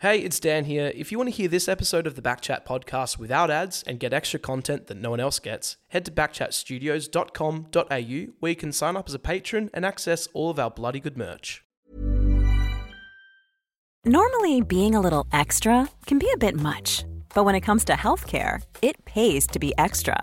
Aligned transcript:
Hey, 0.00 0.20
it's 0.20 0.38
Dan 0.38 0.66
here. 0.66 0.92
If 0.94 1.10
you 1.10 1.18
want 1.18 1.28
to 1.28 1.34
hear 1.34 1.48
this 1.48 1.66
episode 1.66 2.06
of 2.06 2.14
the 2.14 2.22
Backchat 2.22 2.64
podcast 2.64 3.18
without 3.18 3.50
ads 3.50 3.82
and 3.82 3.98
get 3.98 4.12
extra 4.12 4.38
content 4.38 4.86
that 4.86 4.96
no 4.96 5.10
one 5.10 5.18
else 5.18 5.40
gets, 5.40 5.76
head 5.88 6.04
to 6.04 6.12
backchatstudios.com.au 6.12 8.32
where 8.38 8.50
you 8.50 8.54
can 8.54 8.70
sign 8.70 8.96
up 8.96 9.08
as 9.08 9.14
a 9.14 9.18
patron 9.18 9.70
and 9.74 9.84
access 9.84 10.28
all 10.34 10.50
of 10.50 10.60
our 10.60 10.70
bloody 10.70 11.00
good 11.00 11.18
merch. 11.18 11.64
Normally, 14.04 14.60
being 14.60 14.94
a 14.94 15.00
little 15.00 15.26
extra 15.32 15.88
can 16.06 16.20
be 16.20 16.30
a 16.32 16.38
bit 16.38 16.54
much, 16.54 17.04
but 17.34 17.42
when 17.42 17.56
it 17.56 17.62
comes 17.62 17.84
to 17.86 17.94
healthcare, 17.94 18.62
it 18.80 19.04
pays 19.04 19.48
to 19.48 19.58
be 19.58 19.74
extra. 19.78 20.22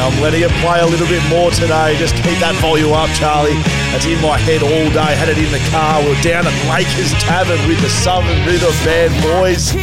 Yeah, 0.00 0.06
I'm 0.06 0.22
letting 0.22 0.40
it 0.40 0.50
play 0.62 0.80
a 0.80 0.86
little 0.86 1.06
bit 1.06 1.22
more 1.28 1.50
today. 1.50 1.94
Just 1.98 2.14
keep 2.14 2.38
that 2.40 2.54
volume 2.62 2.94
up, 2.94 3.10
Charlie. 3.10 3.52
That's 3.92 4.06
in 4.06 4.18
my 4.22 4.38
head 4.38 4.62
all 4.62 4.88
day. 4.96 5.12
Had 5.14 5.28
it 5.28 5.36
in 5.36 5.52
the 5.52 5.60
car. 5.68 6.02
We're 6.02 6.18
down 6.22 6.46
at 6.46 6.56
Lakers 6.72 7.12
Tavern 7.22 7.60
with 7.68 7.82
the 7.82 7.90
Southern 7.90 8.46
River 8.46 8.72
Band 8.82 9.12
boys. 9.22 9.74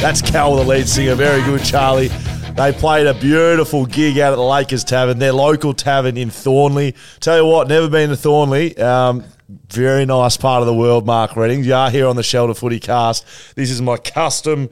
That's 0.00 0.22
Cal, 0.22 0.56
the 0.56 0.64
lead 0.64 0.88
singer. 0.88 1.14
Very 1.16 1.42
good, 1.42 1.62
Charlie. 1.62 2.08
They 2.56 2.72
played 2.72 3.06
a 3.06 3.12
beautiful 3.12 3.84
gig 3.84 4.18
out 4.18 4.32
at 4.32 4.36
the 4.36 4.42
Lakers 4.42 4.84
Tavern, 4.84 5.18
their 5.18 5.34
local 5.34 5.74
tavern 5.74 6.16
in 6.16 6.30
Thornlie. 6.30 6.96
Tell 7.20 7.36
you 7.36 7.44
what, 7.44 7.68
never 7.68 7.90
been 7.90 8.08
to 8.08 8.16
Thornlie. 8.16 8.78
Um, 8.80 9.22
very 9.68 10.06
nice 10.06 10.38
part 10.38 10.62
of 10.62 10.66
the 10.66 10.74
world, 10.74 11.04
Mark 11.04 11.36
Redding. 11.36 11.62
You 11.62 11.74
are 11.74 11.90
here 11.90 12.06
on 12.06 12.16
the 12.16 12.22
Shelter 12.22 12.54
Footy 12.54 12.80
Cast. 12.80 13.26
This 13.54 13.70
is 13.70 13.82
my 13.82 13.98
custom, 13.98 14.70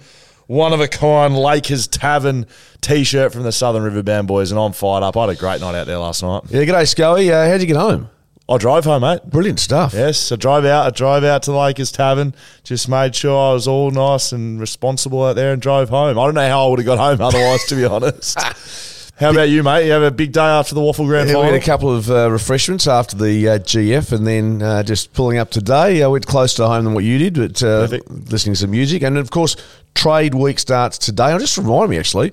one 0.54 0.72
of 0.72 0.80
a 0.80 0.88
kind 0.88 1.36
Lakers 1.36 1.88
Tavern 1.88 2.46
t 2.80 3.02
shirt 3.04 3.32
from 3.32 3.42
the 3.42 3.52
Southern 3.52 3.82
River 3.82 4.02
Band 4.02 4.28
Boys, 4.28 4.52
and 4.52 4.60
I'm 4.60 4.72
fired 4.72 5.02
up. 5.02 5.16
I 5.16 5.22
had 5.22 5.30
a 5.30 5.34
great 5.34 5.60
night 5.60 5.74
out 5.74 5.86
there 5.86 5.98
last 5.98 6.22
night. 6.22 6.44
Yeah, 6.48 6.62
g'day, 6.62 6.88
Scully. 6.88 7.32
Uh, 7.32 7.48
how'd 7.48 7.60
you 7.60 7.66
get 7.66 7.76
home? 7.76 8.08
I 8.48 8.58
drove 8.58 8.84
home, 8.84 9.02
mate. 9.02 9.24
Brilliant 9.24 9.58
stuff. 9.58 9.94
Yes, 9.94 10.30
I 10.30 10.36
drove 10.36 10.64
out. 10.64 10.86
I 10.86 10.90
drove 10.90 11.24
out 11.24 11.42
to 11.44 11.50
the 11.50 11.56
Lakers 11.56 11.90
Tavern. 11.90 12.34
Just 12.62 12.88
made 12.88 13.16
sure 13.16 13.50
I 13.50 13.52
was 13.54 13.66
all 13.66 13.90
nice 13.90 14.32
and 14.32 14.60
responsible 14.60 15.24
out 15.24 15.34
there, 15.34 15.52
and 15.52 15.60
drove 15.60 15.88
home. 15.88 16.18
I 16.18 16.24
don't 16.24 16.34
know 16.34 16.48
how 16.48 16.66
I 16.66 16.70
would 16.70 16.78
have 16.78 16.86
got 16.86 16.98
home 16.98 17.20
otherwise, 17.20 17.64
to 17.66 17.74
be 17.74 17.84
honest. 17.84 18.38
How 19.16 19.30
about 19.30 19.48
you, 19.48 19.62
mate? 19.62 19.86
You 19.86 19.92
have 19.92 20.02
a 20.02 20.10
big 20.10 20.32
day 20.32 20.40
after 20.40 20.74
the 20.74 20.80
WAFL 20.80 21.06
Grand 21.06 21.30
Yeah, 21.30 21.36
we 21.38 21.44
had 21.44 21.54
a 21.54 21.60
couple 21.60 21.94
of 21.94 22.10
uh, 22.10 22.28
refreshments 22.32 22.88
after 22.88 23.16
the 23.16 23.48
uh, 23.48 23.58
GF, 23.60 24.10
and 24.10 24.26
then 24.26 24.60
uh, 24.60 24.82
just 24.82 25.12
pulling 25.12 25.38
up 25.38 25.50
today. 25.50 26.02
I 26.02 26.08
went 26.08 26.26
closer 26.26 26.56
to 26.58 26.66
home 26.66 26.84
than 26.84 26.94
what 26.94 27.04
you 27.04 27.18
did, 27.18 27.34
but 27.34 27.62
uh, 27.62 27.86
listening 28.08 28.54
to 28.54 28.60
some 28.60 28.72
music, 28.72 29.02
and 29.02 29.16
of 29.16 29.30
course, 29.30 29.54
trade 29.94 30.34
week 30.34 30.58
starts 30.58 30.98
today. 30.98 31.26
I'll 31.26 31.38
just 31.38 31.56
remind 31.56 31.90
me 31.90 31.98
actually, 31.98 32.32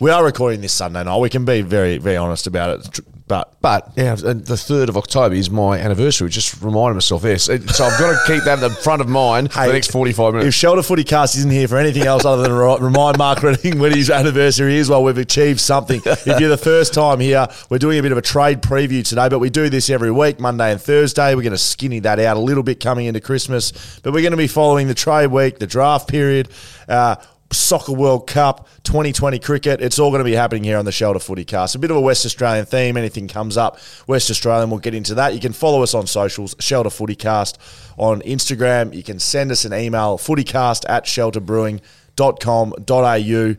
we 0.00 0.10
are 0.10 0.24
recording 0.24 0.62
this 0.62 0.72
Sunday 0.72 1.04
night. 1.04 1.18
We 1.18 1.28
can 1.28 1.44
be 1.44 1.60
very, 1.60 1.98
very 1.98 2.16
honest 2.16 2.46
about 2.46 2.80
it. 2.80 3.00
But 3.32 3.54
but 3.62 3.92
yeah, 3.96 4.14
the 4.14 4.58
third 4.58 4.90
of 4.90 4.98
October 4.98 5.34
is 5.34 5.48
my 5.48 5.78
anniversary. 5.78 6.28
Just 6.28 6.60
reminding 6.60 6.96
myself, 6.96 7.24
yes. 7.24 7.48
It- 7.48 7.66
So 7.70 7.84
I've 7.86 7.98
got 7.98 8.10
to 8.12 8.18
keep 8.34 8.44
that 8.44 8.54
in 8.54 8.60
the 8.60 8.68
front 8.68 9.00
of 9.00 9.08
mind 9.08 9.50
for 9.54 9.66
the 9.66 9.72
next 9.72 9.90
forty-five 9.90 10.34
minutes. 10.34 10.48
if. 10.48 10.54
Shelter 10.54 10.82
Footy 10.82 11.02
Cast 11.02 11.36
isn't 11.38 11.50
here 11.50 11.66
for 11.66 11.78
anything 11.78 12.02
else 12.02 12.26
other 12.26 12.42
than 12.42 12.52
remind 12.52 13.16
Mark 13.16 13.42
Redding 13.42 13.78
when 13.78 13.92
his 13.96 14.10
anniversary 14.10 14.76
is, 14.76 14.90
well, 14.90 15.02
we've 15.02 15.16
achieved 15.16 15.60
something. 15.60 16.02
If 16.32 16.40
you're 16.40 16.50
the 16.50 16.58
first 16.58 16.92
time 16.92 17.20
here, 17.20 17.48
we're 17.70 17.78
doing 17.78 17.98
a 17.98 18.02
bit 18.02 18.12
of 18.12 18.18
a 18.18 18.22
trade 18.22 18.60
preview 18.60 19.02
today, 19.06 19.30
but 19.30 19.38
we 19.38 19.48
do 19.48 19.70
this 19.70 19.88
every 19.88 20.10
week, 20.10 20.38
Monday 20.38 20.70
and 20.70 20.78
Thursday. 20.80 21.34
We're 21.34 21.40
going 21.42 21.52
to 21.52 21.58
skinny 21.58 22.00
that 22.00 22.18
out 22.18 22.36
a 22.36 22.40
little 22.40 22.62
bit 22.62 22.80
coming 22.80 23.06
into 23.06 23.20
Christmas, 23.20 23.72
but 24.02 24.12
we're 24.12 24.20
going 24.20 24.32
to 24.32 24.36
be 24.36 24.46
following 24.46 24.88
the 24.88 24.94
trade 24.94 25.28
week, 25.28 25.58
the 25.58 25.66
draft 25.66 26.06
period. 26.08 26.50
Uh, 26.86 27.16
Soccer 27.52 27.92
World 27.92 28.26
Cup, 28.26 28.68
2020 28.84 29.38
cricket. 29.38 29.80
It's 29.80 29.98
all 29.98 30.10
going 30.10 30.20
to 30.20 30.24
be 30.24 30.32
happening 30.32 30.64
here 30.64 30.78
on 30.78 30.84
the 30.84 30.92
Shelter 30.92 31.18
Footy 31.18 31.44
Cast. 31.44 31.74
A 31.74 31.78
bit 31.78 31.90
of 31.90 31.96
a 31.96 32.00
West 32.00 32.26
Australian 32.26 32.66
theme. 32.66 32.96
Anything 32.96 33.28
comes 33.28 33.56
up, 33.56 33.78
West 34.06 34.30
Australian, 34.30 34.70
we'll 34.70 34.80
get 34.80 34.94
into 34.94 35.14
that. 35.14 35.34
You 35.34 35.40
can 35.40 35.52
follow 35.52 35.82
us 35.82 35.94
on 35.94 36.06
socials, 36.06 36.54
Shelter 36.58 36.90
Footy 36.90 37.14
Cast 37.14 37.58
on 37.96 38.20
Instagram. 38.22 38.94
You 38.94 39.02
can 39.02 39.18
send 39.18 39.50
us 39.50 39.64
an 39.64 39.72
email, 39.72 40.18
footycast 40.18 40.84
at 40.88 41.04
shelterbrewing.com.au. 41.04 43.56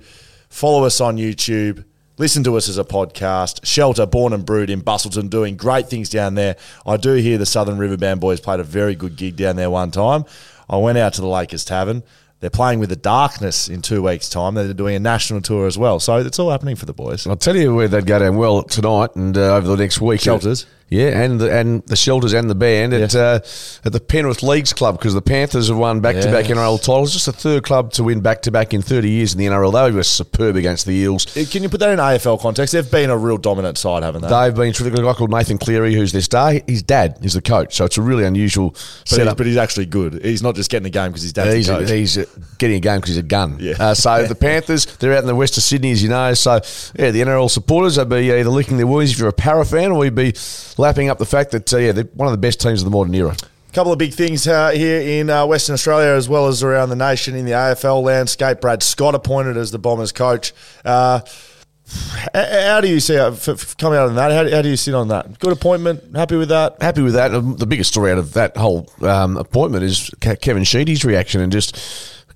Follow 0.50 0.86
us 0.86 1.02
on 1.02 1.18
YouTube. 1.18 1.86
Listen 2.20 2.44
to 2.44 2.56
us 2.56 2.70
as 2.70 2.78
a 2.78 2.84
podcast. 2.84 3.66
Shelter, 3.66 4.06
born 4.06 4.34
and 4.34 4.46
brewed 4.46 4.70
in 4.70 4.82
Busselton, 4.82 5.32
doing 5.32 5.58
great 5.58 5.90
things 5.90 6.10
down 6.10 6.36
there. 6.36 6.58
I 6.86 6.98
do 6.98 7.14
hear 7.14 7.40
the 7.40 7.46
Southern 7.48 7.80
River 7.80 7.98
Band 7.98 8.22
boys 8.22 8.40
played 8.40 8.60
a 8.60 8.64
very 8.64 8.94
good 8.94 9.16
gig 9.16 9.36
down 9.36 9.56
there 9.56 9.72
one 9.72 9.90
time. 9.90 10.26
I 10.70 10.78
went 10.78 11.00
out 11.00 11.14
to 11.14 11.22
the 11.22 11.28
Lakers 11.28 11.66
Tavern. 11.66 12.04
They're 12.44 12.50
playing 12.50 12.80
with 12.80 12.90
the 12.90 12.98
Darkness 12.98 13.70
in 13.70 13.82
two 13.82 14.04
weeks' 14.04 14.28
time. 14.28 14.56
They're 14.56 14.74
doing 14.74 14.98
a 14.98 15.00
national 15.00 15.40
tour 15.40 15.66
as 15.66 15.78
well. 15.78 16.02
So 16.02 16.18
it's 16.18 16.40
all 16.40 16.52
happening 16.52 16.76
for 16.76 16.86
the 16.86 16.92
boys. 16.92 17.26
I'll 17.26 17.38
tell 17.38 17.56
you 17.56 17.74
where 17.74 17.88
they'd 17.88 18.06
go 18.06 18.20
down 18.20 18.36
well 18.36 18.64
tonight 18.64 19.16
and 19.16 19.38
uh, 19.38 19.56
over 19.56 19.66
the 19.66 19.78
next 19.78 20.02
week. 20.02 20.20
Shelters. 20.20 20.66
Yeah, 20.90 21.24
and 21.24 21.40
the, 21.42 21.52
and 21.52 21.84
the 21.88 21.96
shelters 21.96 22.34
and 22.34 22.50
the 22.50 22.56
band 22.56 22.94
at 22.94 23.16
uh, 23.16 23.40
at 23.84 23.92
the 23.92 24.00
Penrith 24.00 24.44
Leagues 24.44 24.74
Club 24.74 24.98
because 24.98 25.16
the 25.16 25.22
Panthers 25.22 25.70
have 25.70 25.78
won 25.78 26.02
back 26.02 26.16
to 26.18 26.32
back. 26.32 26.46
NRL 26.46 26.78
titles. 26.80 27.14
Just 27.14 27.26
the 27.26 27.34
third 27.34 27.64
club 27.64 27.92
to 27.94 28.04
win 28.04 28.22
back 28.22 28.44
to 28.44 28.52
back 28.52 28.74
in 28.74 28.82
30 28.82 29.10
years 29.10 29.34
in 29.34 29.40
the 29.40 29.46
NRL. 29.46 29.74
They 29.74 29.92
were 29.92 30.04
superb 30.04 30.56
against 30.56 30.86
the 30.86 30.94
Eels. 30.94 31.36
Uh, 31.36 31.46
Can 31.50 31.64
you 31.64 31.70
put 31.70 31.80
that 31.80 31.90
in 31.90 31.98
AFL 31.98 32.40
context? 32.40 32.74
They've 32.74 32.92
been 32.92 33.10
a 33.10 33.18
real 33.18 33.38
dominant 33.38 33.78
side, 33.78 34.04
haven't 34.04 34.22
they? 34.22 34.28
They've 34.28 34.56
been 34.56 34.72
terrific. 34.72 35.00
A 35.00 35.04
guy 35.04 35.14
called 35.14 35.32
Nathan 35.32 35.58
Cleary, 35.58 35.96
who's 35.96 36.12
their 36.12 36.22
star. 36.22 36.54
His 36.68 36.84
dad 36.84 37.18
is 37.24 37.34
the 37.34 37.42
coach, 37.42 37.76
so 37.76 37.86
it's 37.86 37.98
a 37.98 38.02
really 38.02 38.24
unusual 38.24 38.72
but, 38.72 39.08
setup. 39.08 39.38
but 39.38 39.48
he's 39.48 39.58
actually 39.58 39.88
good. 39.88 40.24
He's 40.24 40.44
not 40.44 40.56
just 40.56 40.70
getting 40.70 40.86
a 40.86 40.92
game 40.92 41.10
because 41.10 41.24
his 41.24 41.34
dad's 41.34 41.56
he's, 41.56 41.68
coach. 41.68 41.90
he's 41.90 42.16
getting 42.60 42.78
a 42.78 42.80
game 42.80 42.98
because 42.98 43.10
he's 43.10 43.18
a 43.18 43.24
gun. 43.24 43.58
Yeah. 43.60 43.74
Uh, 43.80 43.94
so 43.96 44.28
the 44.28 44.36
Panthers, 44.36 44.86
they're 44.98 45.14
out 45.14 45.22
in 45.22 45.28
the 45.28 45.36
west 45.36 45.58
of 45.58 45.64
Sydney, 45.64 45.92
as 45.92 46.04
you 46.04 46.10
know. 46.10 46.34
So 46.36 46.62
yeah, 46.98 47.10
the 47.10 47.22
NRL 47.22 47.50
supporters, 47.50 47.96
they'd 47.96 48.08
be 48.08 48.32
either 48.32 48.50
licking 48.50 48.78
their 48.78 48.86
wounds 48.86 49.12
if 49.12 49.18
you're 49.18 49.30
a 49.30 49.34
Parra 49.34 49.66
fan, 49.66 49.92
or 49.92 50.06
you'd 50.06 50.14
be 50.14 50.34
lapping 50.84 51.10
up 51.10 51.18
the 51.18 51.26
fact 51.26 51.52
that 51.52 51.74
uh, 51.74 51.78
yeah, 51.78 51.92
they're 51.94 52.04
one 52.14 52.28
of 52.28 52.34
the 52.34 52.38
best 52.38 52.60
teams 52.60 52.82
of 52.82 52.86
the 52.86 52.92
modern 52.92 53.16
era. 53.16 53.34
A 53.70 53.74
couple 53.74 53.94
of 53.94 53.98
big 53.98 54.14
things 54.14 54.46
uh, 54.46 54.72
here 54.72 55.00
in 55.00 55.30
uh, 55.30 55.46
Western 55.46 55.74
Australia 55.74 56.10
as 56.10 56.28
well 56.28 56.48
as 56.48 56.62
around 56.62 56.90
the 56.90 56.96
nation 56.96 57.36
in 57.36 57.46
the 57.46 57.54
AFL 57.54 58.04
landscape. 58.04 58.60
Brad 58.60 58.84
Scott 58.84 59.16
appointed 59.16 59.56
as 59.56 59.72
the 59.72 59.80
Bombers 59.80 60.12
coach. 60.12 60.54
Uh, 60.84 61.22
how 62.34 62.82
do 62.82 62.88
you 62.90 63.00
see 63.00 63.16
f- 63.16 63.78
coming 63.78 63.98
out 63.98 64.10
of 64.10 64.16
that? 64.16 64.32
How, 64.32 64.58
how 64.58 64.62
do 64.62 64.70
you 64.70 64.76
sit 64.76 64.94
on 64.94 65.08
that? 65.08 65.40
Good 65.40 65.54
appointment. 65.54 66.16
Happy 66.16 66.36
with 66.36 66.50
that? 66.50 66.82
Happy 66.82 67.02
with 67.02 67.14
that. 67.14 67.30
The 67.30 67.66
biggest 67.66 67.92
story 67.92 68.12
out 68.12 68.18
of 68.18 68.34
that 68.34 68.58
whole 68.58 68.90
um, 69.02 69.38
appointment 69.38 69.86
is 69.86 70.12
Kevin 70.20 70.66
Sheedy's 70.66 71.06
reaction 71.06 71.42
and 71.42 71.52
just 71.52 71.78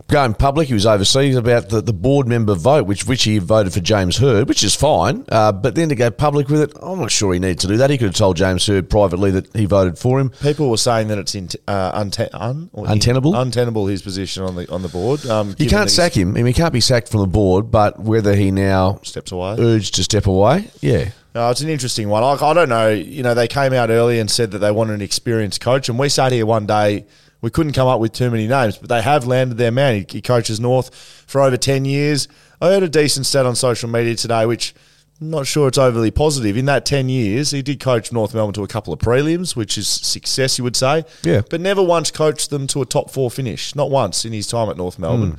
going 0.08 0.34
public. 0.34 0.68
He 0.68 0.74
was 0.74 0.86
overseas 0.86 1.36
about 1.36 1.70
the, 1.70 1.82
the 1.82 1.94
board 1.94 2.28
member 2.28 2.56
vote, 2.56 2.86
which 2.88 3.06
which 3.08 3.24
he 3.24 3.38
voted 3.40 3.74
for 3.74 3.80
James 3.80 4.18
Hird, 4.18 4.48
which 4.48 4.64
is 4.64 4.74
fine. 4.76 5.26
Uh, 5.30 5.52
but 5.52 5.76
then 5.76 5.90
to 5.90 5.96
go 5.96 6.10
public 6.12 6.48
with 6.50 6.62
it, 6.62 6.74
I'm 6.82 7.00
not 7.00 7.12
sure 7.12 7.34
he 7.34 7.40
needed 7.40 7.60
to 7.60 7.68
do 7.68 7.78
that. 7.78 7.90
He 7.90 7.98
could 7.98 8.08
have 8.08 8.16
told 8.16 8.38
James 8.38 8.66
Hird 8.66 8.90
privately 8.90 9.32
that 9.32 9.56
he 9.56 9.66
voted 9.66 9.98
for 9.98 10.20
him. 10.20 10.30
People 10.42 10.70
were 10.70 10.78
saying 10.78 11.10
that 11.10 11.18
it's 11.18 11.36
in, 11.36 11.50
uh, 11.68 12.00
unte- 12.02 12.30
un, 12.34 12.70
or 12.74 12.86
in- 12.86 12.92
Untenable? 12.94 13.36
untenable 13.36 13.88
his 13.88 14.02
position 14.02 14.44
on 14.44 14.56
the 14.56 14.70
on 14.72 14.82
the 14.82 14.90
board. 14.90 15.26
Um, 15.26 15.56
You 15.58 15.70
can't 15.70 15.90
sack 15.90 16.14
him. 16.16 16.30
I 16.32 16.34
mean, 16.34 16.46
he 16.48 16.54
can't 16.54 16.74
be 16.74 16.82
sacked 16.82 17.10
from 17.10 17.22
the 17.22 17.28
board, 17.28 17.70
but 17.72 18.00
whether 18.00 18.36
he 18.36 18.52
now 18.52 19.00
steps 19.04 19.32
away. 19.32 19.56
urged 19.60 19.96
to 19.96 20.04
step 20.04 20.26
away, 20.28 20.70
yeah. 20.82 21.10
No, 21.36 21.52
it's 21.52 21.62
an 21.62 21.70
interesting 21.70 22.10
one. 22.10 22.24
I, 22.24 22.32
I 22.44 22.54
don't 22.56 22.70
know. 22.70 22.90
You 22.90 23.22
know, 23.22 23.36
they 23.36 23.48
came 23.48 23.72
out 23.72 23.92
early 23.92 24.18
and 24.20 24.32
said 24.32 24.50
that 24.52 24.58
they 24.60 24.72
wanted 24.72 24.94
an 24.94 25.02
experienced 25.02 25.62
coach, 25.62 25.88
and 25.88 26.00
we 26.00 26.10
sat 26.10 26.32
here 26.32 26.48
one 26.48 26.66
day 26.66 27.06
we 27.42 27.50
couldn't 27.50 27.74
come 27.74 27.88
up 27.88 28.00
with 28.00 28.14
too 28.14 28.30
many 28.32 28.48
names, 28.48 28.78
but 28.78 28.90
they 28.90 29.02
have 29.02 29.28
landed 29.28 29.58
their 29.58 29.72
man. 29.72 29.96
He, 29.96 30.06
he 30.10 30.22
coaches 30.22 30.60
North 30.60 30.94
for 31.28 31.42
over 31.42 31.58
10 31.58 31.86
years. 31.86 32.28
I 32.62 32.68
heard 32.68 32.84
a 32.84 32.90
decent 32.90 33.26
stat 33.26 33.46
on 33.46 33.56
social 33.56 33.90
media 33.90 34.16
today, 34.16 34.46
which 34.46 34.74
I'm 35.22 35.30
not 35.30 35.48
sure 35.48 35.68
it's 35.68 35.78
overly 35.78 36.12
positive. 36.12 36.58
In 36.58 36.66
that 36.66 36.86
10 36.86 37.10
years, 37.10 37.52
he 37.52 37.62
did 37.62 37.80
coach 37.80 38.12
North 38.12 38.34
Melbourne 38.34 38.54
to 38.54 38.64
a 38.64 38.68
couple 38.68 38.94
of 38.94 39.00
prelims, 39.00 39.56
which 39.56 39.78
is 39.78 39.88
success, 39.88 40.58
you 40.58 40.64
would 40.64 40.76
say. 40.76 41.06
Yeah. 41.24 41.42
But 41.50 41.62
never 41.62 41.84
once 41.84 42.12
coached 42.12 42.50
them 42.50 42.68
to 42.68 42.82
a 42.82 42.86
top 42.86 43.10
four 43.10 43.32
finish. 43.32 43.76
Not 43.76 43.90
once 43.90 44.26
in 44.26 44.34
his 44.34 44.48
time 44.48 44.70
at 44.70 44.78
North 44.78 45.00
Melbourne. 45.00 45.38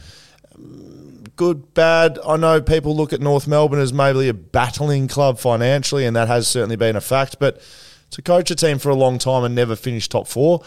Hmm. 0.57 1.25
Good, 1.37 1.73
bad. 1.75 2.19
I 2.27 2.37
know 2.37 2.61
people 2.61 2.97
look 2.97 3.13
at 3.13 3.21
North 3.21 3.47
Melbourne 3.47 3.79
as 3.79 3.93
maybe 3.93 4.29
a 4.29 4.35
battling 4.35 5.07
club 5.07 5.39
financially, 5.39 6.05
and 6.05 6.17
that 6.17 6.27
has 6.27 6.49
certainly 6.49 6.75
been 6.75 6.97
a 6.97 7.01
fact. 7.01 7.37
But 7.39 7.61
to 8.11 8.23
coach 8.23 8.51
a 8.51 8.57
team 8.57 8.81
for 8.81 8.89
a 8.89 8.97
long 8.97 9.19
time 9.19 9.45
and 9.45 9.55
never 9.55 9.77
finish 9.77 10.09
top 10.09 10.27
four, 10.27 10.63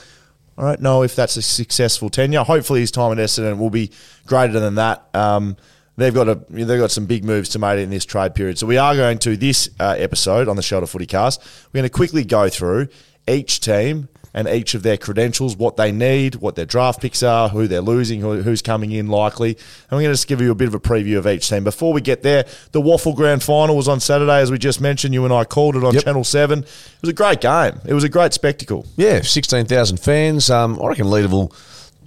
I 0.58 0.64
don't 0.64 0.82
know 0.82 1.04
if 1.04 1.16
that's 1.16 1.38
a 1.38 1.42
successful 1.42 2.10
tenure. 2.10 2.44
Hopefully, 2.44 2.82
his 2.82 2.92
time 2.92 3.12
at 3.12 3.18
Essendon 3.18 3.58
will 3.58 3.70
be 3.70 3.92
greater 4.26 4.60
than 4.60 4.76
that. 4.76 5.08
Um, 5.14 5.58
they've 5.98 6.14
got 6.14 6.28
a 6.28 6.36
they've 6.50 6.80
got 6.80 6.92
some 6.92 7.06
big 7.06 7.24
moves 7.24 7.50
to 7.50 7.60
make 7.60 7.80
in 7.80 7.90
this 7.90 8.06
trade 8.06 8.36
period. 8.36 8.58
So 8.58 8.68
we 8.68 8.78
are 8.78 8.96
going 8.96 9.20
to 9.20 9.38
this 9.38 9.70
uh, 9.80 9.96
episode 9.98 10.48
on 10.48 10.56
the 10.56 10.62
Shelter 10.62 10.88
Footy 10.88 11.06
Cast. 11.06 11.42
We're 11.72 11.80
going 11.80 11.90
to 11.90 11.96
quickly 11.96 12.24
go 12.24 12.50
through 12.50 12.90
each 13.28 13.60
team 13.60 14.10
and 14.34 14.48
each 14.48 14.74
of 14.74 14.84
their 14.84 14.98
credentials, 14.98 15.56
what 15.58 15.76
they 15.78 15.92
need, 15.92 16.36
what 16.36 16.56
their 16.56 16.66
draft 16.66 17.02
picks 17.02 17.22
are, 17.22 17.50
who 17.50 17.68
they're 17.68 17.82
losing, 17.82 18.22
who, 18.22 18.42
who's 18.42 18.62
coming 18.62 18.92
in 18.92 19.08
likely. 19.08 19.50
And 19.50 19.92
we're 19.92 20.02
going 20.04 20.06
to 20.06 20.14
just 20.14 20.28
give 20.28 20.40
you 20.42 20.52
a 20.52 20.56
bit 20.56 20.68
of 20.68 20.74
a 20.74 20.80
preview 20.80 21.18
of 21.18 21.28
each 21.28 21.50
team. 21.50 21.64
Before 21.64 21.92
we 21.94 22.02
get 22.02 22.24
there, 22.24 22.46
the 22.72 22.82
WAFL 22.82 23.16
Grand 23.16 23.44
Final 23.44 23.76
was 23.76 23.88
on 23.88 24.00
Saturday, 24.00 24.40
as 24.40 24.50
we 24.52 24.58
just 24.58 24.80
mentioned. 24.82 25.14
You 25.14 25.26
and 25.26 25.34
I 25.34 25.44
called 25.44 25.76
it 25.76 25.84
on 25.84 25.94
Yep. 25.94 26.04
Channel 26.04 26.24
7. 26.24 26.60
It 26.60 26.66
was 27.02 27.10
a 27.10 27.14
great 27.14 27.42
game. 27.42 27.80
It 27.86 27.94
was 27.94 28.04
a 28.04 28.10
great 28.10 28.34
spectacle. 28.34 28.86
Yeah, 28.96 29.22
16,000 29.22 29.98
fans. 29.98 30.50
Um, 30.50 30.80
I 30.82 30.88
reckon 30.88 31.08
Leederville 31.08 31.54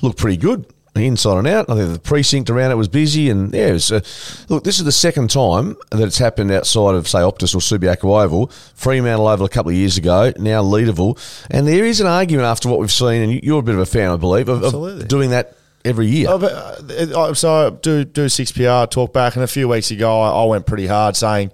looked 0.03 0.19
pretty 0.19 0.37
good 0.37 0.67
inside 0.96 1.38
and 1.38 1.46
out. 1.49 1.69
I 1.69 1.75
think 1.76 1.93
the 1.93 1.99
precinct 1.99 2.50
around 2.50 2.70
it 2.70 2.76
was 2.76 2.88
busy. 2.88 3.31
And 3.31 3.52
yeah, 3.52 3.69
it 3.69 3.73
was, 3.73 3.91
uh, 3.93 4.00
look, 4.49 4.64
this 4.64 4.79
is 4.79 4.85
the 4.85 4.93
second 4.93 5.31
time 5.31 5.76
that 5.91 6.02
it's 6.02 6.19
happened 6.19 6.50
outside 6.52 6.94
of, 6.94 7.08
say, 7.08 7.19
Optus 7.19 7.55
or 7.55 7.58
Subiaco 7.58 8.23
Oval. 8.25 8.46
Fremantle 8.75 9.26
Oval 9.26 9.46
a 9.46 9.49
couple 9.49 9.70
of 9.70 9.76
years 9.76 9.96
ago, 9.99 10.32
now 10.38 10.62
Leederville. 10.62 11.19
And 11.50 11.67
there 11.67 11.85
is 11.85 12.00
an 12.00 12.06
argument 12.06 12.46
after 12.46 12.69
what 12.69 12.79
we've 12.81 12.93
seen, 12.93 13.23
and 13.23 13.32
you- 13.32 13.41
you're 13.43 13.61
a 13.61 13.62
bit 13.62 13.75
of 13.75 13.81
a 13.81 13.87
fan, 13.87 14.11
I 14.11 14.17
believe, 14.17 14.49
of, 14.49 14.62
of 14.62 15.08
doing 15.08 15.31
that 15.31 15.56
every 15.85 16.06
year. 16.06 16.29
Oh, 16.31 16.38
but, 16.38 16.52
uh, 16.52 17.20
uh, 17.20 17.35
so 17.35 17.52
I 17.67 17.70
do 17.70 18.05
do 18.05 18.29
six 18.29 18.52
PR 18.52 18.87
talk 18.87 19.12
back, 19.12 19.35
and 19.35 19.44
a 19.44 19.49
few 19.49 19.69
weeks 19.69 19.90
ago 19.90 20.20
I, 20.20 20.31
I 20.31 20.44
went 20.47 20.64
pretty 20.67 20.87
hard 20.87 21.17
saying 21.17 21.50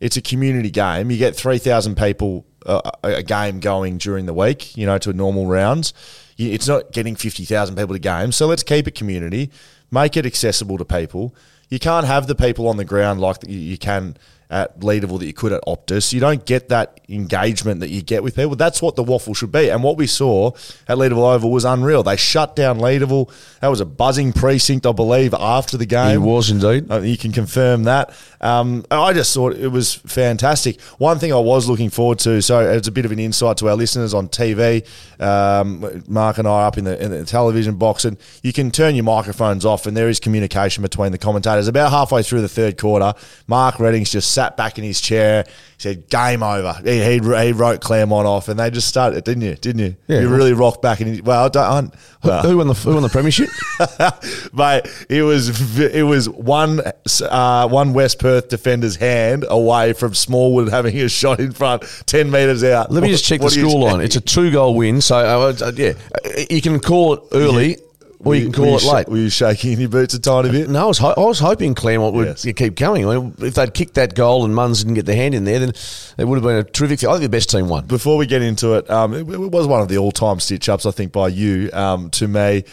it's 0.00 0.16
a 0.16 0.22
community 0.22 0.70
game. 0.70 1.10
You 1.10 1.18
get 1.18 1.36
three 1.36 1.58
thousand 1.58 1.96
people 1.96 2.44
uh, 2.46 2.47
a, 2.68 2.92
a 3.02 3.22
game 3.22 3.60
going 3.60 3.98
during 3.98 4.26
the 4.26 4.34
week, 4.34 4.76
you 4.76 4.86
know, 4.86 4.98
to 4.98 5.10
a 5.10 5.12
normal 5.12 5.46
rounds. 5.46 5.92
It's 6.36 6.68
not 6.68 6.92
getting 6.92 7.16
fifty 7.16 7.44
thousand 7.44 7.76
people 7.76 7.94
to 7.94 7.98
games, 7.98 8.36
so 8.36 8.46
let's 8.46 8.62
keep 8.62 8.86
it 8.86 8.94
community, 8.94 9.50
make 9.90 10.16
it 10.16 10.24
accessible 10.24 10.78
to 10.78 10.84
people. 10.84 11.34
You 11.68 11.78
can't 11.78 12.06
have 12.06 12.26
the 12.26 12.34
people 12.34 12.68
on 12.68 12.76
the 12.76 12.84
ground 12.84 13.20
like 13.20 13.38
you 13.46 13.76
can 13.76 14.16
at 14.50 14.80
Leederville 14.80 15.18
that 15.18 15.26
you 15.26 15.32
could 15.34 15.52
at 15.52 15.62
Optus. 15.66 16.12
You 16.12 16.20
don't 16.20 16.44
get 16.46 16.70
that 16.70 17.00
engagement 17.08 17.80
that 17.80 17.90
you 17.90 18.00
get 18.02 18.22
with 18.22 18.34
people. 18.34 18.56
That's 18.56 18.80
what 18.80 18.96
the 18.96 19.04
WAFL 19.04 19.36
should 19.36 19.52
be. 19.52 19.68
And 19.70 19.82
what 19.82 19.96
we 19.96 20.06
saw 20.06 20.48
at 20.88 20.96
Leederville 20.96 21.34
Oval 21.34 21.50
was 21.50 21.64
unreal. 21.64 22.02
They 22.02 22.16
shut 22.16 22.56
down 22.56 22.78
Leederville. 22.78 23.30
That 23.60 23.68
was 23.68 23.80
a 23.80 23.84
buzzing 23.86 24.32
precinct, 24.32 24.86
I 24.86 24.92
believe, 24.92 25.34
after 25.34 25.76
the 25.76 25.86
game. 25.86 26.14
It 26.16 26.24
was 26.24 26.50
indeed. 26.50 26.90
Uh, 26.90 27.00
You 27.00 27.18
can 27.18 27.32
confirm 27.32 27.84
that. 27.84 28.12
Um, 28.40 28.84
I 28.90 29.12
just 29.12 29.34
thought 29.34 29.54
it 29.54 29.68
was 29.68 29.94
fantastic. 29.94 30.80
One 30.98 31.18
thing 31.18 31.32
I 31.32 31.38
was 31.38 31.68
looking 31.68 31.90
forward 31.90 32.18
to, 32.20 32.40
so 32.40 32.60
it's 32.60 32.88
a 32.88 32.92
bit 32.92 33.04
of 33.04 33.12
an 33.12 33.18
insight 33.18 33.58
to 33.58 33.68
our 33.68 33.76
listeners 33.76 34.14
on 34.14 34.28
TV. 34.28 34.86
Um, 35.20 36.02
Mark 36.08 36.38
and 36.38 36.46
I 36.46 36.50
are 36.50 36.66
up 36.66 36.78
in 36.78 36.84
the, 36.84 37.02
in 37.02 37.10
the 37.10 37.24
television 37.24 37.76
box, 37.76 38.04
and 38.04 38.16
you 38.42 38.52
can 38.52 38.70
turn 38.70 38.94
your 38.94 39.04
microphones 39.04 39.64
off, 39.64 39.86
and 39.86 39.96
there 39.96 40.08
is 40.08 40.20
communication 40.20 40.82
between 40.82 41.12
the 41.12 41.18
commentators. 41.18 41.68
About 41.68 41.90
halfway 41.90 42.22
through 42.22 42.40
the 42.40 42.48
third 42.48 42.78
quarter, 42.78 43.14
Mark 43.46 43.78
Readings 43.80 44.10
just 44.10 44.32
sat 44.32 44.56
back 44.56 44.78
in 44.78 44.84
his 44.84 45.00
chair. 45.00 45.44
He 45.46 45.52
said, 45.78 46.08
"Game 46.08 46.42
over." 46.42 46.74
He, 46.84 47.02
he, 47.02 47.12
he 47.14 47.52
wrote 47.52 47.80
Claremont 47.80 48.26
off, 48.26 48.48
and 48.48 48.58
they 48.58 48.70
just 48.70 48.88
started, 48.88 49.24
didn't 49.24 49.42
you? 49.42 49.54
Didn't 49.54 49.80
you? 49.80 49.96
Yeah. 50.06 50.20
You 50.20 50.28
really 50.28 50.52
rocked 50.52 50.82
back, 50.82 51.00
and 51.00 51.20
well, 51.22 51.44
I 51.44 51.48
don't. 51.48 51.92
I, 51.94 51.96
well, 52.22 52.42
who 52.42 52.58
won 52.58 52.66
the 52.66 52.74
who 52.74 52.94
won 52.94 53.02
the 53.02 53.08
premiership? 53.08 53.48
Mate, 54.52 54.82
it 55.08 55.22
was 55.22 55.78
it 55.80 56.02
was 56.02 56.28
one 56.28 56.80
uh, 57.22 57.68
one 57.68 57.92
West 57.92 58.18
Perth 58.18 58.48
defender's 58.48 58.96
hand 58.96 59.44
away 59.48 59.92
from 59.92 60.14
Smallwood 60.14 60.68
having 60.68 60.96
a 60.96 61.08
shot 61.08 61.40
in 61.40 61.52
front, 61.52 61.82
ten 62.06 62.30
metres 62.30 62.64
out. 62.64 62.90
Let 62.90 63.02
me 63.02 63.10
just 63.10 63.24
check 63.24 63.40
What 63.40 63.54
the 63.54 63.60
score 63.60 63.80
line. 63.80 64.00
It's 64.00 64.16
a 64.16 64.20
two 64.20 64.50
goal 64.50 64.74
win. 64.74 65.00
So 65.08 65.16
uh, 65.16 65.72
yeah, 65.74 65.94
Uh, 66.24 66.42
you 66.50 66.60
can 66.60 66.80
call 66.80 67.14
it 67.14 67.20
early, 67.32 67.78
or 68.24 68.34
you 68.34 68.42
can 68.44 68.52
call 68.52 68.76
it 68.76 68.80
sh- 68.80 68.84
late. 68.92 69.08
Were 69.08 69.16
you 69.16 69.30
shaking 69.30 69.72
in 69.72 69.80
your 69.80 69.88
boots 69.88 70.12
a 70.12 70.18
tiny 70.18 70.50
bit? 70.50 70.68
No, 70.68 70.82
I 70.84 70.86
was, 70.86 70.98
ho- 70.98 71.14
I 71.16 71.20
was 71.20 71.38
hoping 71.38 71.74
Claremont 71.74 72.14
would 72.14 72.26
Yes. 72.26 72.44
keep 72.54 72.74
going. 72.76 73.08
I 73.08 73.16
mean, 73.16 73.34
if 73.38 73.54
they'd 73.54 73.72
kicked 73.72 73.94
that 73.94 74.14
goal 74.14 74.44
and 74.44 74.54
Munns 74.54 74.78
didn't 74.80 74.94
get 74.94 75.06
the 75.06 75.14
hand 75.16 75.34
in 75.34 75.44
there, 75.44 75.60
then 75.60 75.72
it 76.18 76.24
would 76.26 76.36
have 76.36 76.42
been 76.44 76.56
a 76.56 76.62
terrific. 76.64 77.04
I 77.04 77.12
think 77.12 77.22
the 77.22 77.28
best 77.30 77.48
team 77.48 77.68
won. 77.68 77.86
Before 77.86 78.18
we 78.18 78.26
get 78.26 78.42
into 78.42 78.74
it, 78.74 78.90
um, 78.90 79.14
it, 79.14 79.20
it 79.20 79.50
was 79.50 79.66
one 79.66 79.80
of 79.80 79.88
the 79.88 79.96
all-time 79.96 80.40
stitch 80.40 80.68
ups, 80.68 80.84
I 80.84 80.90
think, 80.90 81.10
by 81.12 81.28
you 81.28 81.70
um, 81.72 82.10
to 82.10 82.28
me. 82.28 82.64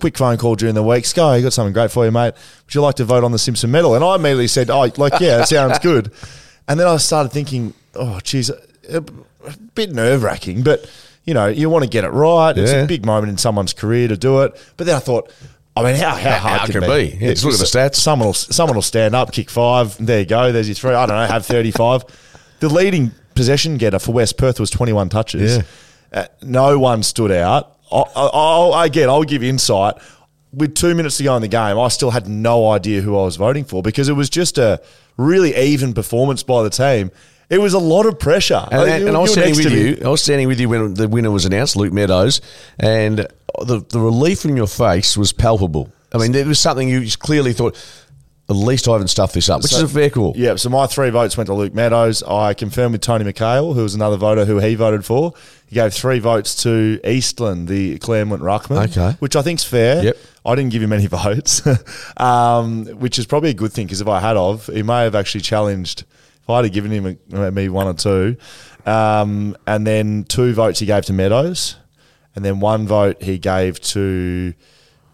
Quick 0.00 0.16
phone 0.18 0.36
call 0.36 0.54
during 0.56 0.74
the 0.76 0.82
week. 0.84 1.04
Sky, 1.04 1.36
you 1.36 1.42
got 1.42 1.52
something 1.52 1.72
great 1.72 1.90
for 1.90 2.04
you, 2.04 2.10
mate. 2.12 2.34
Would 2.66 2.74
you 2.74 2.80
like 2.82 2.96
to 2.96 3.04
vote 3.04 3.24
on 3.24 3.32
the 3.32 3.38
Simpson 3.38 3.70
medal? 3.72 3.94
And 3.96 4.04
I 4.04 4.14
immediately 4.16 4.48
said, 4.48 4.68
"Oh, 4.70 4.88
like 4.96 5.18
yeah, 5.20 5.38
that 5.38 5.48
sounds 5.48 5.78
good." 5.80 6.12
And 6.68 6.78
then 6.78 6.86
I 6.86 6.96
started 6.98 7.30
thinking, 7.32 7.72
"Oh, 7.94 8.18
geez, 8.22 8.50
a, 8.50 8.56
a 8.98 9.02
bit 9.74 9.92
nerve 9.92 10.22
wracking, 10.24 10.62
but 10.64 10.88
you 11.24 11.34
know, 11.34 11.46
you 11.48 11.70
want 11.70 11.84
to 11.84 11.90
get 11.90 12.04
it 12.04 12.10
right. 12.10 12.56
It's 12.56 12.72
Yeah. 12.72 12.78
a 12.82 12.86
big 12.86 13.04
moment 13.06 13.30
in 13.30 13.38
someone's 13.38 13.72
career 13.72 14.08
to 14.08 14.16
do 14.16 14.42
it." 14.42 14.52
But 14.76 14.86
then 14.86 14.96
I 14.96 15.00
thought. 15.00 15.30
I 15.74 15.82
mean, 15.82 15.96
how, 15.96 16.10
how 16.14 16.32
hard 16.36 16.60
How 16.60 16.66
can 16.66 16.82
it 16.82 16.86
be? 16.86 17.16
Yeah, 17.18 17.30
just 17.30 17.44
look 17.44 17.54
at 17.54 17.58
the 17.58 17.64
stats. 17.64 17.94
Someone 17.94 18.28
will 18.28 18.34
someone 18.34 18.74
will 18.76 18.82
stand 18.82 19.14
up, 19.14 19.32
kick 19.32 19.48
five. 19.48 19.96
There 20.04 20.20
you 20.20 20.26
go. 20.26 20.52
There's 20.52 20.68
your 20.68 20.74
three. 20.74 20.92
I 20.92 21.06
don't 21.06 21.16
know. 21.16 21.24
Have 21.26 21.46
thirty 21.46 21.70
five. 21.70 22.04
The 22.60 22.68
leading 22.68 23.12
possession 23.34 23.78
getter 23.78 23.98
for 23.98 24.12
West 24.12 24.36
Perth 24.36 24.60
was 24.60 24.68
twenty 24.68 24.92
one 24.92 25.08
touches. 25.08 25.56
Yeah. 25.56 25.62
Uh, 26.12 26.26
no 26.42 26.78
one 26.78 27.02
stood 27.02 27.30
out. 27.32 27.78
I, 27.90 28.02
I, 28.14 28.26
I, 28.82 28.84
again, 28.86 29.08
I'll 29.08 29.22
give 29.24 29.42
insight. 29.42 29.94
With 30.52 30.74
two 30.74 30.94
minutes 30.94 31.16
to 31.16 31.22
go 31.24 31.34
in 31.36 31.40
the 31.40 31.48
game, 31.48 31.78
I 31.78 31.88
still 31.88 32.10
had 32.10 32.28
no 32.28 32.70
idea 32.70 33.00
who 33.00 33.18
I 33.18 33.24
was 33.24 33.36
voting 33.36 33.64
for 33.64 33.82
because 33.82 34.10
it 34.10 34.12
was 34.12 34.28
just 34.28 34.58
a 34.58 34.82
really 35.16 35.56
even 35.56 35.94
performance 35.94 36.42
by 36.42 36.62
the 36.62 36.68
team. 36.68 37.10
It 37.50 37.58
was 37.58 37.74
a 37.74 37.78
lot 37.78 38.06
of 38.06 38.18
pressure. 38.18 38.66
And, 38.70 38.90
and, 38.90 39.08
and 39.08 39.16
I 39.16 39.20
was 39.20 39.32
standing 39.32 39.56
with 39.56 39.72
you. 39.72 39.98
I 40.04 40.08
was 40.08 40.22
standing 40.22 40.48
with 40.48 40.58
you 40.60 40.68
when 40.68 40.94
the 40.94 41.08
winner 41.08 41.30
was 41.30 41.44
announced, 41.44 41.76
Luke 41.76 41.92
Meadows, 41.92 42.40
and 42.78 43.26
the 43.66 43.84
the 43.88 44.00
relief 44.00 44.44
in 44.44 44.56
your 44.56 44.66
face 44.66 45.16
was 45.16 45.32
palpable. 45.32 45.92
I 46.12 46.18
mean, 46.18 46.34
it 46.34 46.46
was 46.46 46.58
something 46.58 46.88
you 46.88 47.00
just 47.04 47.18
clearly 47.18 47.52
thought. 47.52 47.76
At 48.50 48.56
least 48.56 48.86
I 48.88 48.92
haven't 48.92 49.08
stuffed 49.08 49.34
this 49.34 49.48
up, 49.48 49.62
which 49.62 49.70
So- 49.70 49.78
is 49.78 49.82
a 49.84 49.88
fair 49.88 50.10
call. 50.10 50.34
Yeah, 50.36 50.56
so 50.56 50.68
my 50.68 50.86
three 50.86 51.08
votes 51.10 51.36
went 51.36 51.46
to 51.46 51.54
Luke 51.54 51.74
Meadows. 51.74 52.22
I 52.24 52.52
confirmed 52.54 52.92
with 52.92 53.00
Tony 53.00 53.24
McHale, 53.24 53.72
who 53.74 53.82
was 53.82 53.94
another 53.94 54.16
voter 54.16 54.44
who 54.44 54.58
he 54.58 54.74
voted 54.74 55.04
for. 55.06 55.32
He 55.68 55.74
gave 55.76 55.94
three 55.94 56.18
votes 56.18 56.54
to 56.64 57.00
Eastland, 57.04 57.68
the 57.68 57.98
Claremont 57.98 58.42
Ruckman. 58.42 58.90
Okay. 58.90 59.16
Which 59.20 59.36
I 59.36 59.42
think's 59.42 59.64
fair. 59.64 60.02
Yep. 60.02 60.16
I 60.44 60.54
didn't 60.56 60.72
give 60.72 60.82
him 60.82 60.92
any 60.92 61.06
votes, 61.22 61.62
um, 62.16 62.86
which 62.86 63.18
is 63.18 63.26
probably 63.26 63.50
a 63.50 63.54
good 63.54 63.72
thing 63.72 63.86
because 63.86 64.00
if 64.00 64.08
I 64.08 64.20
had 64.20 64.36
of, 64.36 64.66
he 64.66 64.82
may 64.82 65.04
have 65.04 65.14
actually 65.14 65.42
challenged. 65.42 66.04
If 66.42 66.50
I'd 66.50 66.64
have 66.64 66.72
given 66.72 66.90
him 66.90 67.18
a, 67.32 67.50
me 67.50 67.68
one 67.68 67.86
or 67.86 67.94
two, 67.94 68.36
um, 68.84 69.56
and 69.66 69.86
then 69.86 70.24
two 70.24 70.52
votes 70.54 70.80
he 70.80 70.86
gave 70.86 71.04
to 71.06 71.12
Meadows, 71.12 71.76
and 72.34 72.44
then 72.44 72.58
one 72.60 72.86
vote 72.86 73.22
he 73.22 73.38
gave 73.38 73.80
to. 73.80 74.54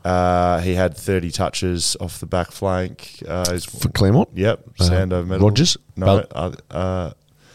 Uh, 0.04 0.60
he 0.60 0.74
had 0.74 0.96
30 0.96 1.30
touches 1.32 1.94
off 2.00 2.18
the 2.20 2.24
back 2.26 2.50
flank. 2.50 3.22
Uh, 3.28 3.50
his- 3.50 3.66
For 3.66 3.90
Claremont? 3.90 4.30
Yep, 4.34 4.60
Uh, 4.80 4.84
Sando 4.84 5.26
medal. 5.26 5.48
Rogers? 5.48 5.76
No, 5.96 6.06
Bal- 6.06 6.26
uh, 6.34 6.52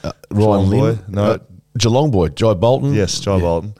uh, 0.03 0.12
Ryan 0.30 0.38
Geelong 0.38 0.70
Lim, 0.70 0.80
boy? 0.96 1.01
No. 1.08 1.24
uh, 1.24 1.38
Geelong 1.80 2.12
boy, 2.12 2.27
Jai 2.27 2.53
Bolton. 2.53 2.94
yes, 2.94 3.20
Joe 3.20 3.38
Yeah. 3.38 3.42
Bolton. 3.42 3.74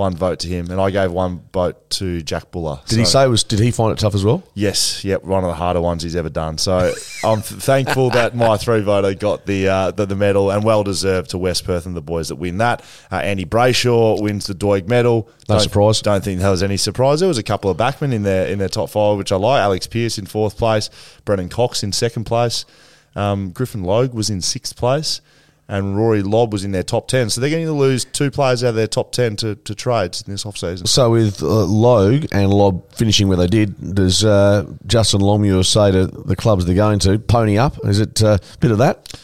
One 0.00 0.16
vote 0.16 0.38
to 0.40 0.48
him, 0.48 0.70
and 0.70 0.80
I 0.80 0.90
gave 0.90 1.12
one 1.12 1.42
vote 1.52 1.90
to 1.90 2.22
Jack 2.22 2.50
Buller. 2.50 2.80
Did 2.86 2.98
he 3.00 3.04
say 3.04 3.24
it 3.24 3.28
was? 3.28 3.44
Did 3.44 3.58
he 3.58 3.70
find 3.70 3.92
it 3.92 3.98
tough 3.98 4.14
as 4.14 4.24
well? 4.24 4.42
Yes, 4.54 5.04
yep, 5.04 5.22
one 5.24 5.44
of 5.44 5.48
the 5.48 5.54
harder 5.54 5.82
ones 5.82 6.02
he's 6.02 6.16
ever 6.16 6.30
done. 6.30 6.56
So 6.56 6.94
I'm 7.22 7.42
th- 7.42 7.60
thankful 7.60 8.08
that 8.10 8.34
my 8.34 8.56
three 8.56 8.80
voter 8.80 9.12
got 9.12 9.44
the, 9.44 9.68
uh, 9.68 9.90
the 9.90 10.06
the 10.06 10.16
medal 10.16 10.50
and 10.50 10.64
well 10.64 10.82
deserved 10.84 11.28
to 11.32 11.38
West 11.38 11.66
Perth 11.66 11.84
and 11.84 11.94
the 11.94 12.00
boys 12.00 12.28
that 12.28 12.36
win 12.36 12.56
that. 12.58 12.82
Uh, 13.12 13.16
Andy 13.16 13.44
Brayshaw 13.44 14.22
wins 14.22 14.46
the 14.46 14.54
Doig 14.54 14.88
medal. 14.88 15.28
No 15.50 15.56
Don't- 15.56 15.60
surprise. 15.60 16.00
Don't 16.00 16.24
think 16.24 16.40
there 16.40 16.50
was 16.50 16.62
any 16.62 16.78
surprise. 16.78 17.20
There 17.20 17.28
was 17.28 17.36
a 17.36 17.42
couple 17.42 17.70
of 17.70 17.76
backmen 17.76 18.14
in 18.14 18.22
their 18.22 18.46
in 18.46 18.58
their 18.58 18.70
top 18.70 18.88
five, 18.88 19.18
which 19.18 19.32
I 19.32 19.36
like. 19.36 19.60
Alex 19.60 19.86
Pearce 19.86 20.16
in 20.16 20.24
fourth 20.24 20.56
place, 20.56 20.88
Brennan 21.26 21.50
Cox 21.50 21.82
in 21.82 21.92
second 21.92 22.24
place, 22.24 22.64
um, 23.14 23.50
Griffin 23.50 23.84
Logue 23.84 24.14
was 24.14 24.30
in 24.30 24.40
sixth 24.40 24.76
place. 24.76 25.20
And 25.70 25.96
Rory 25.96 26.22
Lobb 26.22 26.52
was 26.52 26.64
in 26.64 26.72
their 26.72 26.82
top 26.82 27.06
10. 27.06 27.30
So 27.30 27.40
they're 27.40 27.48
going 27.48 27.64
to 27.64 27.72
lose 27.72 28.04
two 28.04 28.30
players 28.30 28.64
out 28.64 28.70
of 28.70 28.74
their 28.74 28.88
top 28.88 29.12
10 29.12 29.36
to, 29.36 29.54
to 29.54 29.74
trades 29.74 30.20
in 30.26 30.32
this 30.32 30.42
offseason. 30.42 30.88
So 30.88 31.10
with 31.12 31.42
uh, 31.42 31.46
Logue 31.46 32.26
and 32.32 32.52
Lobb 32.52 32.92
finishing 32.92 33.28
where 33.28 33.36
they 33.36 33.46
did, 33.46 33.94
does 33.94 34.24
uh, 34.24 34.66
Justin 34.86 35.20
Longmuir 35.20 35.62
say 35.62 35.92
to 35.92 36.08
the 36.08 36.34
clubs 36.34 36.66
they're 36.66 36.74
going 36.74 36.98
to 37.00 37.20
pony 37.20 37.56
up? 37.56 37.78
Is 37.84 38.00
it 38.00 38.20
uh, 38.20 38.38
a 38.42 38.58
bit 38.58 38.72
of 38.72 38.78
that? 38.78 39.16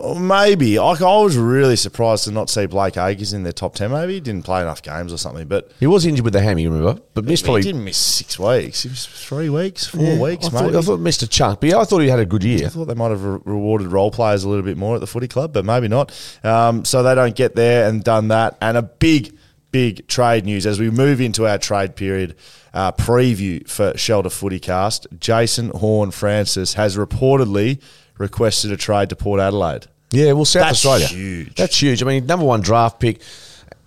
Well, 0.00 0.14
maybe. 0.14 0.78
I, 0.78 0.90
I 0.92 1.22
was 1.22 1.36
really 1.36 1.74
surprised 1.76 2.24
to 2.24 2.30
not 2.30 2.48
see 2.48 2.66
Blake 2.66 2.96
Acres 2.96 3.32
in 3.32 3.42
their 3.42 3.52
top 3.52 3.74
10. 3.74 3.90
Maybe 3.90 4.14
he 4.14 4.20
didn't 4.20 4.44
play 4.44 4.60
enough 4.62 4.80
games 4.82 5.12
or 5.12 5.16
something. 5.18 5.48
But 5.48 5.72
He 5.80 5.86
was 5.86 6.06
injured 6.06 6.24
with 6.24 6.34
the 6.34 6.40
hammy, 6.40 6.66
remember? 6.68 7.00
But 7.14 7.24
missed 7.24 7.42
he 7.44 7.46
probably. 7.46 7.62
didn't 7.62 7.84
miss 7.84 7.96
six 7.96 8.38
weeks. 8.38 8.84
It 8.84 8.90
was 8.90 9.06
three 9.06 9.48
weeks, 9.48 9.86
four 9.86 10.02
Yeah, 10.02 10.20
weeks, 10.20 10.46
I 10.46 10.50
maybe. 10.60 10.72
thought, 10.72 10.78
I 10.78 10.82
thought 10.82 11.00
missed 11.00 11.22
a 11.22 11.26
chunk, 11.26 11.60
but 11.60 11.70
yeah, 11.70 11.78
I 11.78 11.84
thought 11.84 11.98
he 11.98 12.08
had 12.08 12.20
a 12.20 12.26
good 12.26 12.44
year. 12.44 12.66
I 12.66 12.68
thought 12.68 12.84
they 12.86 12.94
might 12.94 13.10
have 13.10 13.24
re- 13.24 13.40
rewarded 13.44 13.88
role 13.88 14.10
players 14.10 14.44
a 14.44 14.48
little 14.48 14.64
bit 14.64 14.76
more 14.76 14.94
at 14.94 15.00
the 15.00 15.06
footy 15.08 15.26
club, 15.28 15.52
but 15.52 15.64
maybe 15.64 15.88
not. 15.88 16.12
Um, 16.44 16.84
so 16.84 17.02
they 17.02 17.14
don't 17.14 17.34
get 17.34 17.56
there 17.56 17.88
and 17.88 18.04
done 18.04 18.28
that. 18.28 18.56
And 18.60 18.76
a 18.76 18.82
big, 18.82 19.36
big 19.72 20.06
trade 20.06 20.44
news 20.44 20.64
as 20.66 20.78
we 20.78 20.90
move 20.90 21.20
into 21.20 21.46
our 21.46 21.58
trade 21.58 21.96
period 21.96 22.36
uh, 22.72 22.92
preview 22.92 23.68
for 23.68 23.96
Shelter 23.98 24.28
Footycast. 24.28 25.18
Jason 25.18 25.70
Horne-Francis 25.70 26.74
has 26.74 26.96
reportedly 26.96 27.80
requested 28.18 28.72
a 28.72 28.76
trade 28.76 29.08
to 29.10 29.16
Port 29.16 29.40
Adelaide. 29.40 29.86
Yeah, 30.10 30.32
well, 30.32 30.44
South 30.44 30.70
Australia. 30.70 31.00
That's 31.00 31.12
Australia. 31.12 31.34
huge. 31.36 31.54
That's 31.54 31.82
huge. 31.82 32.02
I 32.02 32.06
mean, 32.06 32.26
number 32.26 32.44
one 32.44 32.60
draft 32.60 33.00
pick. 33.00 33.20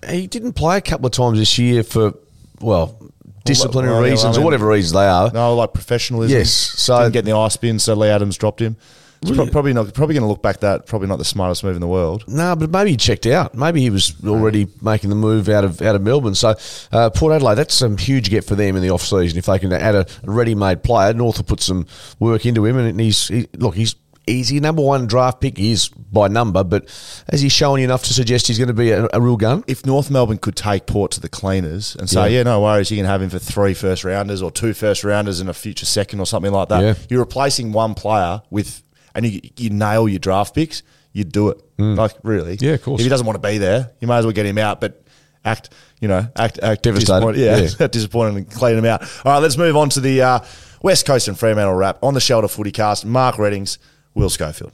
He 0.10 0.28
didn't 0.28 0.54
play 0.54 0.78
a 0.78 0.82
couple 0.82 1.06
of 1.06 1.12
times 1.12 1.38
this 1.40 1.58
year 1.58 1.84
for, 1.84 2.14
well, 2.60 2.98
disciplinary 3.44 3.94
well, 3.94 4.06
yeah, 4.06 4.12
reasons 4.12 4.38
I 4.38 4.42
or 4.42 4.46
whatever 4.46 4.68
reasons 4.68 4.94
they 4.94 5.08
are. 5.08 5.32
No, 5.32 5.56
like 5.56 5.74
professionalism. 5.74 6.38
Yes, 6.38 6.52
so- 6.52 7.00
didn't 7.00 7.14
get 7.14 7.20
in 7.20 7.26
the 7.26 7.38
ice 7.38 7.58
bin, 7.58 7.80
so 7.80 7.94
Leigh 7.94 8.12
Adams 8.12 8.38
dropped 8.38 8.62
him. 8.62 8.78
It's 9.24 9.36
pro- 9.36 9.46
probably 9.46 9.74
not. 9.74 9.94
Probably 9.94 10.16
going 10.16 10.24
to 10.24 10.28
look 10.28 10.42
back 10.42 10.62
that 10.62 10.88
probably 10.88 11.08
not 11.08 11.18
the 11.18 11.26
smartest 11.26 11.64
move 11.64 11.76
in 11.76 11.82
the 11.82 11.88
world. 11.88 12.24
No, 12.28 12.56
but 12.56 12.72
maybe 12.72 12.90
he 12.90 12.98
checked 12.98 13.28
out. 13.28 13.54
Maybe 13.54 13.80
he 13.80 13.92
was 13.92 14.16
already 14.26 14.68
making 14.82 15.12
the 15.12 15.16
move 15.16 15.48
out 15.48 15.64
of 15.64 15.80
out 15.84 15.96
of 15.96 16.02
Melbourne. 16.02 16.34
So 16.34 16.56
uh, 16.92 17.12
Port 17.12 17.32
Adelaide, 17.32 17.54
that's 17.54 17.76
some 17.76 17.98
huge 17.98 18.32
get 18.32 18.46
for 18.46 18.56
them 18.56 18.76
in 18.76 18.82
the 18.82 18.90
off 18.90 19.04
season 19.04 19.38
if 19.38 19.46
they 19.46 19.60
can 19.60 19.72
add 19.74 19.94
a 19.94 20.08
ready-made 20.24 20.82
player. 20.82 21.14
North 21.14 21.38
will 21.38 21.44
put 21.44 21.62
some 21.62 21.86
work 22.20 22.48
into 22.48 22.66
him, 22.66 22.78
and 22.78 23.00
he's 23.00 23.28
he, 23.28 23.48
look 23.58 23.76
he's. 23.76 23.96
Easy 24.28 24.60
number 24.60 24.84
one 24.84 25.08
draft 25.08 25.42
pick 25.42 25.58
is 25.60 25.90
by 25.90 26.28
number, 26.28 26.63
but 26.63 26.86
has 27.32 27.42
he 27.42 27.50
shown 27.50 27.80
you 27.80 27.86
enough 27.86 28.04
to 28.04 28.13
suggest 28.13 28.48
he's 28.48 28.60
going 28.60 28.68
to 28.68 28.74
be 28.74 28.92
a, 28.92 29.08
a 29.13 29.20
real 29.20 29.36
gun? 29.36 29.63
if 29.68 29.84
North 29.86 30.12
Melbourne 30.12 30.38
could 30.38 30.56
take 30.56 30.86
Port 30.86 31.12
to 31.12 31.20
the 31.20 31.28
cleaners 31.30 31.96
and 31.96 32.08
say, 32.10 32.30
Yeah. 32.32 32.38
yeah, 32.38 32.44
no 32.44 32.62
worries, 32.62 32.92
you 32.92 32.98
can 32.98 33.06
have 33.08 33.22
him 33.22 33.30
for 33.32 33.40
three 33.40 33.74
first 33.74 34.04
rounders 34.04 34.42
or 34.44 34.51
two 34.51 34.74
first 34.74 35.04
rounders 35.04 35.40
and 35.40 35.50
a 35.50 35.54
future 35.54 35.86
second 35.88 36.20
or 36.20 36.25
something 36.28 36.51
like 36.51 36.70
that. 36.70 36.82
Yeah. 36.84 36.94
You're 37.10 37.20
replacing 37.22 37.72
one 37.72 37.96
player 37.96 38.42
with, 38.51 38.84
and 39.16 39.25
you, 39.25 39.42
you 39.58 39.72
nail 39.72 40.08
your 40.08 40.20
draft 40.20 40.54
picks, 40.54 40.84
you 41.13 41.24
do 41.24 41.50
it. 41.50 41.60
Like 41.80 42.13
really, 42.22 42.58
Mm. 42.58 42.62
Yeah, 42.62 42.72
of 42.74 42.84
course. 42.84 43.01
If 43.01 43.06
he 43.06 43.10
doesn't 43.10 43.25
want 43.25 43.42
to 43.42 43.48
be 43.50 43.58
there, 43.58 43.90
you 44.00 44.08
may 44.08 44.18
as 44.18 44.25
well 44.25 44.34
get 44.34 44.46
him 44.46 44.60
out. 44.60 44.80
But 44.80 45.04
act, 45.44 45.72
you 46.00 46.08
know, 46.08 46.28
act, 46.36 46.60
act 46.62 46.84
Devastated. 46.84 47.12
disappointed. 47.12 47.40
Yeah, 47.42 47.70
Yeah. 47.80 47.88
disappointed 47.92 48.36
and 48.38 48.51
clean 48.51 48.78
him 48.78 48.86
out. 48.86 49.01
All 49.25 49.32
right, 49.34 49.40
let's 49.40 49.58
move 49.58 49.75
on 49.75 49.90
to 49.90 50.00
the 50.00 50.22
uh, 50.22 50.40
West 50.84 51.08
Coast 51.08 51.28
and 51.28 51.36
Fremantle 51.38 51.74
wrap 51.74 51.98
on 52.04 52.13
the 52.13 52.20
Shelter 52.22 52.48
Footy 52.48 52.72
Cast. 52.72 53.04
Mark 53.04 53.40
Readings, 53.40 53.80
Will 54.13 54.30
Schofield. 54.30 54.72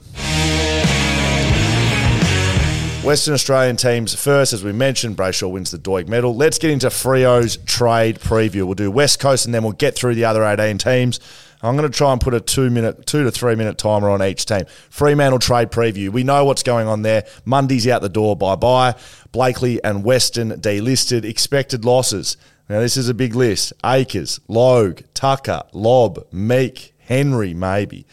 Western 3.04 3.32
Australian 3.32 3.76
teams 3.76 4.14
first, 4.14 4.52
as 4.52 4.62
we 4.62 4.72
mentioned, 4.72 5.16
Brayshaw 5.16 5.50
wins 5.50 5.70
the 5.70 5.78
Doig 5.78 6.08
medal. 6.08 6.34
Let's 6.36 6.58
get 6.58 6.70
into 6.70 6.88
Freo's 6.88 7.56
trade 7.58 8.18
preview. 8.18 8.64
We'll 8.64 8.74
do 8.74 8.90
West 8.90 9.18
Coast 9.20 9.46
and 9.46 9.54
then 9.54 9.62
we'll 9.62 9.72
get 9.72 9.94
through 9.94 10.14
the 10.14 10.26
other 10.26 10.44
18 10.44 10.76
teams. 10.78 11.20
I'm 11.62 11.76
going 11.76 11.90
to 11.90 11.96
try 11.96 12.12
and 12.12 12.20
put 12.20 12.34
a 12.34 12.40
two 12.40 12.70
minute, 12.70 13.06
two 13.06 13.24
to 13.24 13.30
three 13.30 13.54
minute 13.54 13.78
timer 13.78 14.10
on 14.10 14.22
each 14.22 14.46
team. 14.46 14.64
Fremantle 14.90 15.38
trade 15.38 15.70
preview. 15.70 16.10
We 16.10 16.22
know 16.22 16.44
what's 16.44 16.62
going 16.62 16.86
on 16.86 17.02
there. 17.02 17.24
Mundy's 17.44 17.88
out 17.88 18.02
the 18.02 18.08
door. 18.08 18.36
Bye 18.36 18.56
bye. 18.56 18.94
Blakely 19.32 19.82
and 19.82 20.04
Weston 20.04 20.60
delisted. 20.60 21.24
Expected 21.24 21.84
losses. 21.84 22.36
Now 22.68 22.80
this 22.80 22.96
is 22.96 23.08
a 23.08 23.14
big 23.14 23.34
list. 23.34 23.72
Acres, 23.84 24.38
Logue, 24.48 25.00
Tucker, 25.14 25.62
Lobb, 25.72 26.26
Meek, 26.30 26.94
Henry, 26.98 27.54
maybe. 27.54 28.06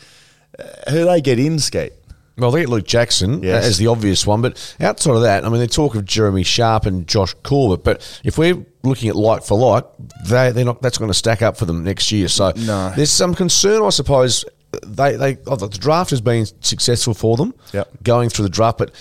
Who 0.89 1.05
they 1.05 1.21
get 1.21 1.39
in, 1.39 1.59
Skate? 1.59 1.93
Well, 2.37 2.51
they 2.51 2.61
get 2.61 2.69
Luke 2.69 2.85
Jackson 2.85 3.41
Yes. 3.43 3.63
as 3.65 3.77
the 3.77 3.87
obvious 3.87 4.27
one, 4.27 4.41
but 4.41 4.75
outside 4.81 5.15
of 5.15 5.21
that, 5.21 5.45
I 5.45 5.49
mean, 5.49 5.59
they 5.59 5.67
talk 5.67 5.95
of 5.95 6.03
Jeremy 6.03 6.43
Sharp 6.43 6.85
and 6.85 7.07
Josh 7.07 7.33
Corbett, 7.43 7.83
but 7.85 8.21
if 8.25 8.37
we're 8.37 8.65
looking 8.83 9.07
at 9.09 9.15
like 9.15 9.43
for 9.43 9.57
like, 9.57 9.85
they 10.25 10.51
they're 10.51 10.65
not. 10.65 10.81
That's 10.81 10.97
going 10.97 11.09
to 11.09 11.13
stack 11.13 11.41
up 11.41 11.55
for 11.55 11.63
them 11.65 11.83
next 11.85 12.11
year. 12.11 12.27
So 12.27 12.51
No. 12.57 12.91
there's 12.95 13.09
some 13.11 13.33
concern, 13.35 13.81
I 13.83 13.89
suppose. 13.89 14.43
They 14.85 15.15
they 15.15 15.37
oh, 15.47 15.55
the 15.55 15.69
draft 15.69 16.09
has 16.09 16.19
been 16.19 16.45
successful 16.59 17.13
for 17.13 17.37
them, 17.37 17.53
Yep. 17.71 18.03
going 18.03 18.27
through 18.29 18.43
the 18.43 18.49
draft, 18.49 18.79
but 18.79 18.91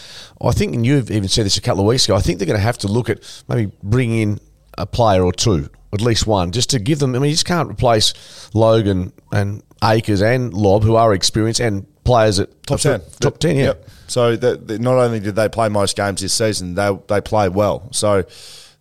I 0.40 0.52
think, 0.52 0.72
and 0.74 0.86
you've 0.86 1.10
even 1.10 1.28
said 1.28 1.44
this 1.46 1.56
a 1.56 1.60
couple 1.60 1.80
of 1.80 1.86
weeks 1.86 2.04
ago, 2.04 2.14
I 2.14 2.20
think 2.20 2.38
they're 2.38 2.46
going 2.46 2.58
to 2.58 2.62
have 2.62 2.78
to 2.78 2.88
look 2.88 3.10
at 3.10 3.18
maybe 3.48 3.72
bringing 3.82 4.20
in 4.20 4.40
a 4.78 4.86
player 4.86 5.24
or 5.24 5.32
two, 5.32 5.68
at 5.94 6.00
least 6.00 6.26
one, 6.26 6.52
just 6.52 6.70
to 6.70 6.78
give 6.78 6.98
them. 6.98 7.14
I 7.14 7.18
mean, 7.18 7.30
you 7.30 7.34
just 7.34 7.46
can't 7.46 7.70
replace 7.70 8.14
Logan 8.54 9.12
and 9.32 9.62
Acres 9.82 10.22
and 10.22 10.52
Lobb, 10.52 10.82
who 10.82 10.96
are 10.96 11.14
experienced 11.14 11.60
and 11.60 11.86
players 12.04 12.38
at 12.38 12.62
Top 12.64 12.80
ten. 12.80 13.00
top 13.20 13.38
ten, 13.38 13.56
yeah. 13.56 13.64
Yep. 13.64 13.88
So 14.06 14.36
that 14.36 14.68
that 14.68 14.80
not 14.80 14.96
only 14.98 15.20
did 15.20 15.34
they 15.34 15.48
play 15.48 15.68
most 15.68 15.96
games 15.96 16.20
this 16.20 16.34
season, 16.34 16.74
they 16.74 16.96
they 17.08 17.20
played 17.20 17.54
well. 17.54 17.88
So 17.92 18.24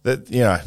that 0.04 0.30
you 0.30 0.42
know. 0.42 0.60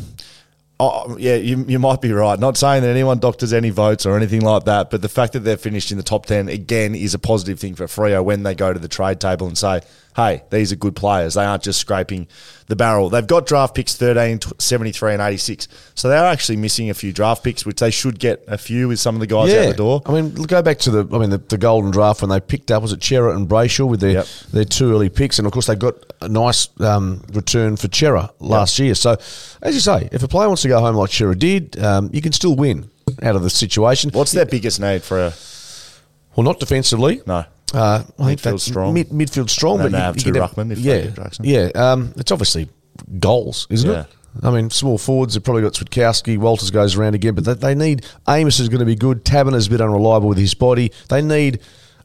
Oh, 0.79 1.17
yeah, 1.17 1.37
you, 1.37 1.65
you 1.67 1.79
might 1.79 2.03
be 2.03 2.13
right. 2.13 2.39
Not 2.39 2.59
saying 2.59 2.83
that 2.83 2.91
anyone 2.91 3.19
doctors 3.19 3.55
any 3.55 3.71
votes 3.71 4.05
or 4.05 4.15
anything 4.15 4.43
like 4.43 4.65
that, 4.65 4.91
but 4.91 5.01
the 5.01 5.09
fact 5.09 5.33
that 5.33 5.39
they're 5.39 5.57
finished 5.57 5.91
in 5.91 5.97
the 5.97 6.03
top 6.03 6.27
10 6.27 6.51
again 6.51 6.95
is 6.95 7.15
a 7.15 7.19
positive 7.19 7.59
thing 7.59 7.75
for 7.75 7.87
Freo 7.87 8.23
when 8.23 8.43
they 8.43 8.55
go 8.55 8.75
to 8.75 8.79
the 8.79 8.87
trade 8.87 9.19
table 9.19 9.47
and 9.47 9.57
say, 9.57 9.81
hey, 10.17 10.43
these 10.51 10.73
are 10.73 10.77
good 10.77 10.97
players. 10.97 11.35
They 11.35 11.45
aren't 11.45 11.63
just 11.63 11.79
scraping 11.79 12.27
the 12.69 12.75
barrel. 12.75 13.11
They've 13.11 13.27
got 13.27 13.47
draft 13.47 13.75
picks 13.77 13.95
13, 13.97 14.41
73, 14.59 15.13
and 15.13 15.23
86. 15.23 15.69
So 15.95 16.09
they 16.09 16.17
are 16.17 16.25
actually 16.25 16.57
missing 16.57 16.91
a 16.91 16.95
few 16.95 17.13
draft 17.13 17.45
picks, 17.45 17.65
which 17.65 17.79
they 17.81 17.91
should 17.91 18.19
get 18.19 18.43
a 18.49 18.59
few 18.59 18.89
with 18.89 18.99
some 18.99 19.15
of 19.15 19.21
the 19.21 19.27
guys 19.27 19.53
out 19.53 19.69
the 19.69 19.75
door. 19.77 20.03
I 20.07 20.13
mean, 20.13 20.35
go 20.35 20.63
back 20.63 20.79
to 20.81 20.91
the 20.91 21.15
I 21.15 21.19
mean 21.19 21.31
the, 21.31 21.39
the 21.39 21.59
golden 21.59 21.91
draft 21.91 22.23
when 22.23 22.31
they 22.31 22.41
picked 22.41 22.71
up 22.71 22.83
was 22.83 22.93
it 22.93 23.05
Cerra 23.05 23.37
and 23.37 23.47
Brayshaw 23.49 23.87
with 23.89 24.01
their 24.01 24.13
Yep. 24.13 24.27
their 24.53 24.65
two 24.65 24.91
early 24.93 25.09
picks, 25.11 25.39
and 25.39 25.47
of 25.47 25.53
course 25.53 25.67
they 25.67 25.77
got 25.77 25.95
a 26.23 26.29
nice 26.29 26.69
um, 26.81 27.23
return 27.33 27.77
for 27.77 27.89
Cerra 27.93 28.31
last 28.41 28.79
year. 28.79 28.95
So, 28.95 29.17
as 29.63 29.75
you 29.75 29.81
say, 29.81 30.09
if 30.13 30.23
a 30.23 30.29
player 30.29 30.49
wants 30.49 30.63
to 30.63 30.69
go 30.69 30.81
home 30.81 30.97
like 30.97 31.13
Cerra 31.13 31.37
did, 31.37 31.79
um, 31.83 32.09
you 32.13 32.23
can 32.23 32.33
still 32.33 32.57
win 32.57 32.91
out 33.23 33.37
of 33.37 33.43
the 33.43 33.51
situation. 33.51 34.11
What's 34.13 34.33
their 34.33 34.47
biggest 34.47 34.81
need 34.81 35.03
for 35.03 35.21
a. 35.21 35.33
Well, 36.35 36.45
not 36.45 36.59
defensively. 36.59 37.21
No. 37.27 37.45
Uh, 37.75 38.05
I 38.19 38.35
think 38.37 38.41
Midfield 38.41 38.43
that's 38.43 38.63
strong. 38.63 38.95
Mid, 38.95 39.09
midfield 39.11 39.51
strong, 39.51 39.81
And 39.81 39.91
but 39.91 39.93
they 39.93 39.99
have 40.03 40.17
two 40.17 40.33
can 40.33 40.41
ruckmen 40.43 40.75
yeah, 40.79 41.07
Jackson. 41.11 41.45
yeah. 41.45 41.71
Um, 41.75 42.13
it's 42.17 42.31
obviously 42.31 42.69
goals, 43.19 43.67
isn't 43.71 43.91
Yeah. 43.91 44.01
it? 44.03 44.07
I 44.43 44.51
mean, 44.51 44.69
small 44.71 44.99
forwards 44.99 45.33
have 45.35 45.45
probably 45.45 45.63
got 45.63 45.73
Switkowski. 45.73 46.37
Walters 46.39 46.71
goes 46.71 46.95
around 46.95 47.15
again, 47.15 47.35
but 47.35 47.45
they, 47.45 47.55
they 47.55 47.75
need 47.75 48.05
Amiss 48.27 48.61
is 48.61 48.69
going 48.69 48.81
to 48.81 48.85
be 48.87 48.95
good. 48.95 49.25
Taberner's 49.25 49.67
a 49.67 49.71
bit 49.71 49.81
unreliable 49.81 50.29
with 50.29 50.37
his 50.39 50.53
body. 50.55 50.93
They 51.09 51.23
need 51.23 51.61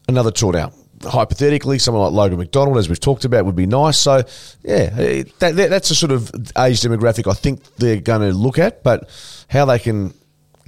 another 0.07 0.31
tour 0.31 0.53
now. 0.53 0.71
Hypothetically, 1.03 1.77
someone 1.77 2.03
like 2.03 2.13
Logan 2.13 2.37
McDonald, 2.39 2.77
as 2.77 2.87
we've 2.87 2.99
talked 2.99 3.25
about, 3.25 3.45
would 3.45 3.55
be 3.55 3.65
nice. 3.65 3.97
So, 3.97 4.23
yeah, 4.63 4.95
eh, 4.97 5.23
that, 5.39 5.55
that, 5.57 5.69
that's 5.69 5.91
a 5.91 5.95
sort 5.95 6.11
of 6.13 6.31
age 6.57 6.79
demographic 6.81 7.29
I 7.29 7.33
think 7.33 7.63
they're 7.75 7.99
going 7.99 8.21
to 8.21 8.31
look 8.37 8.57
at. 8.59 8.81
But 8.81 9.09
how 9.49 9.65
they 9.65 9.79
can 9.79 10.13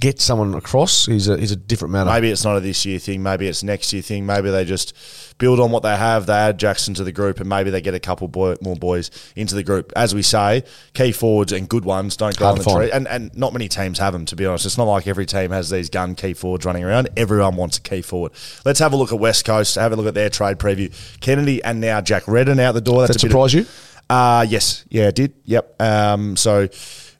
get 0.04 0.20
someone 0.20 0.52
across 0.52 1.08
is 1.08 1.28
a, 1.28 1.32
is 1.32 1.50
a 1.50 1.56
different 1.56 1.92
matter. 1.92 2.10
Maybe 2.10 2.30
it's 2.30 2.44
not 2.44 2.58
a 2.58 2.60
this 2.60 2.84
year 2.84 2.98
thing. 2.98 3.22
Maybe 3.22 3.48
it's 3.48 3.62
next 3.62 3.90
year 3.90 4.02
thing. 4.02 4.26
Maybe 4.26 4.50
they 4.50 4.66
just 4.66 4.94
build 5.38 5.58
on 5.60 5.70
what 5.70 5.82
they 5.82 5.96
have. 5.96 6.26
They 6.26 6.34
add 6.34 6.58
Jackson 6.58 6.92
to 6.94 7.04
the 7.04 7.10
group, 7.10 7.40
and 7.40 7.48
maybe 7.48 7.70
they 7.70 7.80
get 7.80 7.94
a 7.94 8.00
couple 8.00 8.28
boy, 8.28 8.56
more 8.60 8.76
boys 8.76 9.10
into 9.34 9.54
the 9.54 9.62
group. 9.62 9.94
As 9.96 10.14
we 10.14 10.20
say, 10.20 10.64
key 10.92 11.10
forwards 11.10 11.52
and 11.52 11.66
good 11.66 11.86
ones 11.86 12.18
don't 12.18 12.36
go 12.36 12.44
Hard 12.44 12.58
on 12.58 12.64
the 12.64 12.70
tree, 12.70 12.92
and 12.92 13.08
and 13.08 13.34
not 13.34 13.54
many 13.54 13.66
teams 13.66 13.98
have 13.98 14.12
them. 14.12 14.26
To 14.26 14.36
be 14.36 14.44
honest, 14.44 14.66
it's 14.66 14.76
not 14.76 14.84
like 14.84 15.06
every 15.06 15.24
team 15.24 15.52
has 15.52 15.70
these 15.70 15.88
gun 15.88 16.14
key 16.14 16.34
forwards 16.34 16.66
running 16.66 16.84
around. 16.84 17.08
Everyone 17.16 17.56
wants 17.56 17.78
a 17.78 17.80
key 17.80 18.02
forward. 18.02 18.32
Let's 18.66 18.80
have 18.80 18.92
a 18.92 18.96
look 18.96 19.10
at 19.10 19.18
West 19.18 19.46
Coast. 19.46 19.76
Have 19.76 19.92
a 19.92 19.96
look 19.96 20.06
at 20.06 20.12
their 20.14 20.28
trade 20.28 20.58
preview. 20.58 20.92
Kennedy 21.20 21.64
and 21.64 21.80
now 21.80 22.02
Jack 22.02 22.28
Redden 22.28 22.60
out 22.60 22.72
the 22.72 22.82
door. 22.82 23.06
That's 23.06 23.22
that 23.22 23.28
bit 23.28 23.34
of- 23.34 23.50
surprise 23.50 23.54
you? 23.54 23.66
uh, 24.10 24.44
yes. 24.46 24.84
Yeah, 24.90 25.08
it 25.08 25.14
did. 25.14 25.32
Yep. 25.44 25.80
Um, 25.80 26.36
so 26.36 26.68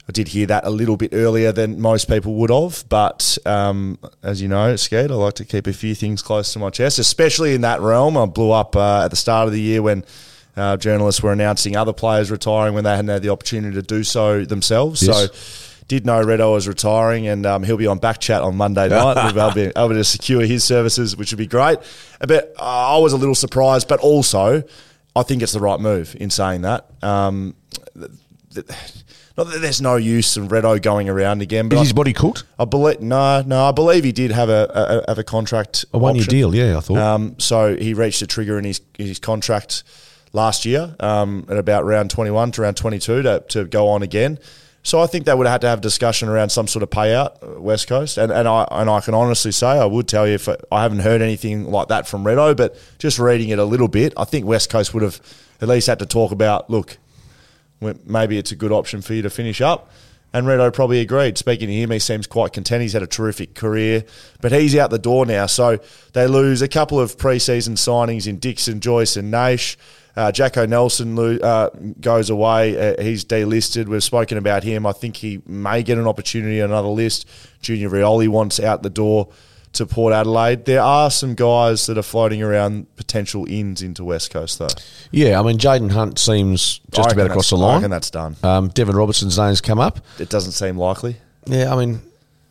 I 0.07 0.11
did 0.11 0.27
hear 0.27 0.45
that 0.47 0.65
a 0.65 0.69
little 0.69 0.97
bit 0.97 1.11
earlier 1.13 1.51
than 1.51 1.81
most 1.81 2.07
people 2.07 2.35
would 2.35 2.51
have. 2.51 2.83
But 2.89 3.37
um, 3.45 3.97
as 4.21 4.41
you 4.41 4.47
know, 4.47 4.75
Skate, 4.75 5.09
I 5.09 5.15
like 5.15 5.33
to 5.35 5.45
keep 5.45 5.67
a 5.67 5.73
few 5.73 5.95
things 5.95 6.21
close 6.21 6.53
to 6.53 6.59
my 6.59 6.69
chest, 6.69 6.99
especially 6.99 7.55
in 7.55 7.61
that 7.61 7.81
realm. 7.81 8.17
I 8.17 8.25
blew 8.25 8.51
up 8.51 8.75
uh, 8.75 9.05
at 9.05 9.09
the 9.09 9.17
start 9.17 9.47
of 9.47 9.53
the 9.53 9.61
year 9.61 9.81
when. 9.81 10.03
Uh, 10.57 10.77
journalists 10.77 11.21
were 11.21 11.33
announcing 11.33 11.75
other 11.75 11.91
players 11.91 12.31
retiring 12.31 12.73
when 12.73 12.85
they 12.85 12.91
hadn't 12.91 13.09
had 13.09 13.21
the 13.21 13.27
opportunity 13.27 13.75
to 13.75 13.81
do 13.81 14.05
so 14.05 14.45
themselves. 14.45 15.03
Yes. 15.03 15.29
So, 15.33 15.75
did 15.87 16.05
know 16.05 16.23
Redo 16.23 16.53
was 16.53 16.67
retiring, 16.67 17.27
and 17.27 17.45
um, 17.45 17.63
he'll 17.63 17.77
be 17.77 17.87
on 17.87 17.99
back 17.99 18.19
chat 18.19 18.41
on 18.41 18.55
Monday 18.55 18.87
night. 18.87 19.17
I'll 19.17 19.53
be 19.53 19.63
able 19.75 19.89
to 19.89 20.03
secure 20.05 20.43
his 20.43 20.63
services, 20.63 21.15
which 21.15 21.31
would 21.31 21.37
be 21.37 21.45
great. 21.45 21.79
But 22.19 22.55
uh, 22.57 22.95
I 22.95 22.97
was 22.99 23.13
a 23.13 23.17
little 23.17 23.35
surprised, 23.35 23.87
but 23.87 23.99
also 23.99 24.63
I 25.15 25.23
think 25.23 25.41
it's 25.41 25.53
the 25.53 25.59
right 25.59 25.79
move 25.79 26.15
in 26.19 26.29
saying 26.29 26.61
that. 26.63 26.89
Um, 27.03 27.55
th- 28.55 28.67
th- 28.67 29.03
not 29.37 29.47
that 29.47 29.59
there's 29.59 29.81
no 29.81 29.95
use 29.97 30.37
in 30.37 30.49
Redo 30.49 30.81
going 30.81 31.09
around 31.09 31.41
again, 31.41 31.69
but 31.69 31.75
Is 31.75 31.81
I, 31.81 31.83
his 31.83 31.93
body 31.93 32.13
cooked? 32.13 32.43
I 32.57 32.65
believe 32.65 33.01
no, 33.01 33.43
no, 33.45 33.65
I 33.65 33.71
believe 33.71 34.03
he 34.03 34.11
did 34.11 34.31
have 34.31 34.49
a, 34.49 35.03
a 35.07 35.11
have 35.11 35.19
a 35.19 35.23
contract, 35.23 35.85
A 35.93 35.97
one 35.97 36.15
year 36.15 36.25
deal, 36.25 36.55
yeah, 36.55 36.77
I 36.77 36.79
thought. 36.79 36.97
Um, 36.97 37.35
so 37.39 37.75
he 37.75 37.93
reached 37.93 38.21
a 38.21 38.27
trigger 38.27 38.57
in 38.57 38.65
his 38.65 38.81
his 38.97 39.19
contract 39.19 39.83
last 40.33 40.65
year 40.65 40.95
um, 40.99 41.45
at 41.49 41.57
about 41.57 41.85
round 41.85 42.09
21 42.09 42.51
to 42.51 42.61
round 42.61 42.75
22 42.75 43.21
to, 43.23 43.43
to 43.47 43.65
go 43.65 43.87
on 43.87 44.03
again. 44.03 44.37
So 44.83 45.01
I 45.01 45.07
think 45.07 45.25
they 45.25 45.33
would 45.33 45.47
have 45.47 45.53
had 45.53 45.61
to 45.61 45.67
have 45.69 45.81
discussion 45.81 46.29
around 46.29 46.49
some 46.49 46.67
sort 46.67 46.83
of 46.83 46.91
payout, 46.91 47.41
uh, 47.41 47.59
West 47.59 47.87
Coast, 47.87 48.19
and, 48.19 48.31
and 48.31 48.47
I 48.47 48.67
and 48.69 48.87
I 48.87 49.01
can 49.01 49.15
honestly 49.15 49.51
say 49.51 49.67
I 49.67 49.85
would 49.85 50.07
tell 50.07 50.27
you 50.27 50.35
if 50.35 50.47
I 50.47 50.83
haven't 50.83 50.99
heard 50.99 51.23
anything 51.23 51.71
like 51.71 51.87
that 51.87 52.07
from 52.07 52.23
Redo, 52.23 52.55
but 52.55 52.77
just 52.99 53.17
reading 53.17 53.49
it 53.49 53.57
a 53.57 53.65
little 53.65 53.87
bit, 53.87 54.13
I 54.15 54.25
think 54.25 54.45
West 54.45 54.69
Coast 54.69 54.93
would 54.93 55.01
have 55.01 55.19
at 55.59 55.67
least 55.67 55.87
had 55.87 55.97
to 55.99 56.05
talk 56.05 56.31
about 56.31 56.69
look, 56.69 56.99
maybe 57.81 58.37
it's 58.37 58.51
a 58.51 58.55
good 58.55 58.71
option 58.71 59.01
for 59.01 59.13
you 59.13 59.21
to 59.21 59.29
finish 59.29 59.61
up. 59.61 59.91
And 60.33 60.45
Redo 60.45 60.73
probably 60.73 60.99
agreed. 60.99 61.37
Speaking 61.37 61.67
to 61.67 61.73
him, 61.73 61.91
he 61.91 61.99
seems 61.99 62.27
quite 62.27 62.51
content. 62.51 62.81
He's 62.81 62.91
had 62.91 63.03
a 63.03 63.07
terrific 63.07 63.55
career, 63.55 64.03
but 64.41 64.51
he's 64.51 64.75
out 64.75 64.89
the 64.89 64.99
door 64.99 65.25
now. 65.25 65.45
So 65.45 65.79
they 66.11 66.27
lose 66.27 66.61
a 66.61 66.67
couple 66.67 66.99
of 66.99 67.15
preseason 67.15 67.77
signings 67.77 68.27
in 68.27 68.39
Dixon, 68.39 68.81
Joyce, 68.81 69.15
and 69.15 69.33
Naish. 69.33 69.77
Uh, 70.17 70.33
Jacko 70.33 70.65
Nelson 70.65 71.17
uh, 71.41 71.69
goes 72.01 72.29
away. 72.29 72.77
Uh, 72.77 73.01
he's 73.01 73.23
delisted. 73.23 73.87
We've 73.87 74.03
spoken 74.03 74.37
about 74.37 74.63
him. 74.63 74.85
I 74.85 74.91
think 74.91 75.15
he 75.17 75.41
may 75.45 75.83
get 75.83 75.97
an 75.97 76.07
opportunity 76.07 76.61
on 76.61 76.69
another 76.71 76.89
list. 76.89 77.29
Junior 77.61 77.89
Rioli 77.89 78.27
wants 78.27 78.59
out 78.59 78.83
the 78.83 78.89
door 78.89 79.29
to 79.75 79.85
Port 79.85 80.13
Adelaide. 80.13 80.65
There 80.65 80.81
are 80.81 81.11
some 81.11 81.35
guys 81.35 81.85
that 81.87 81.97
are 81.97 82.03
floating 82.03 82.41
around 82.41 82.93
potential 82.95 83.45
ins 83.47 83.81
into 83.81 84.03
West 84.03 84.31
Coast, 84.31 84.59
though. 84.59 84.67
Yeah, 85.11 85.39
I 85.39 85.43
mean, 85.43 85.57
Jayden 85.57 85.91
Hunt 85.91 86.19
seems 86.19 86.79
just 86.91 87.11
about 87.11 87.27
across 87.27 87.49
the 87.49 87.57
line. 87.57 87.71
I 87.71 87.75
reckon 87.75 87.91
that's 87.91 88.09
done. 88.09 88.35
Um, 88.43 88.69
Deven 88.69 88.93
Robertson's 88.93 89.37
name's 89.37 89.61
come 89.61 89.79
up. 89.79 89.99
It 90.19 90.29
doesn't 90.29 90.53
seem 90.53 90.77
likely. 90.77 91.17
Yeah, 91.47 91.73
I 91.73 91.77
mean, 91.77 92.01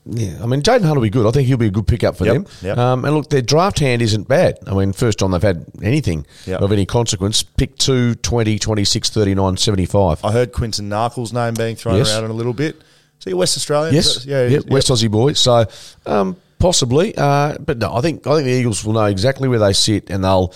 yeah, 0.07 0.39
I 0.43 0.47
mean, 0.47 0.61
Jayden 0.61 0.83
Hunt 0.83 0.97
will 0.97 1.03
be 1.03 1.11
good. 1.11 1.27
I 1.27 1.31
think 1.31 1.49
he'll 1.49 1.57
be 1.57 1.69
a 1.69 1.71
good 1.71 1.87
pickup 1.87 2.17
for 2.17 2.27
yep, 2.27 2.35
them. 2.35 2.47
Yep. 2.63 2.79
Um, 2.79 3.05
and 3.05 3.15
look, 3.15 3.31
their 3.31 3.43
draft 3.43 3.79
hand 3.79 4.03
isn't 4.03 4.29
bad. 4.29 4.59
I 4.67 4.75
mean, 4.75 4.93
first 4.93 5.19
time 5.19 5.31
they've 5.31 5.43
had 5.43 5.65
anything 5.83 6.27
yep. 6.47 6.61
of 6.61 6.73
any 6.73 6.85
consequence. 6.85 7.43
Pick 7.43 7.79
2, 7.79 8.17
20, 8.17 8.59
26, 8.59 9.11
39, 9.11 9.57
75. 9.57 10.25
I 10.25 10.33
heard 10.33 10.53
Quinton 10.53 10.91
Narkle's 10.91 11.33
name 11.33 11.55
being 11.55 11.75
thrown 11.75 11.97
yes. 11.97 12.15
around 12.15 12.31
a 12.31 12.35
little 12.35 12.53
bit. 12.53 12.77
So 13.21 13.31
you're 13.31 13.39
West 13.39 13.57
Australian? 13.57 13.95
Yes. 13.95 14.27
Yeah, 14.27 14.47
yep. 14.47 14.67
West 14.67 14.89
Aussie 14.89 15.11
boy. 15.11 15.33
So 15.33 15.65
um, 16.05 16.37
possibly. 16.65 17.15
Uh, 17.15 17.59
but 17.59 17.77
no, 17.77 17.95
I 17.95 18.01
think, 18.01 18.27
I 18.27 18.37
think 18.37 18.47
the 18.47 18.53
Eagles 18.53 18.83
will 18.87 18.95
know 18.95 19.05
exactly 19.05 19.49
where 19.49 19.59
they 19.59 19.75
sit 19.75 20.09
and 20.09 20.25
they'll 20.25 20.55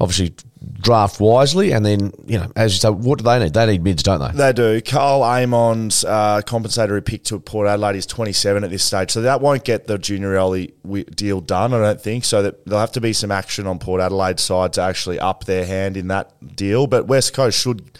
obviously 0.00 0.34
draft 0.80 1.20
wisely, 1.20 1.72
and 1.72 1.84
then 1.84 2.10
you 2.26 2.38
know, 2.38 2.50
as 2.56 2.72
you 2.72 2.78
say, 2.78 2.88
what 2.88 3.18
do 3.18 3.24
they 3.24 3.38
need? 3.38 3.52
They 3.52 3.66
need 3.66 3.84
mids, 3.84 4.02
don't 4.02 4.20
they? 4.20 4.36
They 4.36 4.52
do. 4.54 4.80
Karl 4.80 5.22
Amon's 5.22 6.04
uh, 6.04 6.40
compensatory 6.46 7.02
pick 7.02 7.24
to 7.24 7.38
Port 7.38 7.68
Adelaide 7.68 7.96
is 7.96 8.06
27 8.06 8.64
at 8.64 8.70
this 8.70 8.82
stage, 8.82 9.10
so 9.10 9.20
that 9.22 9.42
won't 9.42 9.62
get 9.62 9.86
the 9.86 9.98
Junior 9.98 10.34
Rioli 10.34 11.14
deal 11.14 11.42
done. 11.42 11.74
I 11.74 11.80
don't 11.80 12.00
think 12.00 12.24
so. 12.24 12.42
That 12.42 12.64
there'll 12.64 12.80
have 12.80 12.92
to 12.92 13.02
be 13.02 13.12
some 13.12 13.30
action 13.30 13.66
on 13.66 13.78
Port 13.78 14.00
Adelaide's 14.00 14.42
side 14.42 14.72
to 14.74 14.80
actually 14.80 15.20
up 15.20 15.44
their 15.44 15.66
hand 15.66 15.98
in 15.98 16.08
that 16.08 16.56
deal. 16.56 16.86
But 16.86 17.08
West 17.08 17.34
Coast 17.34 17.60
should, 17.60 17.98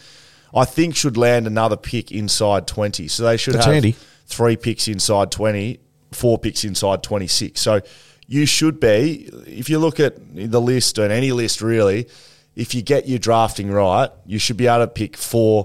I 0.55 0.65
think, 0.65 0.97
should 0.97 1.19
land 1.19 1.47
another 1.47 1.77
pick 1.77 2.11
inside 2.11 2.67
20. 2.67 3.09
So 3.09 3.25
they 3.25 3.37
should 3.37 3.55
That's 3.55 3.67
have 3.67 3.75
handy. 3.75 3.97
three 4.27 4.57
picks 4.57 4.89
inside 4.89 5.31
20, 5.31 5.81
four 6.13 6.39
picks 6.39 6.65
inside 6.65 7.03
26. 7.03 7.61
So 7.61 7.81
you 8.27 8.47
should 8.47 8.79
be, 8.81 9.29
if 9.47 9.69
you 9.69 9.79
look 9.79 9.99
at 10.01 10.15
the 10.35 10.61
list 10.61 10.99
and 10.99 11.13
any 11.13 11.33
list 11.33 11.61
really 11.61 12.09
if 12.55 12.75
you 12.75 12.83
get 12.83 13.09
your 13.09 13.19
drafting 13.19 13.71
right, 13.71 14.11
you 14.27 14.39
should 14.39 14.59
be 14.59 14.67
able 14.67 14.85
to 14.85 14.87
pick 14.87 15.17
four 15.17 15.65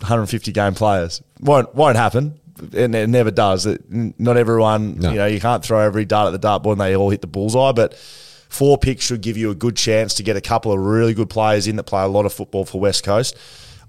150 0.00 0.52
game 0.52 0.74
players. 0.74 1.22
Won't 1.40 1.74
won't 1.74 1.96
happen. 1.96 2.40
And 2.74 2.94
it 2.94 3.08
never 3.08 3.30
does. 3.30 3.66
Not 3.88 4.36
everyone, 4.36 4.98
No. 4.98 5.10
you 5.10 5.16
know, 5.16 5.26
you 5.26 5.40
can't 5.40 5.64
throw 5.64 5.78
every 5.80 6.04
dart 6.04 6.34
at 6.34 6.40
the 6.40 6.46
dartboard 6.48 6.72
and 6.72 6.80
they 6.80 6.94
all 6.96 7.10
hit 7.10 7.20
the 7.22 7.26
bullseye. 7.26 7.72
But 7.72 7.94
four 7.96 8.76
picks 8.76 9.04
should 9.06 9.20
give 9.22 9.36
you 9.38 9.50
a 9.50 9.54
good 9.54 9.76
chance 9.76 10.14
to 10.14 10.22
get 10.22 10.36
a 10.36 10.40
couple 10.42 10.70
of 10.72 10.78
really 10.80 11.14
good 11.14 11.30
players 11.30 11.66
in 11.66 11.76
that 11.76 11.84
play 11.84 12.02
a 12.02 12.06
lot 12.08 12.26
of 12.26 12.32
football 12.32 12.64
for 12.66 12.80
West 12.80 13.02
Coast. 13.04 13.36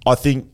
I 0.05 0.15
think, 0.15 0.49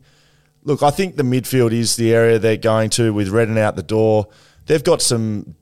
look, 0.63 0.81
I 0.81 0.89
think 0.89 1.15
the 1.15 1.23
midfield 1.23 1.73
is 1.73 1.95
the 1.95 2.13
area 2.13 2.39
they're 2.39 2.57
going 2.57 2.89
to 2.91 3.13
with 3.13 3.27
Redden 3.29 3.57
out 3.57 3.75
the 3.75 3.83
door. 3.83 4.27
They've 4.67 4.83
got 4.83 5.01
some, 5.01 5.55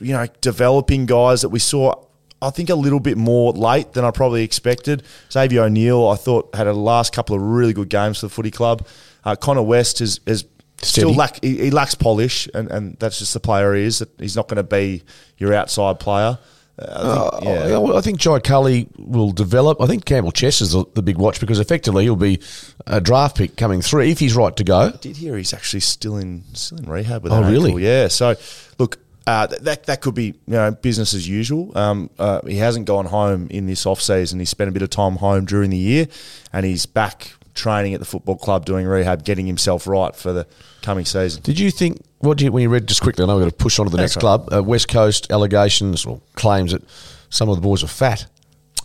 you 0.00 0.12
know, 0.12 0.26
developing 0.40 1.06
guys 1.06 1.42
that 1.42 1.50
we 1.50 1.58
saw 1.58 1.94
I 2.42 2.50
think 2.50 2.70
a 2.70 2.74
little 2.74 3.00
bit 3.00 3.18
more 3.18 3.52
late 3.52 3.92
than 3.92 4.04
I 4.04 4.10
probably 4.10 4.42
expected. 4.42 5.02
Xavier 5.30 5.64
O'Neill, 5.64 6.08
I 6.08 6.16
thought, 6.16 6.54
had 6.54 6.66
a 6.66 6.72
last 6.72 7.12
couple 7.12 7.36
of 7.36 7.42
really 7.42 7.72
good 7.72 7.90
games 7.90 8.20
for 8.20 8.26
the 8.26 8.30
footy 8.30 8.50
club. 8.50 8.86
Uh, 9.24 9.36
Connor 9.36 9.62
West 9.62 10.00
is, 10.00 10.20
is 10.26 10.46
still 10.80 11.12
lack 11.12 11.42
he, 11.42 11.58
he, 11.58 11.70
lacks 11.70 11.94
polish, 11.94 12.48
and, 12.54 12.70
and 12.70 12.96
that's 12.98 13.18
just 13.18 13.34
the 13.34 13.40
player 13.40 13.74
he 13.74 13.84
is. 13.84 14.04
He's 14.18 14.36
not 14.36 14.48
going 14.48 14.56
to 14.56 14.62
be 14.62 15.02
your 15.36 15.52
outside 15.52 16.00
player. 16.00 16.38
Uh, 16.80 17.30
I, 17.32 17.40
think, 17.40 17.72
uh. 17.72 17.96
I 17.96 18.00
think 18.00 18.18
Jai 18.18 18.40
Culley 18.40 18.88
will 18.98 19.32
develop. 19.32 19.80
I 19.80 19.86
think 19.86 20.04
Campbell 20.04 20.32
Chess 20.32 20.60
is 20.60 20.72
the, 20.72 20.84
the, 20.94 21.02
big 21.02 21.18
watch 21.18 21.40
because 21.40 21.58
effectively 21.58 22.04
he'll 22.04 22.16
be 22.16 22.40
a 22.86 23.00
draft 23.00 23.36
pick 23.36 23.56
coming 23.56 23.82
through 23.82 24.02
if 24.02 24.18
he's 24.18 24.34
right 24.34 24.54
to 24.56 24.64
go. 24.64 24.78
I 24.78 24.90
did 24.92 25.16
hear 25.16 25.36
he's 25.36 25.52
actually 25.52 25.80
still 25.80 26.16
in 26.16 26.44
still 26.54 26.78
in 26.78 26.88
rehab 26.88 27.22
with 27.22 27.32
oh, 27.32 27.42
really? 27.42 27.70
Ankle. 27.70 27.80
Yeah. 27.80 28.08
So 28.08 28.36
look, 28.78 28.98
uh, 29.26 29.46
that 29.46 29.84
that 29.84 30.00
could 30.00 30.14
be 30.14 30.26
you 30.26 30.34
know 30.46 30.70
business 30.70 31.14
as 31.14 31.28
usual. 31.28 31.76
Um, 31.76 32.10
uh, 32.18 32.40
he 32.46 32.56
hasn't 32.56 32.86
gone 32.86 33.06
home 33.06 33.48
in 33.50 33.66
this 33.66 33.86
off 33.86 34.00
season. 34.00 34.38
He 34.38 34.46
spent 34.46 34.68
a 34.68 34.72
bit 34.72 34.82
of 34.82 34.90
time 34.90 35.16
home 35.16 35.44
during 35.44 35.70
the 35.70 35.76
year, 35.76 36.06
and 36.52 36.64
he's 36.64 36.86
back 36.86 37.32
training 37.54 37.94
at 37.94 38.00
the 38.00 38.06
football 38.06 38.36
club, 38.36 38.64
doing 38.64 38.86
rehab, 38.86 39.24
getting 39.24 39.46
himself 39.46 39.86
right 39.86 40.16
for 40.16 40.32
the 40.32 40.46
coming 40.82 41.04
season. 41.04 41.42
Did 41.42 41.58
you 41.58 41.70
think? 41.70 42.02
What 42.20 42.38
did 42.38 42.44
you, 42.44 42.52
when 42.52 42.62
you 42.62 42.68
read 42.68 42.86
just 42.86 43.00
quickly? 43.00 43.24
I 43.24 43.26
know 43.26 43.34
we're 43.34 43.40
going 43.40 43.50
to 43.50 43.56
push 43.56 43.78
on 43.78 43.86
to 43.86 43.90
the 43.90 43.96
next 43.96 44.16
club. 44.16 44.52
Uh, 44.52 44.62
West 44.62 44.88
Coast 44.88 45.30
allegations 45.32 46.04
or 46.04 46.20
claims 46.34 46.72
that 46.72 46.82
some 47.30 47.48
of 47.48 47.56
the 47.56 47.62
boys 47.62 47.82
are 47.82 47.88
fat 47.88 48.26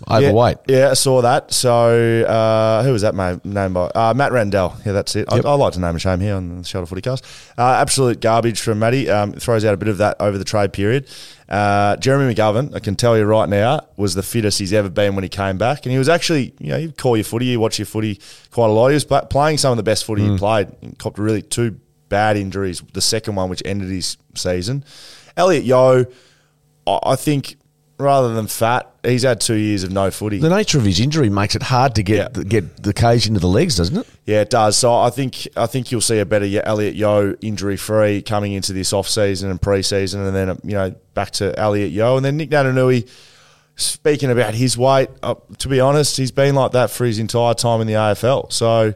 overweight. 0.09 0.57
Yeah, 0.67 0.77
yeah, 0.77 0.89
I 0.91 0.93
saw 0.93 1.21
that. 1.21 1.51
So 1.51 2.23
uh, 2.23 2.83
who 2.83 2.91
was 2.91 3.01
that 3.01 3.15
mate, 3.15 3.43
named 3.45 3.73
by? 3.73 3.87
Uh, 3.87 4.13
Matt 4.15 4.31
Rendell. 4.31 4.75
Yeah, 4.85 4.91
that's 4.93 5.15
it. 5.15 5.27
Yep. 5.31 5.45
I, 5.45 5.49
I, 5.49 5.53
like 5.53 5.73
to 5.73 5.79
name 5.79 5.95
a 5.95 5.99
shame 5.99 6.19
here 6.19 6.35
on 6.35 6.59
the 6.59 6.63
Shelter 6.63 6.85
Footy 6.85 7.01
Cast. 7.01 7.25
Uh, 7.57 7.73
absolute 7.73 8.21
garbage 8.21 8.59
from 8.59 8.79
Matty. 8.79 9.09
Um, 9.09 9.33
throws 9.33 9.65
out 9.65 9.73
a 9.73 9.77
bit 9.77 9.87
of 9.87 9.97
that 9.97 10.17
over 10.19 10.37
the 10.37 10.45
trade 10.45 10.73
period. 10.73 11.07
Uh, 11.47 11.95
Jeremy 11.97 12.33
McGovern, 12.33 12.73
I 12.75 12.79
can 12.79 12.95
tell 12.95 13.17
you 13.17 13.23
right 13.23 13.47
now, 13.47 13.85
was 13.97 14.15
the 14.15 14.23
fittest 14.23 14.59
he's 14.59 14.73
ever 14.73 14.89
been 14.89 15.15
when 15.15 15.23
he 15.23 15.29
came 15.29 15.57
back, 15.57 15.85
and 15.85 15.91
he 15.91 15.97
was 15.97 16.09
actually, 16.09 16.53
you 16.59 16.69
know, 16.69 16.77
you 16.77 16.91
call 16.91 17.15
your 17.15 17.23
footy, 17.23 17.45
you 17.45 17.59
watch 17.59 17.77
your 17.77 17.85
footy 17.85 18.19
quite 18.51 18.67
a 18.67 18.73
lot. 18.73 18.87
He 18.87 18.95
was 18.95 19.05
playing 19.05 19.57
some 19.59 19.71
of 19.71 19.77
the 19.77 19.83
best 19.83 20.05
footy 20.05 20.23
mm. 20.23 20.31
he 20.31 20.37
played. 20.37 20.75
He 20.81 20.91
copped 20.93 21.19
really 21.19 21.41
two 21.41 21.79
bad 22.09 22.37
injuries. 22.37 22.81
The 22.93 23.01
second 23.01 23.35
one, 23.35 23.49
which 23.49 23.61
ended 23.65 23.89
his 23.89 24.17
season. 24.35 24.83
Elliot 25.37 25.63
Yeo, 25.63 26.05
I 26.87 27.15
think 27.15 27.57
rather 27.97 28.33
than 28.33 28.47
fat, 28.47 28.91
he's 29.03 29.23
had 29.23 29.39
two 29.39 29.55
years 29.55 29.83
of 29.83 29.91
no 29.91 30.11
footy. 30.11 30.39
The 30.39 30.49
nature 30.49 30.77
of 30.77 30.85
his 30.85 30.99
injury 30.99 31.29
makes 31.29 31.55
it 31.55 31.63
hard 31.63 31.95
to 31.95 32.03
get 32.03 32.17
yeah. 32.17 32.27
the, 32.29 32.45
get 32.45 32.83
the 32.83 32.93
cage 32.93 33.27
into 33.27 33.39
the 33.39 33.47
legs, 33.47 33.77
doesn't 33.77 33.97
it? 33.97 34.07
Yeah, 34.25 34.41
it 34.41 34.49
does. 34.49 34.77
So 34.77 34.93
I 34.93 35.09
think 35.09 35.47
I 35.55 35.65
think 35.65 35.91
you'll 35.91 36.01
see 36.01 36.19
a 36.19 36.25
better 36.25 36.45
Elliot 36.63 36.95
Yeo 36.95 37.35
injury 37.41 37.77
free 37.77 38.21
coming 38.21 38.53
into 38.53 38.73
this 38.73 38.93
off 38.93 39.07
season 39.07 39.49
and 39.49 39.61
pre-season, 39.61 40.21
and 40.21 40.35
then 40.35 40.59
you 40.63 40.73
know 40.73 40.95
back 41.13 41.31
to 41.31 41.57
Elliot 41.57 41.91
Yeo, 41.91 42.17
and 42.17 42.25
then 42.25 42.37
Nick 42.37 42.49
Naitanui. 42.49 43.09
Speaking 43.77 44.31
about 44.31 44.53
his 44.53 44.77
weight, 44.77 45.09
uh, 45.21 45.35
to 45.57 45.67
be 45.67 45.81
honest, 45.81 46.15
he's 46.15 46.31
been 46.31 46.55
like 46.55 46.71
that 46.71 46.89
for 46.89 47.03
his 47.03 47.19
entire 47.19 47.53
time 47.53 47.81
in 47.81 47.87
the 47.87 47.93
AFL. 47.93 48.49
So 48.53 48.93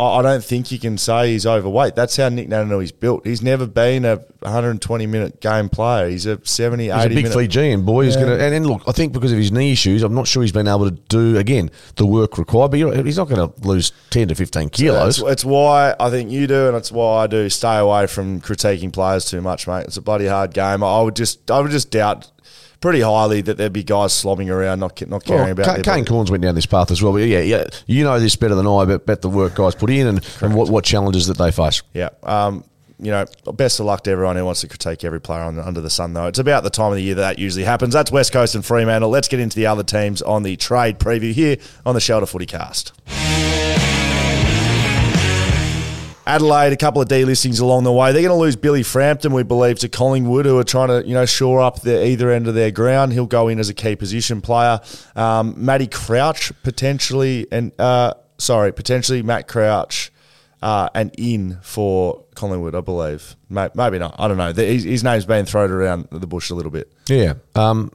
I 0.00 0.22
don't 0.22 0.42
think 0.42 0.70
you 0.72 0.78
can 0.78 0.98
say 0.98 1.32
he's 1.32 1.46
overweight. 1.46 1.94
That's 1.94 2.16
how 2.16 2.28
Nick 2.28 2.48
Naitanui's 2.48 2.92
built. 2.92 3.26
He's 3.26 3.42
never 3.42 3.66
been 3.66 4.04
a 4.04 4.16
120 4.40 5.06
minute 5.06 5.40
game 5.40 5.68
player. 5.68 6.08
He's 6.08 6.26
a 6.26 6.44
70, 6.44 6.84
he's 6.84 6.92
80 6.92 7.00
a 7.00 7.08
big 7.08 7.24
minute. 7.24 7.38
Fijian 7.38 7.84
boy. 7.84 8.04
He's 8.04 8.14
yeah. 8.14 8.22
going 8.22 8.38
to 8.38 8.44
and, 8.44 8.54
and, 8.54 8.66
look. 8.66 8.82
I 8.86 8.92
think 8.92 9.12
because 9.12 9.32
of 9.32 9.38
his 9.38 9.52
knee 9.52 9.72
issues, 9.72 10.02
I'm 10.02 10.14
not 10.14 10.26
sure 10.26 10.42
he's 10.42 10.52
been 10.52 10.68
able 10.68 10.84
to 10.84 10.90
do 10.90 11.36
again 11.36 11.70
the 11.96 12.06
work 12.06 12.38
required. 12.38 12.70
But 12.70 13.04
he's 13.06 13.18
not 13.18 13.28
going 13.28 13.50
to 13.50 13.66
lose 13.66 13.92
10 14.10 14.28
to 14.28 14.34
15 14.34 14.70
kilos. 14.70 15.16
So 15.16 15.26
it's, 15.26 15.32
it's, 15.32 15.44
why 15.44 15.94
I 15.98 16.10
think 16.10 16.30
you 16.30 16.46
do, 16.46 16.68
and 16.68 16.76
it's 16.76 16.90
why 16.90 17.24
I 17.24 17.26
do. 17.26 17.48
Stay 17.48 17.76
away 17.76 18.06
from 18.06 18.40
critiquing 18.40 18.92
players 18.92 19.26
too 19.26 19.40
much, 19.40 19.66
mate. 19.66 19.86
It's 19.86 19.96
a 19.96 20.02
bloody 20.02 20.26
hard 20.26 20.54
game. 20.54 20.82
I 20.82 21.02
would 21.02 21.16
just 21.16 21.50
I 21.50 21.60
would 21.60 21.70
just 21.70 21.90
doubt 21.90 22.30
pretty 22.80 23.00
highly 23.00 23.40
that 23.42 23.56
there'd 23.56 23.72
be 23.72 23.82
guys 23.82 24.12
slobbing 24.12 24.50
around, 24.50 24.80
not 24.80 25.06
not 25.08 25.24
caring 25.24 25.54
well, 25.56 25.70
about. 25.70 25.84
Kane 25.84 26.04
Cornes 26.04 26.30
went 26.30 26.42
down 26.42 26.54
this 26.54 26.66
path 26.66 26.90
as 26.90 27.02
well. 27.02 27.12
But 27.12 27.22
yeah, 27.22 27.40
yeah, 27.40 27.64
you 27.86 28.04
know 28.04 28.18
this 28.18 28.36
better 28.36 28.54
than 28.54 28.66
I. 28.66 28.84
But 28.84 29.06
bet 29.06 29.22
the 29.22 29.28
work 29.28 29.54
guys 29.54 29.74
put 29.74 29.90
in 29.90 30.06
and, 30.06 30.26
and 30.40 30.54
what 30.54 30.68
what 30.68 30.84
challenges 30.84 31.26
that 31.26 31.38
they 31.38 31.50
face. 31.50 31.82
Yeah. 31.92 32.10
Um, 32.22 32.64
you 33.02 33.10
know, 33.10 33.24
best 33.54 33.80
of 33.80 33.86
luck 33.86 34.04
to 34.04 34.10
everyone 34.10 34.36
who 34.36 34.44
wants 34.44 34.60
to 34.60 34.68
critique 34.68 35.04
every 35.04 35.22
player 35.22 35.40
on, 35.40 35.58
under 35.58 35.80
the 35.80 35.88
sun, 35.88 36.12
though. 36.12 36.26
It's 36.26 36.38
about 36.38 36.64
the 36.64 36.70
time 36.70 36.90
of 36.90 36.96
the 36.96 37.02
year 37.02 37.14
that, 37.14 37.22
that 37.22 37.38
usually 37.38 37.64
happens. 37.64 37.94
That's 37.94 38.12
West 38.12 38.30
Coast 38.30 38.54
and 38.54 38.62
Fremantle. 38.62 39.08
Let's 39.08 39.28
get 39.28 39.40
into 39.40 39.56
the 39.56 39.66
other 39.66 39.82
teams 39.82 40.20
on 40.20 40.42
the 40.42 40.56
trade 40.56 40.98
preview 40.98 41.32
here 41.32 41.56
on 41.86 41.94
the 41.94 42.00
Shelter 42.00 42.26
Footy 42.26 42.44
Cast. 42.44 42.92
Adelaide, 46.30 46.72
a 46.72 46.76
couple 46.76 47.02
of 47.02 47.08
delistings 47.08 47.60
along 47.60 47.82
the 47.82 47.90
way. 47.90 48.12
They're 48.12 48.22
going 48.22 48.34
to 48.34 48.40
lose 48.40 48.54
Billy 48.54 48.84
Frampton, 48.84 49.32
we 49.32 49.42
believe, 49.42 49.80
to 49.80 49.88
Collingwood, 49.88 50.46
who 50.46 50.58
are 50.58 50.64
trying 50.64 50.86
to 50.86 51.04
you 51.04 51.12
know 51.12 51.26
shore 51.26 51.60
up 51.60 51.80
the 51.80 52.06
either 52.06 52.30
end 52.30 52.46
of 52.46 52.54
their 52.54 52.70
ground. 52.70 53.12
He'll 53.12 53.26
go 53.26 53.48
in 53.48 53.58
as 53.58 53.68
a 53.68 53.74
key 53.74 53.96
position 53.96 54.40
player. 54.40 54.80
Um, 55.16 55.54
Matty 55.56 55.88
Crouch 55.88 56.52
potentially, 56.62 57.48
and 57.50 57.72
uh, 57.80 58.14
sorry, 58.38 58.72
potentially 58.72 59.22
Matt 59.22 59.48
Crouch. 59.48 60.09
Uh, 60.62 60.90
and 60.94 61.10
in 61.16 61.58
for 61.62 62.22
Collingwood, 62.34 62.74
I 62.74 62.82
believe. 62.82 63.34
Maybe 63.48 63.98
not. 63.98 64.16
I 64.18 64.28
don't 64.28 64.36
know. 64.36 64.52
His, 64.52 64.84
his 64.84 65.02
name's 65.02 65.24
been 65.24 65.46
thrown 65.46 65.70
around 65.70 66.08
the 66.10 66.26
bush 66.26 66.50
a 66.50 66.54
little 66.54 66.70
bit. 66.70 66.92
Yeah, 67.08 67.34
um, 67.54 67.90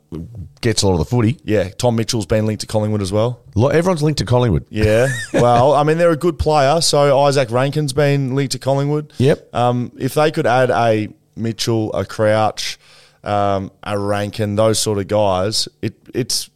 gets 0.61 0.81
a 0.81 0.87
lot 0.87 0.93
of 0.93 0.99
the 0.99 1.05
footy. 1.05 1.37
Yeah, 1.43 1.69
Tom 1.69 1.95
Mitchell's 1.95 2.25
been 2.25 2.47
linked 2.47 2.61
to 2.61 2.67
Collingwood 2.67 3.01
as 3.03 3.11
well. 3.11 3.39
Lo- 3.53 3.69
Everyone's 3.69 4.01
linked 4.01 4.17
to 4.17 4.25
Collingwood. 4.25 4.65
Yeah. 4.69 5.09
well, 5.33 5.73
I 5.73 5.83
mean, 5.83 5.99
they're 5.99 6.09
a 6.09 6.17
good 6.17 6.39
player. 6.39 6.81
So 6.81 7.11
Izak 7.15 7.51
Rankine's 7.51 7.93
been 7.93 8.33
linked 8.33 8.53
to 8.53 8.59
Collingwood. 8.59 9.13
Yep. 9.19 9.53
Um, 9.53 9.91
if 9.97 10.15
they 10.15 10.31
could 10.31 10.47
add 10.47 10.71
a 10.71 11.09
Mitchell, 11.35 11.93
a 11.93 12.03
Crouch, 12.03 12.79
um, 13.23 13.71
a 13.83 13.97
Rankine, 13.97 14.55
those 14.55 14.79
sort 14.79 14.97
of 14.97 15.07
guys, 15.07 15.67
it 15.83 15.93
it's 16.15 16.49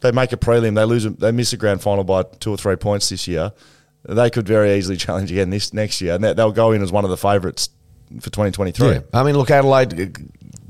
they 0.00 0.12
make 0.12 0.32
a 0.32 0.36
prelim. 0.36 0.74
They 0.74 0.84
lose. 0.84 1.04
They 1.04 1.30
miss 1.30 1.52
a 1.52 1.56
grand 1.56 1.82
final 1.82 2.04
by 2.04 2.22
two 2.22 2.52
or 2.52 2.56
three 2.56 2.76
points 2.76 3.10
this 3.10 3.28
year. 3.28 3.52
They 4.04 4.30
could 4.30 4.46
very 4.46 4.74
easily 4.74 4.96
challenge 5.04 5.30
again 5.30 5.50
this 5.50 5.72
next 5.72 6.00
year, 6.00 6.14
and 6.14 6.24
they- 6.24 6.32
they'll 6.34 6.52
go 6.52 6.72
in 6.72 6.82
as 6.82 6.90
one 6.92 7.04
of 7.04 7.10
the 7.10 7.16
favourites 7.16 7.68
for 8.20 8.30
twenty 8.30 8.50
twenty 8.50 8.72
three. 8.72 8.88
Yeah, 8.92 9.00
I 9.14 9.22
mean, 9.22 9.36
look, 9.36 9.50
Adelaide, 9.50 10.16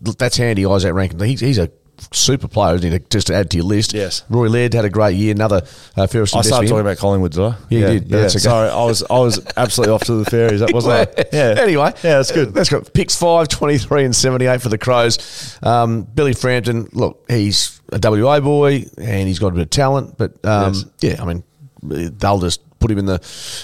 uh, 0.06 0.12
that's 0.18 0.36
handy. 0.36 0.62
Izak 0.62 0.94
Rankine, 0.94 1.20
he's, 1.20 1.40
he's 1.40 1.58
a 1.58 1.70
super 2.12 2.48
player, 2.48 2.74
isn't 2.76 2.92
he? 2.92 2.98
Just 3.10 3.28
to 3.28 3.34
add 3.34 3.50
to 3.50 3.56
your 3.58 3.66
list. 3.66 3.92
Yes. 3.94 4.24
Roy 4.28 4.48
Laird 4.48 4.74
had 4.74 4.84
a 4.84 4.90
great 4.90 5.14
year. 5.16 5.32
Another 5.32 5.62
uh, 5.96 6.06
Ferris. 6.08 6.34
I 6.34 6.40
started 6.42 6.68
talking 6.68 6.80
about 6.80 6.98
Collingwood, 6.98 7.32
did 7.32 7.40
I? 7.40 7.56
Yeah, 7.70 7.78
you 7.92 8.00
did. 8.00 8.10
Yeah, 8.10 8.28
sorry, 8.28 8.68
I 8.70 8.84
was 8.84 9.02
I 9.08 9.18
was 9.20 9.40
absolutely 9.56 9.94
off 9.94 10.02
to 10.04 10.14
the 10.14 10.24
fairies. 10.30 10.60
That 10.60 10.72
was 10.72 10.86
I? 10.88 11.06
Yeah. 11.32 11.54
Anyway, 11.58 11.92
yeah, 12.02 12.16
that's 12.18 12.32
good. 12.32 12.52
That's 12.54 12.68
good. 12.68 12.92
Picks 12.92 13.16
5, 13.16 13.48
23 13.48 14.04
and 14.04 14.14
78 14.16 14.60
for 14.60 14.68
the 14.68 14.78
Crows. 14.78 15.58
Um, 15.62 16.02
Billy 16.02 16.32
Frampton, 16.34 16.88
look, 16.92 17.24
he's 17.28 17.80
a 17.92 17.98
WA 18.02 18.40
boy 18.40 18.84
and 18.98 19.28
he's 19.28 19.38
got 19.38 19.48
a 19.48 19.52
bit 19.52 19.62
of 19.62 19.70
talent, 19.70 20.16
but 20.18 20.32
um, 20.44 20.74
Yes. 20.74 20.84
yeah, 21.00 21.22
I 21.22 21.24
mean, 21.24 21.42
they'll 21.82 22.38
just 22.40 22.60
put 22.82 22.90
him 22.90 22.98
in 22.98 23.06
the 23.06 23.20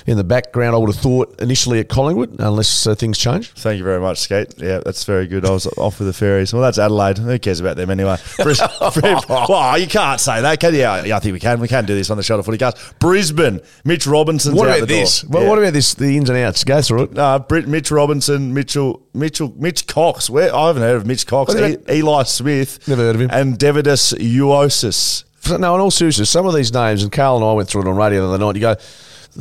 in 0.07 0.17
the 0.17 0.25
background. 0.25 0.75
I 0.75 0.79
would 0.79 0.89
have 0.95 1.01
thought 1.03 1.41
initially 1.41 1.81
at 1.81 1.89
Collingwood, 1.89 2.37
unless 2.39 2.87
uh, 2.87 2.95
things 2.95 3.19
change. 3.19 3.51
Thank 3.51 3.79
you 3.79 3.85
very 3.85 4.01
much, 4.01 4.19
Skate. 4.19 4.55
Yeah, 4.59 4.81
that's 4.85 5.05
very 5.05 5.27
good. 5.27 5.45
I 5.45 5.51
was 5.51 5.67
off 5.77 5.99
with 5.99 6.09
the 6.09 6.15
fairies. 6.15 6.53
Well, 6.53 6.63
that's 6.63 6.79
Adelaide. 6.79 7.19
Who 7.19 7.39
cares 7.39 7.61
about 7.61 7.77
them 7.77 7.91
anyway? 7.91 8.17
Bris- 8.43 8.61
well, 9.29 9.79
you 9.79 9.87
can't 9.87 10.21
say 10.21 10.41
that, 10.43 10.61
can 10.61 10.73
you? 10.75 10.81
Yeah, 10.81 11.17
I 11.17 11.19
think 11.19 11.33
we 11.33 11.41
can. 11.41 11.61
We 11.61 11.69
can 11.69 11.85
do 11.85 11.95
this 11.95 12.11
on 12.11 12.17
the 12.17 12.23
Shelter 12.23 12.43
Footy 12.43 12.59
Cast. 12.59 12.99
Brisbane, 12.99 13.61
Mitch 13.85 14.07
Robinson's 14.07 14.55
What 14.55 14.69
out 14.69 14.79
about 14.79 14.89
this? 14.89 15.25
Well, 15.25 15.43
Yeah. 15.43 15.49
What 15.49 15.59
about 15.59 15.73
this? 15.73 15.95
The 15.95 16.17
ins 16.17 16.29
and 16.31 16.39
outs. 16.39 16.65
Go 16.65 16.81
through 16.81 17.03
it. 17.05 17.19
Uh, 17.19 17.39
Brit, 17.41 17.69
Mitch 17.69 17.91
Robinson, 17.91 18.55
Mitchell, 18.55 19.03
Mitchell, 19.15 19.53
Mitch 19.57 19.87
Cox. 19.87 20.31
Where 20.31 20.55
I 20.55 20.69
haven't 20.69 20.83
heard 20.83 20.97
of 20.97 21.07
Mitch 21.07 21.27
Cox. 21.27 21.55
E- 21.55 21.77
Eli 21.91 22.23
Smith. 22.25 22.87
Never 22.89 23.03
heard 23.03 23.15
of 23.17 23.21
him. 23.21 23.31
And 23.33 23.59
Deividas 23.59 24.15
Uosis. 24.19 25.25
No, 25.49 25.75
in 25.75 25.81
all 25.81 25.91
seriousness, 25.91 26.29
some 26.29 26.47
of 26.47 26.55
these 26.55 26.73
names, 26.75 27.03
and 27.03 27.11
Carl 27.11 27.37
and 27.37 27.45
I 27.45 27.53
went 27.53 27.69
through 27.69 27.83
it 27.83 27.89
on 27.89 27.97
radio 27.97 28.21
the 28.27 28.35
other 28.35 28.45
night. 28.45 28.57
You 28.57 28.61
go, 28.61 28.77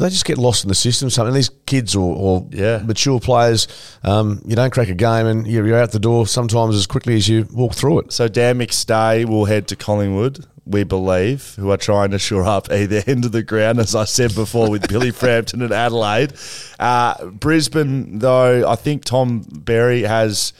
they 0.03 0.09
just 0.09 0.25
get 0.25 0.37
lost 0.37 0.63
in 0.63 0.69
the 0.69 0.75
system. 0.75 1.09
Something 1.09 1.33
these 1.33 1.49
kids 1.65 1.95
or, 1.95 2.15
or 2.15 2.47
Yeah. 2.51 2.81
mature 2.85 3.19
players, 3.19 3.67
um, 4.03 4.41
you 4.45 4.55
don't 4.55 4.71
crack 4.71 4.89
a 4.89 4.93
game 4.95 5.25
and 5.25 5.47
you're, 5.47 5.65
you're 5.67 5.79
out 5.79 5.91
the 5.91 5.99
door 5.99 6.27
sometimes 6.27 6.75
as 6.75 6.85
quickly 6.87 7.15
as 7.15 7.27
you 7.27 7.47
walk 7.51 7.73
through 7.73 7.99
it. 7.99 8.13
So 8.13 8.27
Dan 8.27 8.59
McStay 8.59 9.25
will 9.25 9.45
head 9.45 9.67
to 9.69 9.75
Collingwood, 9.75 10.45
we 10.65 10.83
believe, 10.83 11.55
who 11.55 11.71
are 11.71 11.77
trying 11.77 12.11
to 12.11 12.19
shore 12.19 12.43
up 12.45 12.71
either 12.71 13.01
end 13.07 13.25
of 13.25 13.31
the 13.31 13.41
ground, 13.43 13.79
as 13.79 13.95
I 13.95 14.03
said 14.05 14.35
before, 14.35 14.69
with 14.69 14.87
Billy 14.87 15.11
Frampton 15.21 15.61
and 15.61 15.71
Adelaide. 15.71 16.33
Uh, 16.79 17.25
Brisbane, 17.25 18.19
though, 18.19 18.69
I 18.69 18.75
think 18.75 19.03
Tom 19.05 19.45
Berry 19.51 20.03
has 20.03 20.53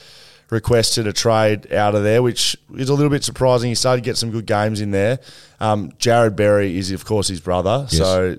requested 0.50 1.06
a 1.08 1.12
trade 1.13 1.73
out 1.73 1.93
of 1.93 2.04
there, 2.04 2.23
which 2.23 2.56
is 2.76 2.88
a 2.89 2.93
little 2.93 3.10
bit 3.10 3.23
surprising. 3.23 3.67
He 3.69 3.76
started 3.76 4.02
to 4.04 4.10
get 4.10 4.15
some 4.17 4.32
good 4.32 4.45
games 4.45 4.80
in 4.80 4.91
there. 4.91 5.19
Um, 5.60 5.91
Jarrod 6.00 6.36
Berry 6.38 6.78
is, 6.78 6.91
of 6.91 7.04
course, 7.04 7.28
his 7.28 7.41
brother, 7.41 7.86
Yes. 7.91 7.97
so 7.97 8.38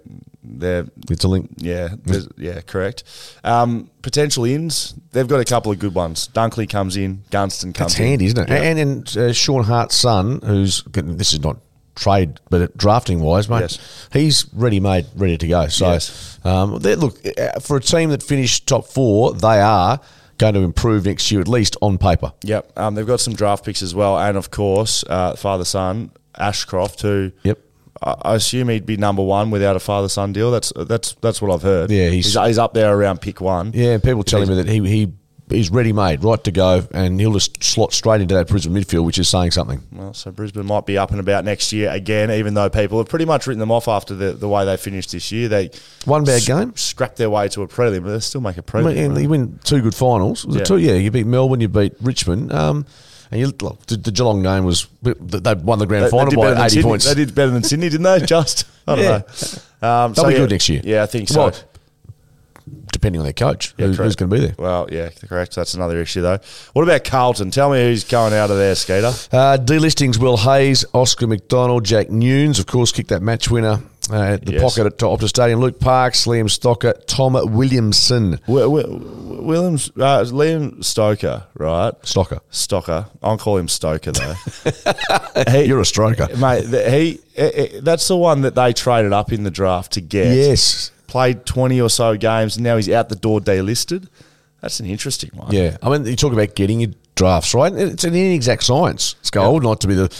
they're 0.49 0.87
It's 1.11 1.25
a 1.25 1.29
link. 1.29 1.51
yeah, 1.57 1.95
yeah, 2.37 2.61
correct. 2.63 3.05
Um, 3.45 3.91
potential 4.03 4.45
ins, 4.45 4.95
they've 5.13 5.29
got 5.29 5.41
a 5.41 5.45
couple 5.45 5.71
of 5.73 5.79
good 5.79 5.95
ones. 5.95 6.29
Dunkley 6.33 6.69
comes 6.69 6.97
in, 6.97 7.23
Gunston 7.31 7.73
comes 7.73 7.93
That's 7.93 8.01
in. 8.01 8.07
handy, 8.07 8.27
isn't 8.27 8.39
it? 8.39 8.49
Yeah. 8.49 8.63
And 8.63 8.79
and 8.79 9.17
uh, 9.17 9.33
Sean 9.33 9.65
Hart's 9.65 9.97
son, 9.97 10.41
who's 10.45 10.83
this 10.93 11.33
is 11.33 11.41
not 11.41 11.59
trade, 11.95 12.39
but 12.49 12.77
drafting 12.77 13.21
wise, 13.21 13.49
mate, 13.49 13.61
Yes. 13.63 14.09
he's 14.13 14.47
ready 14.55 14.79
made, 14.81 15.07
ready 15.17 15.37
to 15.37 15.49
go. 15.49 15.67
So, 15.69 15.93
Yes. 15.93 16.39
um, 16.45 16.77
look 16.77 17.19
uh, 17.37 17.59
for 17.61 17.77
a 17.77 17.81
team 17.81 18.11
that 18.11 18.23
finished 18.23 18.67
top 18.69 18.87
four, 18.87 19.35
they 19.35 19.61
are 19.61 19.99
going 20.39 20.55
to 20.55 20.61
improve 20.61 21.07
next 21.07 21.33
year 21.33 21.41
at 21.41 21.49
least 21.49 21.77
on 21.83 21.99
paper. 21.99 22.33
Yep, 22.45 22.79
um, 22.79 22.95
they've 22.95 23.05
got 23.07 23.19
some 23.19 23.35
draft 23.35 23.65
picks 23.65 23.83
as 23.83 23.97
well, 23.97 24.17
and 24.17 24.37
of 24.37 24.53
course, 24.53 25.03
uh, 25.11 25.35
father 25.35 25.65
son 25.65 26.13
Ashcroft, 26.39 27.03
who 27.03 27.33
Yep. 27.43 27.59
I, 28.03 28.15
I 28.23 28.35
assume 28.35 28.69
he'd 28.69 28.87
be 28.87 28.97
number 28.97 29.23
one 29.23 29.51
without 29.51 29.77
a 29.77 29.81
father 29.81 30.09
son 30.09 30.33
deal. 30.33 30.51
That's 30.51 30.73
that's 30.77 31.15
that's 31.21 31.41
what 31.43 31.53
I've 31.53 31.63
heard. 31.63 31.91
Yeah, 31.91 32.09
he's- 32.11 32.27
he's, 32.27 32.39
he's 32.47 32.59
up 32.59 32.75
there 32.75 32.95
around 32.97 33.21
pick 33.21 33.41
one. 33.41 33.73
Yeah, 33.75 33.99
people 33.99 34.23
telling 34.25 34.49
me 34.49 34.55
that 34.57 34.69
he 34.69 34.81
he. 34.89 35.13
He's 35.51 35.71
ready 35.71 35.95
made, 35.95 36.23
right 36.23 36.45
to 36.45 36.51
go, 36.53 36.87
and 36.93 37.19
he'll 37.19 37.33
just 37.33 37.65
slot 37.65 37.95
straight 37.95 38.21
into 38.21 38.35
that 38.35 38.49
Brisbane 38.49 38.75
midfield, 38.75 39.07
which 39.07 39.19
is 39.19 39.31
saying 39.31 39.53
something. 39.53 39.81
Well, 39.91 40.13
so 40.13 40.31
Brisbane 40.31 40.67
might 40.67 40.85
be 40.85 40.99
up 40.99 41.11
and 41.11 41.21
about 41.21 41.47
next 41.47 41.73
year 41.73 41.89
again, 41.91 42.31
even 42.31 42.53
though 42.53 42.69
people 42.69 42.99
have 42.99 43.09
pretty 43.09 43.25
much 43.25 43.47
written 43.47 43.59
them 43.59 43.71
off 43.71 43.89
after 43.89 44.15
the, 44.15 44.33
the 44.33 44.47
way 44.47 44.67
they 44.67 44.77
finished 44.77 45.11
this 45.13 45.33
year. 45.33 45.49
They 45.49 45.71
One 46.05 46.25
bad 46.25 46.43
s- 46.43 46.47
game? 46.47 46.77
scrapped 46.77 47.17
their 47.17 47.31
way 47.31 47.49
to 47.49 47.63
a 47.63 47.67
prelim, 47.67 48.03
but 48.05 48.11
they 48.11 48.21
still 48.21 48.43
make 48.43 48.59
a 48.59 48.63
prelim. 48.63 48.89
mean, 48.95 48.99
and 48.99 49.15
right? 49.15 49.23
you 49.23 49.29
win 49.31 49.59
two 49.65 49.81
good 49.81 49.95
finals. 49.95 50.45
Was 50.45 50.57
it 50.57 50.59
Yeah. 50.59 50.65
two? 50.67 50.77
Yeah, 50.77 50.93
you 50.97 51.11
beat 51.11 51.27
Melbourne, 51.27 51.63
you 51.63 51.69
beat 51.69 51.95
Richmond, 52.03 52.53
um, 52.53 52.85
and 53.31 53.41
you 53.41 53.53
look, 53.61 53.85
the, 53.87 53.97
the 53.97 54.11
Geelong 54.11 54.43
game 54.43 54.65
was 54.65 54.87
they 55.03 55.55
won 55.55 55.79
the 55.79 55.87
grand 55.87 56.05
They- 56.05 56.07
they 56.07 56.11
final 56.11 56.43
better 56.43 56.55
by 56.57 56.67
eighty 56.67 56.83
points. 56.83 57.05
They 57.07 57.15
did 57.15 57.35
better 57.35 57.51
than 57.51 57.63
Sydney, 57.63 57.89
didn't 57.89 58.05
they? 58.05 58.21
Just 58.27 58.65
I 58.87 58.97
don't 58.97 59.05
Yeah. 59.05 59.11
know. 59.11 59.89
Um, 59.89 60.13
They'll 60.13 60.25
so 60.25 60.29
be 60.29 60.35
yeah, 60.35 60.39
good 60.41 60.51
next 60.51 60.69
year. 60.69 60.81
Yeah, 60.85 61.03
I 61.03 61.07
think 61.07 61.29
so. 61.29 61.39
Well, 61.47 61.55
depending 62.93 63.21
on 63.21 63.25
their 63.25 63.33
coach, 63.33 63.75
Yeah, 63.79 63.87
who's, 63.87 63.97
who's 63.99 64.17
going 64.17 64.31
to 64.31 64.37
be 64.37 64.41
there. 64.47 64.55
Well, 64.59 64.89
yeah, 64.91 65.11
correct. 65.29 65.55
That's 65.55 65.75
another 65.75 66.01
issue 66.01 66.21
though. 66.23 66.39
What 66.73 66.83
about 66.83 67.05
Carlton? 67.05 67.51
Tell 67.51 67.71
me 67.71 67.81
who's 67.83 68.05
going 68.05 68.33
out 68.35 68.51
of 68.51 68.57
there, 68.57 68.75
Skeeter. 68.75 69.09
Uh, 69.33 69.57
delistings: 69.61 70.19
Will 70.19 70.37
Hayes, 70.39 70.85
Oscar 70.95 71.27
McDonald, 71.27 71.85
Jack 71.85 72.09
Newnes, 72.11 72.59
of 72.59 72.67
course, 72.67 72.93
kicked 72.93 73.11
that 73.11 73.23
match 73.23 73.51
winner 73.51 73.81
uh, 74.11 74.39
the 74.43 74.53
Yes. 74.55 74.63
pocket 74.63 74.87
at 74.87 74.99
Optus 74.99 75.29
Stadium. 75.29 75.61
Luke 75.61 75.79
Parks, 75.81 76.27
Liam 76.27 76.45
Stocker, 76.47 76.95
Tom 77.07 77.35
Williamson, 77.55 78.33
Wi- 78.47 78.63
Wi- 78.63 79.41
Williams, 79.43 79.91
uh, 79.97 80.25
Liam 80.25 80.83
Stoker, 80.85 81.45
right? 81.55 81.93
Stocker. 82.03 82.41
Stoker. 82.51 83.07
I'll 83.23 83.39
call 83.39 83.57
him 83.57 83.69
Stoker 83.69 84.13
though. 84.13 84.35
You're 85.61 85.81
a 85.81 85.85
stroker. 85.85 86.29
Mate, 86.39 86.63
the, 86.63 86.91
he, 86.91 87.21
eh, 87.37 87.51
eh, 87.55 87.81
that's 87.83 88.07
the 88.09 88.17
one 88.17 88.43
that 88.43 88.55
they 88.55 88.73
traded 88.73 89.13
up 89.13 89.33
in 89.33 89.45
the 89.45 89.51
draft 89.51 89.93
to 89.93 90.01
get. 90.01 90.35
Yes. 90.35 90.91
Played 91.07 91.47
20 91.47 91.81
or 91.81 91.89
so 91.89 92.17
games, 92.17 92.57
and 92.57 92.65
now 92.65 92.77
he's 92.77 92.89
out 92.91 93.09
the 93.09 93.17
door 93.17 93.41
delisted. 93.41 94.09
That's 94.61 94.81
an 94.81 94.87
interesting 94.87 95.31
one. 95.35 95.53
Yeah, 95.53 95.77
I 95.83 95.89
mean, 95.89 96.05
you 96.05 96.17
talk 96.17 96.33
about 96.33 96.55
getting 96.55 96.81
your 96.81 96.91
drafts 97.19 97.53
right. 97.53 97.73
It's 97.75 98.05
an 98.05 98.15
inexact 98.15 98.63
science. 98.63 99.17
It's 99.21 99.31
gold, 99.31 99.65
not 99.65 99.81
to 99.81 99.89
be 99.89 99.95
the, 99.95 100.17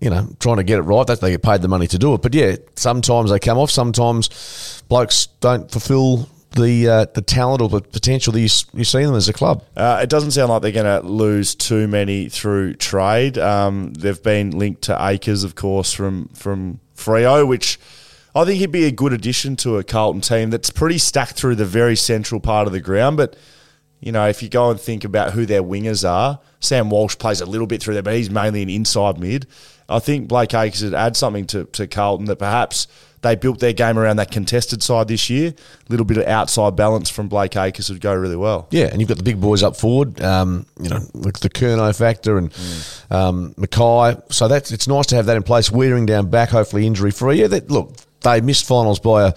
you 0.00 0.10
know, 0.10 0.28
trying 0.38 0.58
to 0.58 0.64
get 0.64 0.78
it 0.78 0.82
right. 0.82 1.06
That 1.06 1.20
they 1.20 1.30
get 1.30 1.42
paid 1.42 1.62
the 1.62 1.68
money 1.68 1.86
to 1.88 1.98
do 1.98 2.14
it. 2.14 2.22
But 2.22 2.34
yeah, 2.34 2.56
sometimes 2.76 3.30
they 3.30 3.38
come 3.38 3.58
off. 3.58 3.70
Sometimes 3.70 4.82
blokes 4.88 5.26
don't 5.40 5.70
fulfil 5.70 6.28
the 6.52 6.88
uh, 6.88 7.06
the 7.14 7.22
talent 7.22 7.62
or 7.62 7.70
the 7.70 7.80
potential 7.80 8.34
that 8.34 8.40
you, 8.40 8.48
you 8.74 8.84
see 8.84 9.02
them 9.02 9.14
as 9.14 9.28
a 9.28 9.32
club. 9.32 9.64
Uh, 9.76 10.00
it 10.02 10.10
doesn't 10.10 10.32
sound 10.32 10.50
like 10.50 10.60
they're 10.60 10.72
going 10.72 11.02
to 11.02 11.08
lose 11.08 11.54
too 11.54 11.88
many 11.88 12.28
through 12.28 12.74
trade. 12.74 13.38
Um, 13.38 13.94
they've 13.94 14.22
been 14.22 14.50
linked 14.50 14.82
to 14.82 14.96
Acres, 15.00 15.44
of 15.44 15.54
course, 15.54 15.92
from 15.92 16.28
from 16.34 16.80
Freo, 16.94 17.48
which 17.48 17.80
I 18.34 18.44
think 18.44 18.58
he'd 18.58 18.70
be 18.70 18.84
a 18.84 18.92
good 18.92 19.14
addition 19.14 19.56
to 19.56 19.78
a 19.78 19.84
Carlton 19.84 20.20
team 20.20 20.50
that's 20.50 20.70
pretty 20.70 20.98
stacked 20.98 21.32
through 21.32 21.54
the 21.54 21.64
very 21.64 21.96
central 21.96 22.40
part 22.40 22.66
of 22.66 22.74
the 22.74 22.80
ground. 22.80 23.16
But 23.16 23.36
you 24.02 24.10
know, 24.10 24.28
if 24.28 24.42
you 24.42 24.48
go 24.48 24.70
and 24.70 24.78
think 24.80 25.04
about 25.04 25.32
who 25.32 25.46
their 25.46 25.62
wingers 25.62 26.06
are, 26.08 26.40
Sam 26.60 26.90
Walsh 26.90 27.16
plays 27.16 27.40
a 27.40 27.46
little 27.46 27.68
bit 27.68 27.82
through 27.82 27.94
there, 27.94 28.02
but 28.02 28.14
he's 28.14 28.30
mainly 28.30 28.62
an 28.62 28.68
inside 28.68 29.18
mid. 29.18 29.46
I 29.88 30.00
think 30.00 30.28
Blake 30.28 30.54
Acres 30.54 30.82
would 30.82 30.94
add 30.94 31.16
something 31.16 31.46
to, 31.46 31.64
to 31.64 31.86
Carlton 31.86 32.26
that 32.26 32.36
perhaps 32.36 32.88
they 33.20 33.36
built 33.36 33.60
their 33.60 33.72
game 33.72 33.98
around 33.98 34.16
that 34.16 34.32
contested 34.32 34.82
side 34.82 35.06
this 35.06 35.30
year. 35.30 35.50
A 35.50 35.90
little 35.90 36.04
bit 36.04 36.16
of 36.16 36.26
outside 36.26 36.74
balance 36.74 37.08
from 37.08 37.28
Blake 37.28 37.56
Acres 37.56 37.90
would 37.90 38.00
go 38.00 38.12
really 38.12 38.36
well. 38.36 38.66
Yeah, 38.70 38.86
and 38.86 39.00
you've 39.00 39.08
got 39.08 39.18
the 39.18 39.22
big 39.22 39.40
boys 39.40 39.62
up 39.62 39.76
forward. 39.76 40.20
Um, 40.20 40.66
you 40.80 40.88
know, 40.88 40.98
with 41.14 41.38
the 41.38 41.48
Curnow 41.48 41.96
factor 41.96 42.38
and 42.38 42.52
um, 43.10 43.54
McKay. 43.54 44.20
So 44.32 44.48
that's 44.48 44.72
it's 44.72 44.88
nice 44.88 45.06
to 45.06 45.16
have 45.16 45.26
that 45.26 45.36
in 45.36 45.44
place. 45.44 45.70
Wearing 45.70 46.06
down 46.06 46.28
back, 46.30 46.48
hopefully 46.48 46.86
injury 46.86 47.12
free. 47.12 47.40
Yeah, 47.40 47.46
that, 47.48 47.70
look, 47.70 47.94
they 48.22 48.40
missed 48.40 48.66
finals 48.66 48.98
by 49.00 49.28
a, 49.28 49.34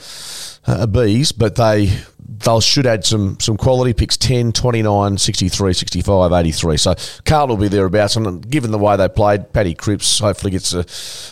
a 0.68 0.88
bees, 0.88 1.32
but 1.32 1.56
they 1.56 1.92
they 2.28 2.60
should 2.60 2.86
add 2.86 3.06
some 3.06 3.40
some 3.40 3.58
quality 3.58 3.94
picks 3.94 4.18
10, 4.18 4.52
29, 4.52 5.18
63, 5.18 5.74
65, 5.74 6.32
83. 6.32 6.78
So 6.78 6.96
Carlton 7.24 7.58
will 7.58 7.64
be 7.64 7.68
thereabouts. 7.68 8.16
And 8.16 8.50
given 8.50 8.72
the 8.72 8.78
way 8.78 8.98
they 8.98 9.08
played, 9.08 9.54
Paddy 9.54 9.74
Cripps 9.74 10.20
hopefully 10.20 10.52
gets 10.52 10.74
a, 10.74 10.80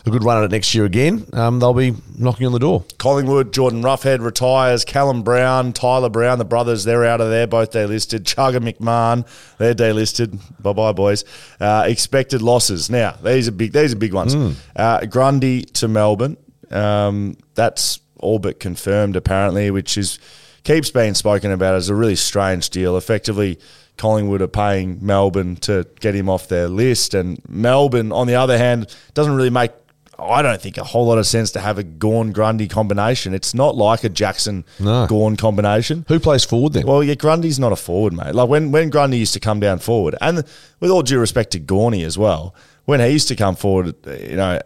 a 0.08 0.12
good 0.12 0.24
run 0.24 0.38
at 0.38 0.46
it 0.46 0.52
next 0.52 0.74
year 0.76 0.86
again. 0.86 1.26
Um, 1.34 1.60
they'll 1.60 1.74
be 1.74 1.96
knocking 2.18 2.46
on 2.46 2.54
the 2.54 2.60
door. 2.60 2.86
Collingwood, 2.98 3.54
Jordan 3.54 3.82
Roughead 3.82 4.22
retires. 4.22 4.86
Callum 4.86 5.24
Brown, 5.24 5.74
Tyler 5.74 6.10
Brown, 6.10 6.38
the 6.38 6.46
brothers, 6.46 6.84
they're 6.84 7.06
out 7.06 7.22
of 7.22 7.30
there, 7.30 7.48
both 7.48 7.72
delisted. 7.72 8.20
Chugga 8.24 8.58
McMahon, 8.60 9.26
they're 9.58 9.76
delisted. 9.76 10.40
Bye 10.62 10.74
bye, 10.74 10.92
boys. 10.92 11.26
Uh, 11.60 11.86
expected 11.88 12.42
losses. 12.42 12.90
Now, 12.90 13.12
these 13.24 13.48
are 13.48 13.52
big. 13.52 13.74
These 13.74 13.94
are 13.94 13.98
big 13.98 14.14
ones. 14.14 14.36
Uh, 14.76 15.06
Grundy 15.06 15.64
to 15.64 15.88
Melbourne. 15.88 16.38
Um, 16.74 17.38
that's 17.56 18.00
all 18.20 18.40
but 18.40 18.60
confirmed, 18.60 19.16
apparently, 19.16 19.70
which 19.72 19.98
is 19.98 20.20
keeps 20.64 20.90
being 20.92 21.14
spoken 21.14 21.52
about 21.52 21.76
as 21.76 21.90
a 21.90 21.96
really 21.96 22.16
strange 22.16 22.70
deal. 22.70 22.98
Effectively, 22.98 23.60
Collingwood 23.98 24.42
are 24.42 24.48
paying 24.48 24.98
Melbourne 25.02 25.56
to 25.58 25.86
get 26.00 26.16
him 26.16 26.30
off 26.30 26.48
their 26.48 26.68
list, 26.68 27.14
and 27.14 27.42
Melbourne, 27.48 28.12
on 28.12 28.28
the 28.28 28.36
other 28.36 28.58
hand, 28.58 28.96
doesn't 29.14 29.36
really 29.36 29.50
make. 29.50 29.72
I 30.20 30.42
don't 30.42 30.62
think 30.62 30.78
a 30.78 30.84
whole 30.84 31.08
lot 31.08 31.18
of 31.18 31.26
sense 31.26 31.52
to 31.52 31.60
have 31.60 31.80
a 31.80 31.84
Gawn 31.84 32.32
Grundy 32.32 32.68
combination. 32.68 33.34
It's 33.34 33.54
not 33.54 33.76
like 33.76 34.04
a 34.04 34.10
Jackson 34.10 34.64
No. 34.80 35.08
Gawn 35.08 35.36
combination. 35.36 36.06
Who 36.08 36.20
plays 36.20 36.46
forward 36.46 36.74
then? 36.74 36.86
Well, 36.86 37.04
yeah, 37.04 37.16
Grundy's 37.16 37.60
not 37.60 37.72
a 37.72 37.76
forward, 37.76 38.14
mate. 38.14 38.34
Like 38.36 38.48
when, 38.48 38.72
when 38.72 38.90
Grundy 38.90 39.18
used 39.18 39.34
to 39.34 39.40
come 39.40 39.60
down 39.60 39.80
forward, 39.80 40.16
and 40.22 40.44
with 40.80 40.92
all 40.92 41.02
due 41.02 41.20
respect 41.20 41.52
to 41.52 41.60
Gorney 41.60 42.06
as 42.06 42.18
well, 42.18 42.56
when 42.86 43.00
he 43.00 43.08
used 43.10 43.28
to 43.30 43.36
come 43.36 43.56
forward, 43.56 43.96
you 44.06 44.36
know, 44.38 44.60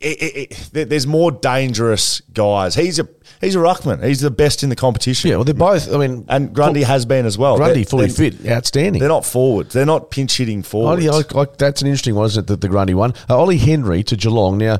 it, 0.00 0.22
it, 0.22 0.70
it, 0.74 0.88
there's 0.88 1.06
more 1.06 1.30
dangerous 1.32 2.20
guys. 2.32 2.74
He's 2.74 2.98
a 2.98 3.08
he's 3.40 3.54
a 3.54 3.58
ruckman. 3.58 4.04
He's 4.04 4.20
the 4.20 4.30
best 4.30 4.62
in 4.62 4.68
the 4.68 4.76
competition. 4.76 5.30
yeah, 5.30 5.36
well, 5.36 5.44
they're 5.44 5.54
both. 5.54 5.92
I 5.92 5.98
mean, 5.98 6.24
and 6.28 6.52
Grundy 6.54 6.82
has 6.82 7.04
been 7.06 7.26
as 7.26 7.36
well. 7.38 7.56
Grundy 7.56 7.82
They're- 7.82 7.84
fully 7.84 8.06
they're- 8.08 8.30
fit, 8.32 8.46
outstanding. 8.50 9.00
They're 9.00 9.08
not 9.08 9.24
forwards. 9.26 9.72
They're 9.74 9.86
not 9.86 10.10
pinch 10.10 10.36
hitting 10.38 10.62
forwards. 10.62 11.04
yeah, 11.04 11.12
I, 11.12 11.40
I, 11.40 11.46
that's 11.58 11.82
an 11.82 11.88
interesting 11.88 12.14
one, 12.14 12.26
isn't 12.26 12.44
it? 12.44 12.46
The, 12.46 12.56
the 12.56 12.68
Grundy 12.68 12.94
one. 12.94 13.14
Uh, 13.28 13.38
Ollie 13.38 13.58
Henry 13.58 14.02
to 14.04 14.16
Geelong. 14.16 14.58
Now, 14.58 14.78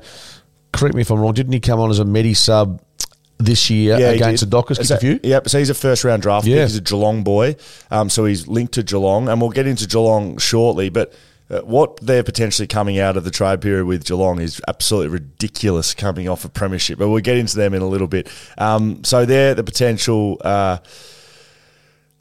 correct 0.72 0.94
me 0.94 1.00
if 1.02 1.10
I'm 1.10 1.18
wrong. 1.20 1.34
Didn't 1.34 1.52
he 1.52 1.60
come 1.60 1.80
on 1.80 1.90
as 1.90 1.98
a 1.98 2.04
medi 2.04 2.34
sub 2.34 2.82
this 3.38 3.68
year 3.68 3.96
he 3.98 4.02
against 4.04 4.40
the 4.42 4.48
Dockers? 4.50 4.78
Kicked 4.78 4.88
So- 4.88 4.94
a 4.96 4.98
few. 4.98 5.20
Yep. 5.22 5.48
So 5.48 5.58
he's 5.58 5.70
a 5.70 5.74
first 5.74 6.04
round 6.04 6.22
draft 6.22 6.46
Yeah. 6.46 6.56
pick. 6.56 6.68
He's 6.68 6.76
a 6.78 6.80
Geelong 6.82 7.22
boy. 7.22 7.56
Um, 7.90 8.08
so 8.10 8.24
he's 8.24 8.46
linked 8.48 8.74
to 8.74 8.82
Geelong, 8.82 9.28
and 9.28 9.40
we'll 9.40 9.50
get 9.50 9.66
into 9.66 9.86
Geelong 9.86 10.38
shortly. 10.38 10.88
But 10.88 11.12
what 11.48 11.98
they're 12.00 12.22
potentially 12.24 12.66
coming 12.66 12.98
out 12.98 13.16
of 13.16 13.24
the 13.24 13.30
trade 13.30 13.60
period 13.60 13.86
with 13.86 14.04
Geelong 14.04 14.40
is 14.40 14.60
absolutely 14.68 15.08
ridiculous 15.10 15.94
coming 15.94 16.28
off 16.28 16.44
a 16.44 16.48
premiership. 16.48 16.98
But 16.98 17.08
we'll 17.08 17.20
get 17.22 17.36
into 17.36 17.56
them 17.56 17.72
in 17.74 17.82
a 17.82 17.86
little 17.88 18.08
bit. 18.08 18.28
Um, 18.58 19.04
so 19.04 19.24
they're 19.24 19.54
the 19.54 19.64
potential. 19.64 20.38
Uh, 20.44 20.78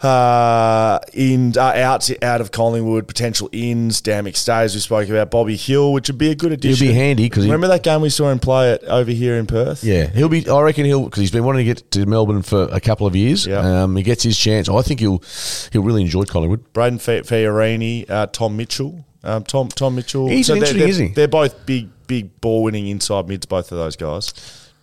uh, 0.01 0.99
in 1.13 1.57
uh, 1.57 1.61
out 1.61 2.21
out 2.21 2.41
of 2.41 2.51
Collingwood, 2.51 3.07
potential 3.07 3.49
ins, 3.53 4.01
Dan 4.01 4.25
McStays 4.25 4.73
we 4.75 4.81
spoke 4.81 5.07
about, 5.09 5.31
Bobby 5.31 5.55
Hill, 5.55 5.93
which 5.93 6.09
would 6.09 6.17
be 6.17 6.29
a 6.31 6.35
good 6.35 6.51
addition. 6.51 6.85
He'll 6.87 6.93
be 6.93 6.99
handy 6.99 7.29
'cause 7.29 7.43
he- 7.45 7.49
remember 7.49 7.69
that 7.69 7.81
game 7.81 8.01
we 8.01 8.09
saw 8.09 8.29
him 8.29 8.37
play 8.39 8.71
it 8.73 8.83
over 8.83 9.09
here 9.09 9.35
in 9.37 9.47
Perth. 9.47 9.83
Yeah, 9.83 10.07
he'll 10.07 10.29
be. 10.29 10.47
I 10.47 10.61
reckon 10.61 10.85
he'll 10.85 11.05
because 11.05 11.21
he's 11.21 11.31
been 11.31 11.45
wanting 11.45 11.65
to 11.65 11.73
get 11.73 11.89
to 11.91 12.05
Melbourne 12.05 12.41
for 12.41 12.63
a 12.71 12.81
couple 12.81 13.07
of 13.07 13.15
years. 13.15 13.47
Yeah. 13.47 13.83
Um, 13.83 13.95
he 13.95 14.03
gets 14.03 14.21
his 14.21 14.37
chance. 14.37 14.67
I 14.69 14.81
think 14.81 14.99
he'll 14.99 15.23
he'll 15.71 15.81
really 15.81 16.01
enjoy 16.01 16.23
Collingwood. 16.25 16.73
Brayden 16.73 16.99
Fiorini, 16.99 18.07
uh, 18.09 18.27
Tom 18.27 18.57
Mitchell. 18.57 19.05
Um, 19.25 19.43
Tom 19.43 19.67
Tom 19.69 19.95
Mitchell. 19.95 20.29
He's 20.29 20.47
they're, 20.47 20.57
interesting, 20.57 20.79
they're, 20.79 20.87
isn't 20.87 21.07
he? 21.07 21.13
They're 21.13 21.27
both 21.27 21.65
big 21.65 21.89
big 22.07 22.39
ball 22.39 22.63
winning 22.63 22.87
inside 22.87 23.27
mids. 23.27 23.45
Both 23.45 23.71
of 23.71 23.77
those 23.77 23.95
guys. 23.95 24.33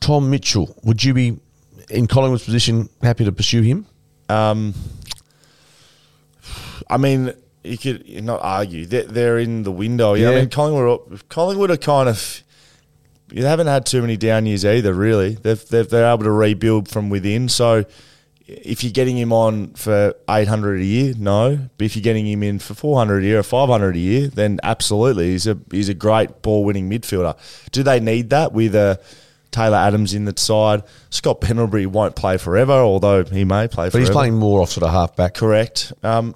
Tom 0.01 0.31
Mitchell, 0.31 0.77
would 0.83 1.05
you 1.05 1.15
be 1.15 1.39
in 1.89 2.09
Collingwood's 2.09 2.45
position 2.45 2.89
happy 3.03 3.25
to 3.25 3.33
pursue 3.33 3.63
him? 3.63 3.87
I 4.29 4.73
mean, 6.99 7.33
you 7.63 7.79
could 7.79 8.25
not 8.25 8.41
argue 8.43 8.87
they're, 8.87 9.05
they're 9.05 9.39
in 9.39 9.63
the 9.63 9.71
window. 9.71 10.15
Yeah, 10.15 10.31
I 10.31 10.35
mean 10.37 10.51
Collingwood. 10.51 11.29
Collingwood 11.29 11.71
are 11.71 11.77
kind 11.77 12.09
of. 12.09 12.43
You 13.31 13.45
haven't 13.47 13.69
had 13.69 13.87
too 13.87 14.01
many 14.03 14.17
down 14.17 14.47
years 14.47 14.65
either. 14.65 14.93
Really, 14.93 15.35
they've, 15.35 15.65
they've 15.69 15.89
they're 15.89 16.13
able 16.13 16.25
to 16.25 16.31
rebuild 16.31 16.89
from 16.89 17.11
within. 17.11 17.49
So. 17.49 17.85
If 18.47 18.83
you're 18.83 18.93
getting 18.93 19.17
him 19.17 19.33
on 19.33 19.75
for 19.75 20.15
800 20.29 20.81
a 20.81 20.85
year, 20.85 21.15
no. 21.17 21.69
But 21.79 21.85
if 21.85 21.97
you're 21.97 22.03
getting 22.03 22.27
him 22.27 22.43
in 22.43 22.59
for 22.59 22.75
400 22.75 23.23
a 23.23 23.27
year 23.27 23.39
or 23.39 23.43
500 23.43 23.95
a 23.95 23.99
year, 23.99 24.29
then 24.29 24.59
absolutely, 24.63 25.31
he's 25.31 25.47
a 25.47 25.59
he's 25.71 25.89
a 25.89 25.95
great 25.95 26.43
ball 26.43 26.65
winning 26.65 26.91
midfielder. 26.91 27.37
Do 27.71 27.83
they 27.83 28.01
need 28.01 28.31
that 28.31 28.53
with 28.53 28.75
a 28.75 29.01
Taylor 29.51 29.77
Adams 29.77 30.15
in 30.15 30.25
the 30.25 30.35
side? 30.37 30.83
Scott 31.11 31.41
Pendlebury 31.41 31.87
won't 31.87 32.17
play 32.17 32.37
forever, 32.37 32.73
although 32.73 33.25
he 33.25 33.45
may 33.45 33.69
play 33.69 33.69
forever. 33.69 33.87
But 33.87 33.91
forever. 33.93 34.07
he's 34.07 34.11
playing 34.11 34.35
more 34.35 34.61
off 34.61 34.71
sort 34.71 34.85
of 34.85 34.93
half 34.93 35.15
back. 35.15 35.35
Correct. 35.35 35.93
Um, 36.03 36.35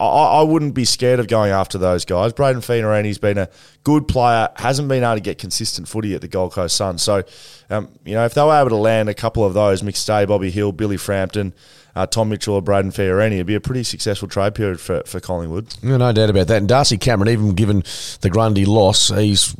I, 0.00 0.04
I 0.04 0.42
wouldn't 0.42 0.74
be 0.74 0.84
scared 0.84 1.20
of 1.20 1.28
going 1.28 1.50
after 1.50 1.78
those 1.78 2.04
guys. 2.04 2.32
Brayden 2.32 2.58
Fiorini 2.58 3.06
has 3.06 3.18
been 3.18 3.38
a 3.38 3.48
good 3.84 4.06
player, 4.06 4.48
hasn't 4.56 4.88
been 4.88 5.02
able 5.02 5.14
to 5.14 5.20
get 5.20 5.38
consistent 5.38 5.88
footy 5.88 6.14
at 6.14 6.20
the 6.20 6.28
Gold 6.28 6.52
Coast 6.52 6.76
Sun. 6.76 6.98
So, 6.98 7.24
um, 7.70 7.88
you 8.04 8.14
know, 8.14 8.24
if 8.24 8.34
they 8.34 8.42
were 8.42 8.58
able 8.58 8.70
to 8.70 8.76
land 8.76 9.08
a 9.08 9.14
couple 9.14 9.44
of 9.44 9.54
those, 9.54 9.82
McStay, 9.82 10.26
Bobby 10.28 10.50
Hill, 10.50 10.72
Billy 10.72 10.96
Frampton, 10.96 11.52
uh, 11.98 12.06
Tom 12.06 12.28
Mitchell, 12.28 12.54
or 12.54 12.62
Brayden 12.62 12.94
Fiorini, 12.94 13.34
it'd 13.34 13.46
be 13.46 13.56
a 13.56 13.60
pretty 13.60 13.82
successful 13.82 14.28
trade 14.28 14.54
period 14.54 14.78
for, 14.78 15.02
for 15.04 15.18
Collingwood. 15.18 15.74
No, 15.82 15.96
no 15.96 16.12
doubt 16.12 16.30
about 16.30 16.46
that. 16.46 16.58
And 16.58 16.68
Darcy 16.68 16.96
Cameron, 16.96 17.28
even 17.28 17.54
given 17.54 17.82
the 18.20 18.30
Grundy 18.30 18.64
loss, 18.64 19.08
he's 19.08 19.56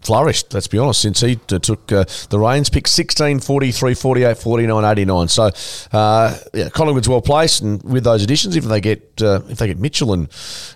flourished, 0.00 0.52
let's 0.52 0.66
be 0.66 0.78
honest, 0.78 1.00
since 1.00 1.20
he 1.20 1.36
t- 1.36 1.60
took 1.60 1.92
uh, 1.92 2.04
the 2.30 2.40
reins. 2.40 2.68
Picked 2.70 2.88
16, 2.88 3.38
43, 3.38 3.94
48, 3.94 4.36
49, 4.36 4.84
89. 4.84 5.28
So, 5.28 5.50
uh, 5.92 6.36
yeah, 6.52 6.70
Collingwood's 6.70 7.08
well 7.08 7.22
placed. 7.22 7.62
And 7.62 7.80
with 7.84 8.02
those 8.02 8.24
additions, 8.24 8.56
if 8.56 8.64
they 8.64 8.80
get 8.80 9.22
uh, 9.22 9.42
if 9.48 9.58
they 9.58 9.68
get 9.68 9.78
Mitchell 9.78 10.12
and, 10.12 10.28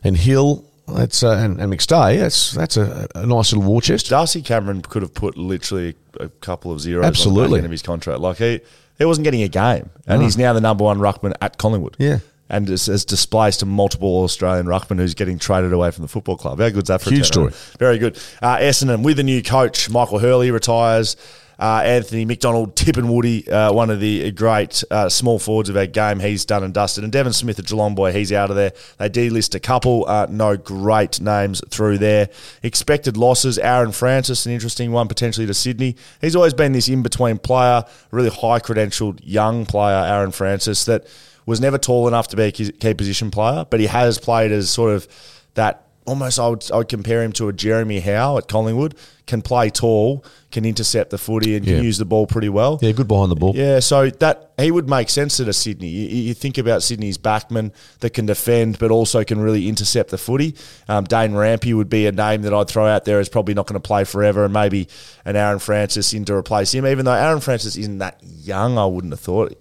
and 0.05 0.17
Hill 0.17 0.65
that's 0.87 1.25
uh, 1.25 1.33
and, 1.33 1.61
and 1.61 1.73
McStay, 1.73 2.19
that's 2.19 2.53
that's 2.53 2.77
a, 2.77 3.09
a 3.17 3.27
nice 3.27 3.53
little 3.53 3.69
war 3.69 3.83
chest. 3.83 4.11
Darcy 4.11 4.43
Cameron 4.43 4.83
could 4.83 5.03
have 5.03 5.15
put 5.15 5.37
literally 5.37 5.97
a 6.19 6.29
couple 6.29 6.73
of 6.73 6.81
zeros 6.81 6.99
on 6.99 7.03
the 7.03 7.09
Absolutely. 7.09 7.59
end 7.59 7.65
of 7.65 7.71
his 7.73 7.83
contract. 7.83 8.21
Like 8.21 8.39
he, 8.39 8.61
he 9.01 9.05
wasn't 9.05 9.25
getting 9.25 9.43
a 9.43 9.49
game, 9.49 9.91
and 10.07 10.23
he's 10.23 10.39
now 10.39 10.53
the 10.53 10.61
number 10.61 10.85
one 10.85 10.99
ruckman 10.99 11.33
at 11.43 11.59
Collingwood. 11.59 11.97
Yeah. 11.99 12.19
And 12.49 12.69
has, 12.69 12.87
has 12.87 13.05
displaced 13.05 13.63
a 13.63 13.67
multiple 13.67 14.23
Australian 14.25 14.67
ruckman 14.67 14.99
who's 14.99 15.15
getting 15.15 15.39
traded 15.39 15.73
away 15.73 15.91
from 15.93 16.03
the 16.03 16.09
football 16.09 16.37
club. 16.37 16.59
How 16.61 16.69
good's 16.71 16.89
that 16.89 17.01
for 17.01 17.11
Huge 17.11 17.31
turnaround? 17.31 17.53
story. 17.53 17.53
Very 17.79 17.99
good. 17.99 18.19
Uh, 18.43 18.57
Essendon 18.57 19.03
with 19.05 19.19
a 19.21 19.23
new 19.23 19.41
coach, 19.43 19.89
Michael 19.89 20.19
Hurley 20.19 20.51
retires. 20.51 21.17
Uh, 21.61 21.83
Anthony 21.85 22.25
McDonald-Tipungwuti, 22.25 23.53
uh, 23.53 23.73
one 23.73 23.91
of 23.91 24.01
the 24.01 24.33
great 24.33 24.83
uh, 24.91 25.11
small 25.11 25.39
forwards 25.39 25.69
of 25.69 25.77
our 25.77 25.87
game. 25.87 26.19
He's 26.19 26.47
done 26.47 26.65
and 26.65 26.73
dusted. 26.73 27.05
And 27.05 27.13
Devon 27.13 27.35
Smith, 27.35 27.59
a 27.59 27.63
Geelong 27.63 27.95
boy, 27.95 28.13
he's 28.13 28.33
out 28.33 28.49
of 28.49 28.57
there. 28.57 28.73
They 28.97 29.11
delist 29.11 29.55
a 29.55 29.61
couple. 29.61 30.07
Uh, 30.09 30.27
no 30.31 30.57
great 30.57 31.21
names 31.21 31.61
through 31.69 31.99
there. 31.99 32.31
Expected 32.63 33.19
losses. 33.19 33.59
Aaron 33.59 33.93
Francis, 33.93 34.47
an 34.47 34.53
interesting 34.53 34.91
one 34.91 35.07
potentially 35.07 35.47
to 35.47 35.55
Sydney. 35.55 35.97
He's 36.23 36.35
always 36.35 36.55
been 36.55 36.73
this 36.73 36.89
in 36.89 37.03
between 37.03 37.37
player, 37.37 37.85
really 38.11 38.31
high 38.31 38.61
credentialed 38.61 39.21
young 39.23 39.67
player, 39.67 40.03
Aaron 40.07 40.33
Francis, 40.33 40.87
that 40.87 41.07
was 41.45 41.61
never 41.61 41.77
tall 41.77 42.09
enough 42.09 42.29
to 42.29 42.37
be 42.37 42.45
a 42.45 42.53
key 42.53 42.95
position 42.95 43.31
player, 43.31 43.67
but 43.69 43.81
he 43.81 43.87
has 43.87 44.19
played 44.19 44.53
as 44.53 44.71
sort 44.71 44.95
of 44.95 45.09
that 45.55 45.90
almost 46.11 46.39
I 46.39 46.49
would, 46.49 46.71
I 46.73 46.77
would 46.79 46.89
compare 46.89 47.23
him 47.23 47.33
to 47.33 47.49
a 47.49 47.53
Jeremy 47.53 48.01
Howe 48.01 48.37
at 48.39 48.49
Collingwood. 48.49 48.95
Can 49.27 49.43
play 49.43 49.71
tall, 49.71 50.25
can 50.51 50.65
intercept 50.65 51.11
the 51.11 51.19
footy, 51.19 51.55
and 51.55 51.65
Yeah. 51.65 51.77
can 51.77 51.85
use 51.85 51.99
the 51.99 52.05
ball 52.05 52.27
pretty 52.27 52.49
well. 52.49 52.81
Yeah, 52.83 52.91
good 52.91 53.07
behind 53.07 53.31
the 53.31 53.37
ball. 53.37 53.53
Yeah, 53.55 53.79
so 53.79 54.11
that 54.11 54.51
he 54.59 54.73
would 54.73 54.89
make 54.89 55.09
sense 55.09 55.39
at 55.39 55.47
a 55.47 55.53
Sydney. 55.53 55.87
You, 55.89 56.09
you 56.23 56.35
think 56.35 56.59
about 56.59 56.83
Sydney's 56.83 57.17
backman 57.17 57.71
that 58.01 58.11
can 58.11 58.27
defend, 58.27 58.81
but 58.81 58.91
also 58.91 59.23
can 59.23 59.41
really 59.41 59.69
intercept 59.69 60.11
the 60.11 60.19
footy. 60.19 60.57
Um, 60.89 61.05
Dane 61.05 61.31
Rampe 61.33 61.73
would 61.75 61.89
be 61.89 62.07
a 62.07 62.13
name 62.13 62.43
that 62.43 62.53
I'd 62.53 62.67
throw 62.67 62.87
out 62.87 63.05
there. 63.05 63.21
Is 63.21 63.29
probably 63.29 63.55
not 63.55 63.67
going 63.69 63.81
to 63.81 63.87
play 63.87 64.03
forever, 64.03 64.45
and 64.45 64.53
maybe 64.53 64.89
an 65.25 65.37
Aaron 65.37 65.61
Francis 65.61 66.13
in 66.13 66.25
to 66.25 66.35
replace 66.35 66.75
him. 66.75 66.85
Even 66.85 67.05
though 67.05 67.13
Aaron 67.15 67.41
Francis 67.41 67.77
isn't 67.77 67.99
that 67.99 68.21
young, 68.25 68.79
I 68.79 68.87
wouldn't 68.87 69.13
have 69.13 69.21
thought. 69.21 69.57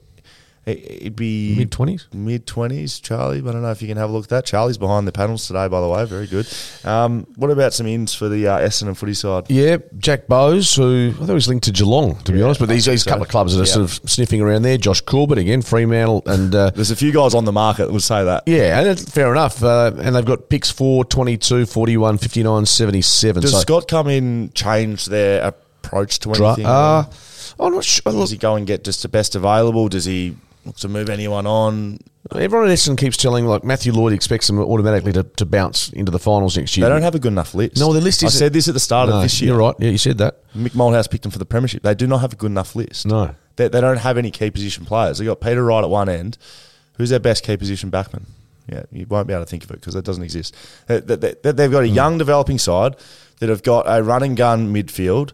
It- 0.69 0.99
It'd 0.99 1.15
be 1.15 1.55
Mid-twenties? 1.57 2.07
mid 2.13 2.45
twenties. 2.45 2.99
Charlie, 2.99 3.37
I 3.39 3.41
don't 3.41 3.61
know 3.61 3.71
if 3.71 3.81
you 3.81 3.87
can 3.87 3.97
have 3.97 4.09
a 4.09 4.13
look 4.13 4.25
at 4.25 4.29
that. 4.29 4.45
Charlie's 4.45 4.77
behind 4.77 5.07
the 5.07 5.11
panels 5.11 5.47
today, 5.47 5.67
by 5.67 5.79
the 5.81 5.87
way. 5.87 6.05
Very 6.05 6.27
good. 6.27 6.47
Um, 6.83 7.25
what 7.35 7.49
about 7.51 7.73
some 7.73 7.87
ins 7.87 8.13
for 8.13 8.27
the 8.29 8.47
uh, 8.47 8.59
Essendon 8.59 8.95
footy 8.97 9.13
side? 9.13 9.45
Yeah, 9.49 9.77
Jack 9.97 10.27
Bowes, 10.27 10.75
who 10.75 11.13
I 11.21 11.25
thought 11.25 11.33
was 11.33 11.47
linked 11.47 11.65
to 11.65 11.71
Geelong, 11.71 12.15
to 12.23 12.31
be 12.31 12.41
honest, 12.41 12.59
but 12.59 12.69
these, 12.69 12.85
these 12.85 13.03
so. 13.03 13.09
couple 13.11 13.23
of 13.23 13.29
clubs 13.29 13.53
that 13.55 13.61
are 13.61 13.65
Yeah. 13.65 13.73
sort 13.73 13.83
of 14.03 14.09
sniffing 14.09 14.41
around 14.41 14.61
there. 14.63 14.77
Josh 14.77 15.01
Corbett 15.01 15.37
again, 15.37 15.61
Fremantle, 15.61 16.23
and 16.25 16.53
uh, 16.53 16.69
There's 16.71 16.91
a 16.91 16.95
few 16.95 17.11
guys 17.11 17.33
on 17.33 17.45
the 17.45 17.51
market 17.53 17.85
that 17.87 17.93
would 17.93 18.03
say 18.03 18.23
that. 18.23 18.43
yeah, 18.45 18.81
and 18.81 18.99
fair 18.99 19.31
enough. 19.31 19.63
Uh, 19.63 19.91
and 19.99 20.15
they've 20.15 20.25
got 20.25 20.49
picks 20.49 20.69
4, 20.69 21.05
22, 21.05 21.65
41, 21.65 22.17
59, 22.17 22.65
77. 22.65 23.41
Does 23.41 23.51
so, 23.51 23.59
Scott 23.59 23.87
come 23.87 24.07
in, 24.09 24.51
change 24.53 25.05
their 25.05 25.41
approach 25.83 26.19
to 26.19 26.31
dra- 26.33 26.47
anything? 26.49 26.65
uh, 26.65 27.03
I'm 27.59 27.73
not 27.73 27.83
sure. 27.83 28.11
Does 28.13 28.31
he 28.31 28.37
go 28.37 28.55
and 28.55 28.65
get 28.67 28.83
just 28.83 29.01
the 29.01 29.09
best 29.09 29.35
available? 29.35 29.89
Does 29.89 30.05
he 30.05 30.35
look 30.65 30.75
to 30.77 30.87
move 30.87 31.09
anyone 31.09 31.45
on? 31.47 31.99
Everyone 32.35 32.69
at 32.69 32.73
Essendon 32.77 32.97
keeps 32.97 33.17
telling, 33.17 33.45
like, 33.45 33.63
Matthew 33.63 33.91
Lloyd 33.91 34.13
expects 34.13 34.47
them 34.47 34.59
automatically 34.59 35.11
to, 35.13 35.23
to 35.23 35.45
bounce 35.45 35.89
into 35.93 36.11
the 36.11 36.19
finals 36.19 36.57
next 36.57 36.77
year. 36.77 36.85
They 36.87 36.93
don't 36.93 37.01
have 37.01 37.15
a 37.15 37.19
good 37.19 37.31
enough 37.31 37.55
list. 37.55 37.77
No, 37.79 37.91
the 37.93 38.01
list 38.01 38.21
is. 38.23 38.35
I 38.35 38.37
said 38.39 38.53
this 38.53 38.67
at 38.67 38.73
the 38.75 38.79
start 38.79 39.09
No, 39.09 39.15
of 39.17 39.23
this 39.23 39.41
year. 39.41 39.51
You're 39.51 39.59
right. 39.59 39.73
Yeah, 39.79 39.89
you 39.89 39.97
said 39.97 40.17
that. 40.19 40.43
Mick 40.53 40.71
Malthouse 40.71 41.09
picked 41.09 41.23
them 41.23 41.31
for 41.31 41.39
the 41.39 41.45
premiership. 41.45 41.81
They 41.81 41.95
do 41.95 42.05
not 42.07 42.19
have 42.21 42.33
a 42.33 42.35
good 42.35 42.51
enough 42.51 42.75
list. 42.75 43.07
No. 43.07 43.33
They, 43.55 43.67
they 43.67 43.81
don't 43.81 43.97
have 43.97 44.17
any 44.17 44.29
key 44.31 44.51
position 44.51 44.85
players. 44.85 45.17
They 45.17 45.25
got 45.25 45.41
Peter 45.41 45.63
Wright 45.63 45.83
at 45.83 45.89
one 45.89 46.07
end. 46.09 46.37
Who's 46.97 47.09
their 47.09 47.19
best 47.19 47.43
key 47.43 47.57
position 47.57 47.89
backman? 47.89 48.25
Yeah, 48.67 48.83
you 48.91 49.07
won't 49.07 49.25
be 49.27 49.33
able 49.33 49.45
to 49.45 49.49
think 49.49 49.63
of 49.63 49.71
it 49.71 49.79
because 49.79 49.95
it 49.95 50.05
doesn't 50.05 50.21
exist. 50.23 50.55
They, 50.87 50.99
they, 50.99 51.15
they- 51.15 51.51
they've 51.51 51.67
Hmm. 51.69 51.71
got 51.73 51.83
a 51.83 51.87
young 51.87 52.17
developing 52.19 52.59
side 52.59 52.95
that 53.39 53.49
have 53.49 53.63
got 53.63 53.85
a 53.87 54.03
run 54.03 54.21
and 54.21 54.37
gun 54.37 54.71
midfield 54.71 55.31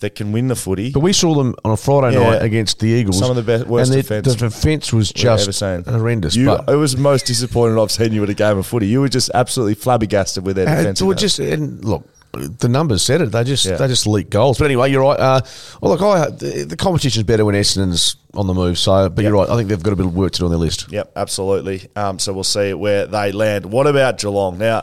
that 0.00 0.14
can 0.14 0.30
win 0.32 0.48
the 0.48 0.54
footy. 0.56 0.90
But 0.92 1.00
we 1.00 1.12
saw 1.12 1.34
them 1.34 1.54
on 1.64 1.70
a 1.72 1.76
Friday 1.76 2.18
Yeah. 2.18 2.30
night 2.30 2.42
against 2.42 2.80
the 2.80 2.86
Eagles. 2.88 3.18
Some 3.18 3.30
of 3.30 3.36
the 3.36 3.42
best- 3.42 3.66
worst 3.66 3.90
and 3.92 4.02
defence 4.02 4.26
The 4.28 4.34
defence 4.36 4.92
was 4.92 5.10
just 5.10 5.60
horrendous. 5.60 6.36
You, 6.36 6.46
but 6.46 6.68
it 6.68 6.76
was 6.76 6.96
most 6.96 7.26
disappointed 7.26 7.80
I've 7.80 7.90
seen 7.90 8.12
you 8.12 8.22
at 8.22 8.28
a 8.28 8.34
game 8.34 8.58
of 8.58 8.66
footy. 8.66 8.86
You 8.88 9.00
were 9.00 9.08
just 9.08 9.30
absolutely 9.34 9.74
flabbergasted 9.74 10.44
with 10.44 10.56
their 10.56 10.68
Uh, 10.68 10.74
defense. 10.76 11.00
well, 11.02 11.14
just 11.16 11.38
and 11.38 11.82
look, 11.84 12.04
the 12.58 12.68
numbers 12.68 13.00
said 13.00 13.22
it. 13.22 13.32
They 13.32 13.44
just 13.44 13.64
Yeah. 13.64 13.76
they 13.76 13.88
just 13.88 14.06
leak 14.06 14.28
goals. 14.28 14.58
But 14.58 14.66
anyway, 14.66 14.90
you're 14.90 15.00
right. 15.00 15.18
Uh, 15.18 15.40
well, 15.80 15.92
look, 15.92 16.02
I, 16.02 16.28
the, 16.28 16.64
the 16.68 16.76
competition's 16.76 17.24
better 17.24 17.46
when 17.46 17.54
Essendon's 17.54 18.16
on 18.34 18.46
the 18.46 18.52
move. 18.52 18.78
So, 18.78 19.08
but 19.08 19.22
you're 19.24 19.32
right. 19.32 19.48
I 19.48 19.56
think 19.56 19.70
they've 19.70 19.82
got 19.82 19.94
a 19.94 19.96
bit 19.96 20.04
of 20.04 20.14
work 20.14 20.32
to 20.32 20.40
do 20.40 20.44
on 20.44 20.50
their 20.50 20.58
list. 20.58 20.86
Yep, 20.90 21.12
absolutely. 21.16 21.88
Um, 21.96 22.18
so 22.18 22.34
we'll 22.34 22.44
see 22.44 22.74
where 22.74 23.06
they 23.06 23.32
land. 23.32 23.64
What 23.64 23.86
about 23.86 24.18
Geelong? 24.18 24.58
Now, 24.58 24.82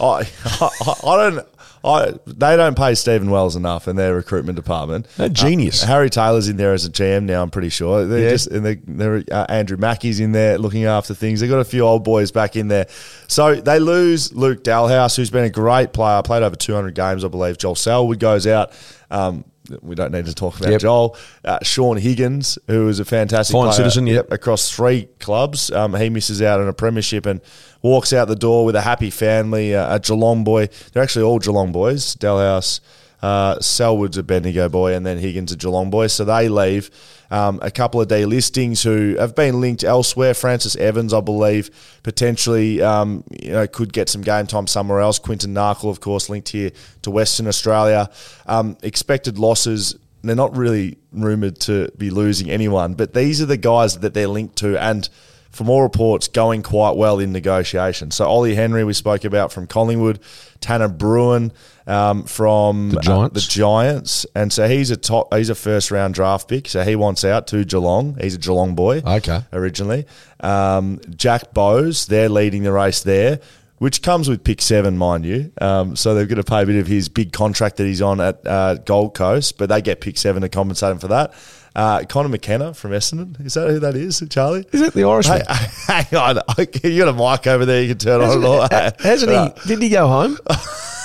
I, 0.00 0.26
I, 0.60 0.68
I 1.06 1.16
don't. 1.30 1.46
I, 1.88 2.12
they 2.26 2.56
don't 2.56 2.76
pay 2.76 2.94
Stephen 2.94 3.30
Wells 3.30 3.56
enough 3.56 3.88
in 3.88 3.96
their 3.96 4.14
recruitment 4.14 4.56
department. 4.56 5.06
They're 5.16 5.28
genius. 5.28 5.82
Uh, 5.82 5.86
Harry 5.86 6.10
Taylor's 6.10 6.48
in 6.48 6.56
there 6.56 6.74
as 6.74 6.84
a 6.84 6.90
GM 6.90 7.24
now. 7.24 7.42
I'm 7.42 7.50
pretty 7.50 7.70
sure. 7.70 8.04
They're 8.04 8.24
Yeah. 8.24 8.30
just 8.30 8.48
and 8.48 8.64
they, 8.64 8.74
they're 8.86 9.24
uh, 9.32 9.46
Andrew 9.48 9.76
Mackie's 9.76 10.20
in 10.20 10.32
there 10.32 10.58
looking 10.58 10.84
after 10.84 11.14
things. 11.14 11.40
They've 11.40 11.50
got 11.50 11.60
a 11.60 11.64
few 11.64 11.80
old 11.82 12.04
boys 12.04 12.30
back 12.30 12.56
in 12.56 12.68
there. 12.68 12.86
So 13.26 13.54
they 13.56 13.78
lose 13.78 14.32
Luke 14.34 14.62
Dahlhaus, 14.64 15.16
who's 15.16 15.30
been 15.30 15.44
a 15.44 15.50
great 15.50 15.92
player. 15.92 16.22
Played 16.22 16.42
over 16.42 16.56
200 16.56 16.94
games, 16.94 17.24
I 17.24 17.28
believe. 17.28 17.58
Joel 17.58 17.74
Selwood 17.74 18.18
goes 18.18 18.46
out. 18.46 18.72
Um, 19.10 19.44
we 19.82 19.94
don't 19.94 20.12
need 20.12 20.26
to 20.26 20.34
talk 20.34 20.58
about 20.58 20.70
Yep. 20.72 20.80
Joel. 20.80 21.16
Uh, 21.44 21.58
Shaun 21.62 21.96
Higgins, 21.96 22.58
who 22.66 22.88
is 22.88 23.00
a 23.00 23.04
fantastic 23.04 23.52
Fine 23.52 23.64
player, 23.64 23.72
citizen, 23.76 24.06
yep. 24.06 24.30
across 24.32 24.70
three 24.70 25.08
clubs. 25.20 25.70
Um, 25.70 25.94
he 25.94 26.10
misses 26.10 26.40
out 26.42 26.60
on 26.60 26.68
a 26.68 26.72
premiership 26.72 27.26
and 27.26 27.40
walks 27.82 28.12
out 28.12 28.28
the 28.28 28.36
door 28.36 28.64
with 28.64 28.76
a 28.76 28.80
happy 28.82 29.10
family, 29.10 29.74
uh, 29.74 29.96
a 29.96 29.98
Geelong 30.00 30.44
boy. 30.44 30.68
They're 30.92 31.02
actually 31.02 31.24
all 31.24 31.38
Geelong 31.38 31.72
boys. 31.72 32.14
Dahlhaus, 32.16 32.80
uh, 33.22 33.58
Selwood's 33.60 34.16
a 34.16 34.22
Bendigo 34.22 34.68
boy, 34.68 34.94
and 34.94 35.04
then 35.04 35.18
Higgins 35.18 35.52
a 35.52 35.56
Geelong 35.56 35.90
boy. 35.90 36.06
So 36.06 36.24
they 36.24 36.48
leave. 36.48 36.90
Um, 37.30 37.58
a 37.60 37.70
couple 37.70 38.00
of 38.00 38.08
delistings 38.08 38.82
who 38.82 39.16
have 39.18 39.34
been 39.34 39.60
linked 39.60 39.84
elsewhere. 39.84 40.32
Francis 40.32 40.76
Evans, 40.76 41.12
I 41.12 41.20
believe, 41.20 41.70
potentially 42.02 42.80
um, 42.80 43.22
you 43.42 43.52
know 43.52 43.66
could 43.66 43.92
get 43.92 44.08
some 44.08 44.22
game 44.22 44.46
time 44.46 44.66
somewhere 44.66 45.00
else. 45.00 45.18
Quinton 45.18 45.52
Narkle, 45.52 45.90
of 45.90 46.00
course, 46.00 46.30
linked 46.30 46.48
here 46.48 46.70
to 47.02 47.10
Western 47.10 47.46
Australia. 47.46 48.08
Um, 48.46 48.78
expected 48.82 49.38
losses 49.38 49.96
they're 50.22 50.36
not 50.36 50.56
really 50.56 50.98
rumoured 51.12 51.60
to 51.60 51.90
be 51.96 52.10
losing 52.10 52.50
anyone, 52.50 52.94
but 52.94 53.14
these 53.14 53.40
are 53.40 53.46
the 53.46 53.56
guys 53.56 53.98
that 54.00 54.14
they're 54.14 54.28
linked 54.28 54.56
to, 54.56 54.76
and 54.76 55.08
from 55.50 55.68
all 55.70 55.82
reports, 55.82 56.28
going 56.28 56.62
quite 56.62 56.96
well 56.96 57.18
in 57.18 57.32
negotiations. 57.32 58.14
So 58.14 58.26
Ollie 58.26 58.54
Henry, 58.54 58.84
we 58.84 58.92
spoke 58.92 59.24
about 59.24 59.52
from 59.52 59.66
Collingwood, 59.66 60.20
Tanner 60.60 60.88
Bruhn 60.88 61.52
um, 61.86 62.24
from 62.24 62.90
The 62.90 62.98
uh, 62.98 63.02
Giants. 63.02 63.34
the 63.34 63.50
Giants, 63.50 64.26
and 64.34 64.52
so 64.52 64.68
he's 64.68 64.90
a 64.90 64.96
top, 64.96 65.32
he's 65.34 65.48
a 65.50 65.54
first 65.54 65.90
round 65.90 66.14
draft 66.14 66.48
pick. 66.48 66.68
So 66.68 66.84
he 66.84 66.96
wants 66.96 67.24
out 67.24 67.46
to 67.48 67.64
Geelong. 67.64 68.16
He's 68.20 68.34
a 68.34 68.38
Geelong 68.38 68.74
boy, 68.74 69.02
Okay. 69.04 69.40
originally. 69.52 70.06
Um, 70.40 71.00
Jack 71.16 71.52
Bowes, 71.54 72.06
they're 72.06 72.28
leading 72.28 72.62
the 72.62 72.72
race 72.72 73.02
there. 73.02 73.40
Which 73.78 74.02
comes 74.02 74.28
with 74.28 74.42
pick 74.42 74.60
seven, 74.60 74.98
mind 74.98 75.24
you. 75.24 75.52
Um, 75.60 75.94
so 75.94 76.12
they're 76.12 76.26
going 76.26 76.42
to 76.42 76.42
pay 76.42 76.64
a 76.64 76.66
bit 76.66 76.80
of 76.80 76.88
his 76.88 77.08
big 77.08 77.32
contract 77.32 77.76
that 77.76 77.84
he's 77.84 78.02
on 78.02 78.20
at 78.20 78.44
uh, 78.44 78.74
Gold 78.74 79.14
Coast, 79.14 79.56
but 79.56 79.68
they 79.68 79.80
get 79.80 80.00
pick 80.00 80.18
seven 80.18 80.42
to 80.42 80.48
compensate 80.48 80.90
him 80.90 80.98
for 80.98 81.06
that. 81.06 81.32
Uh, 81.78 82.02
Conor 82.08 82.28
McKenna 82.28 82.74
from 82.74 82.90
Essendon. 82.90 83.40
Is 83.46 83.54
that 83.54 83.70
who 83.70 83.78
that 83.78 83.94
is, 83.94 84.20
Charlie? 84.30 84.66
Is 84.72 84.80
that 84.80 84.94
the 84.94 85.04
Irishman? 85.04 85.42
Hey, 85.48 85.66
hang 86.10 86.14
on. 86.18 86.40
You 86.82 87.04
got 87.04 87.08
a 87.08 87.12
mic 87.12 87.46
over 87.46 87.64
there 87.64 87.82
you 87.82 87.90
can 87.90 87.98
turn 87.98 88.20
on 88.20 88.32
and 88.38 88.44
off. 88.44 88.72
Hasn't 89.00 89.30
Right. 89.30 89.56
he? 89.62 89.68
Didn't 89.68 89.82
he 89.82 89.88
go 89.90 90.08
home? 90.08 90.36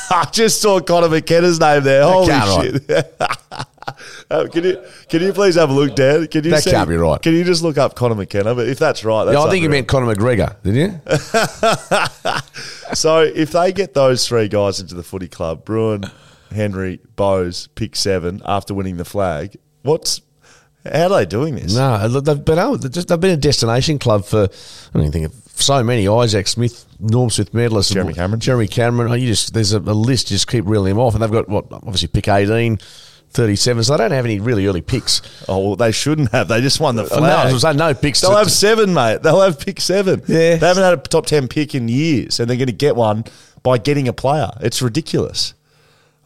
I 0.10 0.28
just 0.32 0.62
saw 0.62 0.80
Conor 0.80 1.10
McKenna's 1.10 1.60
name 1.60 1.84
there. 1.84 2.04
Holy 2.04 2.72
shit. 2.80 3.16
Uh, 4.32 4.48
can 4.48 4.64
you 4.64 4.82
can 5.10 5.22
you 5.22 5.34
please 5.34 5.56
have 5.56 5.70
a 5.70 5.74
look, 5.74 5.94
Dan? 5.94 6.26
Can 6.28 6.44
you 6.46 6.52
That 6.52 6.64
see- 6.64 6.72
can't 6.72 6.88
be 6.90 6.96
right. 6.96 7.22
Can 7.22 7.34
you 7.34 7.44
just 7.44 7.62
look 7.62 7.78
up 7.78 7.96
Conor 7.96 8.16
McKenna? 8.16 8.56
But 8.56 8.68
if 8.70 8.80
that's 8.80 9.04
right, 9.04 9.26
that's 9.26 9.36
yeah, 9.38 9.44
I 9.44 9.50
think 9.50 9.62
you 9.62 9.70
meant 9.70 9.88
Conor 9.90 10.16
McGregor. 10.16 10.56
Did 10.64 10.76
you? 10.76 11.00
So 12.96 13.20
if 13.22 13.52
they 13.52 13.74
get 13.74 13.94
those 13.94 14.28
three 14.28 14.48
guys 14.48 14.80
into 14.80 14.96
the 14.96 15.04
footy 15.04 15.28
club, 15.28 15.66
Bruhn, 15.66 16.10
Henry, 16.52 17.00
Bowes, 17.16 17.68
pick 17.76 17.96
seven 17.96 18.42
after 18.46 18.74
winning 18.74 18.98
the 18.98 19.06
flag, 19.06 19.58
what's 19.84 20.22
how 20.92 21.04
are 21.06 21.10
they 21.10 21.26
doing 21.26 21.56
this? 21.56 21.76
No, 21.76 22.08
they've 22.08 22.44
been 22.46 22.80
they've 22.80 22.92
just 22.92 23.08
they've 23.08 23.20
been 23.20 23.32
a 23.32 23.38
destination 23.38 24.00
club 24.00 24.26
for 24.26 24.48
I 24.94 24.98
don't 25.00 25.12
think 25.12 25.26
of 25.28 25.34
so 25.56 25.84
many 25.84 26.08
Isaac 26.08 26.48
Smith, 26.48 26.86
Norm 27.00 27.30
Smith 27.30 27.54
medalists, 27.54 27.94
Jeremy 27.94 28.14
Cameron. 28.14 28.40
Jeremy 28.40 28.68
Cameron. 28.68 29.12
Oh, 29.12 29.16
you 29.16 29.28
just 29.28 29.54
there's 29.54 29.74
a, 29.74 29.80
a 29.80 29.94
list. 29.94 30.28
Just 30.28 30.48
keep 30.48 30.66
reeling 30.66 30.90
them 30.96 31.00
off, 31.00 31.14
and 31.14 31.22
they've 31.24 31.32
got 31.32 31.48
what 31.48 31.66
obviously 31.72 32.08
pick 32.08 32.28
18, 32.28 32.80
37. 33.30 33.84
So 33.84 33.94
they 33.94 33.98
don't 33.98 34.12
have 34.12 34.26
any 34.26 34.40
really 34.40 34.66
early 34.68 34.82
picks. 34.82 35.22
Oh, 35.48 35.60
well, 35.60 35.76
they 35.76 35.92
shouldn't 35.92 36.32
have. 36.32 36.48
They 36.48 36.60
just 36.62 36.80
won 36.80 36.96
the 36.96 37.04
Oh, 37.04 37.08
flag. 37.08 37.22
no, 37.22 37.30
I 37.50 37.54
was 37.54 37.62
saying 37.62 37.78
no 37.78 37.94
picks. 37.94 38.22
They'll 38.22 38.32
to- 38.32 38.38
have 38.38 38.52
seven, 38.52 38.94
mate. 38.94 39.22
They'll 39.24 39.42
have 39.42 39.60
pick 39.60 39.80
seven. 39.80 40.22
Yeah. 40.28 40.56
They 40.58 40.68
haven't 40.68 40.84
had 40.84 40.94
a 40.94 40.98
top 40.98 41.26
10 41.28 41.48
pick 41.48 41.76
in 41.76 41.88
years, 41.88 42.40
and 42.40 42.50
they're 42.50 42.58
going 42.58 42.68
to 42.68 42.74
get 42.74 42.96
one 42.96 43.24
by 43.62 43.78
getting 43.78 44.08
a 44.08 44.14
player. 44.14 44.50
It's 44.62 44.82
ridiculous. 44.82 45.54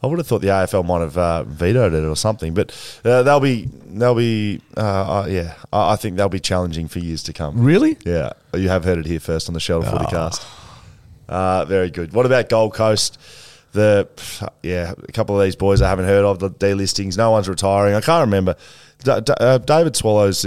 I 0.02 0.06
would 0.06 0.18
have 0.18 0.26
thought 0.28 0.42
the 0.42 0.48
AFL 0.48 0.84
might 0.86 1.00
have 1.00 1.18
uh, 1.18 1.42
vetoed 1.44 1.92
it 1.92 2.04
or 2.04 2.14
something, 2.14 2.54
but 2.54 2.70
uh, 3.04 3.22
they'll 3.24 3.40
be, 3.40 3.68
they'll 3.88 4.14
be, 4.14 4.60
uh, 4.76 4.80
uh, 4.80 5.26
yeah, 5.28 5.54
I, 5.72 5.94
I 5.94 5.96
think 5.96 6.16
they'll 6.16 6.28
be 6.28 6.38
challenging 6.38 6.86
for 6.86 7.00
years 7.00 7.24
to 7.24 7.32
come. 7.32 7.60
Really? 7.60 7.96
Yeah, 8.04 8.30
you 8.54 8.68
have 8.68 8.84
heard 8.84 8.98
it 8.98 9.06
here 9.06 9.18
first 9.18 9.48
on 9.48 9.54
the 9.54 9.60
Shelter 9.60 9.88
Footycast. 9.88 10.46
Uh, 11.28 11.64
very 11.64 11.90
good. 11.90 12.12
What 12.12 12.26
about 12.26 12.48
Gold 12.48 12.74
Coast? 12.74 13.18
The 13.72 14.08
yeah, 14.62 14.94
a 14.96 15.12
couple 15.12 15.38
of 15.38 15.44
these 15.44 15.56
boys 15.56 15.82
I 15.82 15.88
haven't 15.90 16.06
heard 16.06 16.24
of. 16.24 16.38
The 16.38 16.48
delistings. 16.50 17.18
No 17.18 17.30
one's 17.32 17.48
retiring. 17.50 17.94
I 17.94 18.00
can't 18.00 18.22
remember. 18.24 18.54
D- 19.04 19.20
D- 19.20 19.34
uh, 19.38 19.58
David 19.58 19.94
Swallows. 19.94 20.42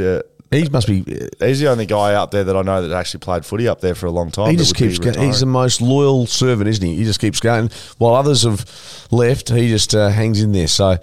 Uh, 0.51 0.57
He 0.57 0.69
must 0.69 0.87
be. 0.87 1.03
he's 1.39 1.59
the 1.59 1.69
only 1.69 1.85
guy 1.85 2.13
out 2.13 2.31
there 2.31 2.43
that 2.43 2.55
I 2.55 2.61
know 2.61 2.85
that 2.85 2.95
actually 2.95 3.21
played 3.21 3.45
footy 3.45 3.67
up 3.67 3.81
there 3.81 3.95
for 3.95 4.05
a 4.05 4.11
long 4.11 4.31
time. 4.31 4.51
He 4.51 4.57
just 4.57 4.75
keeps 4.75 4.99
going. 4.99 5.17
He's 5.17 5.39
the 5.39 5.45
most 5.45 5.81
loyal 5.81 6.27
servant, 6.27 6.69
isn't 6.69 6.85
he? 6.85 6.95
He 6.97 7.03
just 7.03 7.19
keeps 7.19 7.39
going. 7.39 7.69
While 7.97 8.15
others 8.15 8.43
have 8.43 9.07
left, 9.11 9.49
he 9.49 9.69
just 9.69 9.95
uh, 9.95 10.09
hangs 10.09 10.41
in 10.41 10.51
there. 10.51 10.67
So, 10.67 10.97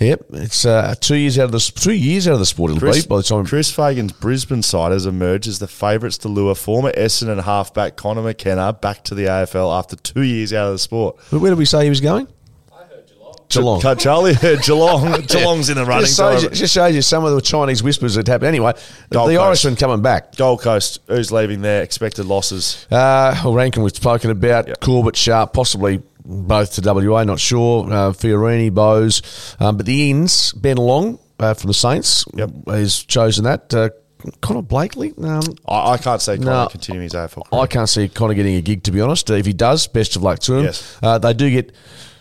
yep, 0.00 0.24
it's 0.32 0.64
uh, 0.64 0.94
two 1.00 1.14
years 1.16 1.38
out 1.38 1.44
of 1.44 1.52
the 1.52 1.60
two 1.60 1.92
years 1.92 2.26
out 2.26 2.34
of 2.34 2.40
the 2.40 2.46
sport. 2.46 2.72
It'll 2.72 2.80
Chris, 2.80 3.04
be 3.04 3.08
by 3.08 3.18
the 3.18 3.22
time. 3.22 3.46
Chris 3.46 3.70
Fagan's 3.70 4.12
Brisbane 4.12 4.62
side 4.62 4.90
has 4.90 5.06
emerged 5.06 5.46
as 5.46 5.60
the 5.60 5.68
favourites 5.68 6.18
to 6.18 6.28
lure 6.28 6.54
former 6.54 6.90
Essendon 6.92 7.42
halfback 7.42 7.96
Conor 7.96 8.22
McKenna 8.22 8.72
back 8.72 9.04
to 9.04 9.14
the 9.14 9.26
AFL 9.26 9.78
after 9.78 9.94
two 9.96 10.22
years 10.22 10.52
out 10.52 10.66
of 10.66 10.72
the 10.72 10.78
sport. 10.78 11.18
But 11.30 11.40
where 11.40 11.50
did 11.52 11.58
we 11.58 11.66
say 11.66 11.84
he 11.84 11.90
was 11.90 12.00
going? 12.00 12.26
Geelong. 13.60 13.80
Cut 13.80 13.98
Charlie 13.98 14.34
Geelong. 14.62 15.20
Geelong's 15.26 15.68
in 15.68 15.76
the 15.76 15.84
running. 15.84 16.04
Just 16.06 16.16
shows, 16.18 16.42
so- 16.42 16.48
you, 16.48 16.54
just 16.54 16.74
shows 16.74 16.94
you 16.94 17.02
some 17.02 17.24
of 17.24 17.34
the 17.34 17.40
Chinese 17.40 17.82
whispers 17.82 18.14
that 18.14 18.26
happen. 18.26 18.46
Anyway, 18.48 18.72
Gold 19.10 19.30
the 19.30 19.34
Coast. 19.36 19.46
Irishman 19.64 19.76
coming 19.76 20.02
back. 20.02 20.36
Gold 20.36 20.60
Coast, 20.62 21.00
who's 21.08 21.30
leaving 21.32 21.62
there? 21.62 21.82
Expected 21.82 22.26
losses. 22.26 22.86
Uh, 22.90 23.38
well, 23.44 23.54
Rankine 23.54 23.82
we've 23.82 23.94
spoken 23.94 24.30
about. 24.30 24.68
Yep. 24.68 24.80
Corbett, 24.80 25.16
Sharp, 25.16 25.52
possibly 25.52 26.02
both 26.24 26.74
to 26.80 26.92
WA, 26.94 27.24
not 27.24 27.40
sure. 27.40 27.84
Uh, 27.86 28.12
Fiorini, 28.12 28.72
Bowes. 28.72 29.56
Um, 29.58 29.76
but 29.76 29.86
the 29.86 30.10
ins, 30.10 30.52
Ben 30.52 30.76
Long 30.76 31.18
uh, 31.40 31.54
from 31.54 31.68
the 31.68 31.74
Saints 31.74 32.24
Yep. 32.34 32.50
has 32.68 33.02
chosen 33.04 33.44
that. 33.44 33.72
Uh, 33.74 33.90
Connor 34.40 34.62
Blakely? 34.62 35.12
Um, 35.20 35.42
I, 35.66 35.94
I 35.94 35.98
can't 35.98 36.22
say 36.22 36.36
Connor 36.36 36.50
No. 36.50 36.68
continuing 36.70 37.02
his 37.02 37.12
AFL 37.12 37.42
I 37.52 37.66
can't 37.66 37.88
see 37.88 38.06
Connor 38.08 38.34
getting 38.34 38.54
a 38.54 38.60
gig, 38.60 38.84
to 38.84 38.92
be 38.92 39.00
honest. 39.00 39.28
Uh, 39.28 39.34
if 39.34 39.46
he 39.46 39.52
does, 39.52 39.88
best 39.88 40.14
of 40.14 40.22
luck 40.22 40.38
to 40.40 40.54
him. 40.58 40.64
Yes. 40.66 40.96
Uh, 41.02 41.18
they 41.18 41.34
do 41.34 41.50
get, 41.50 41.72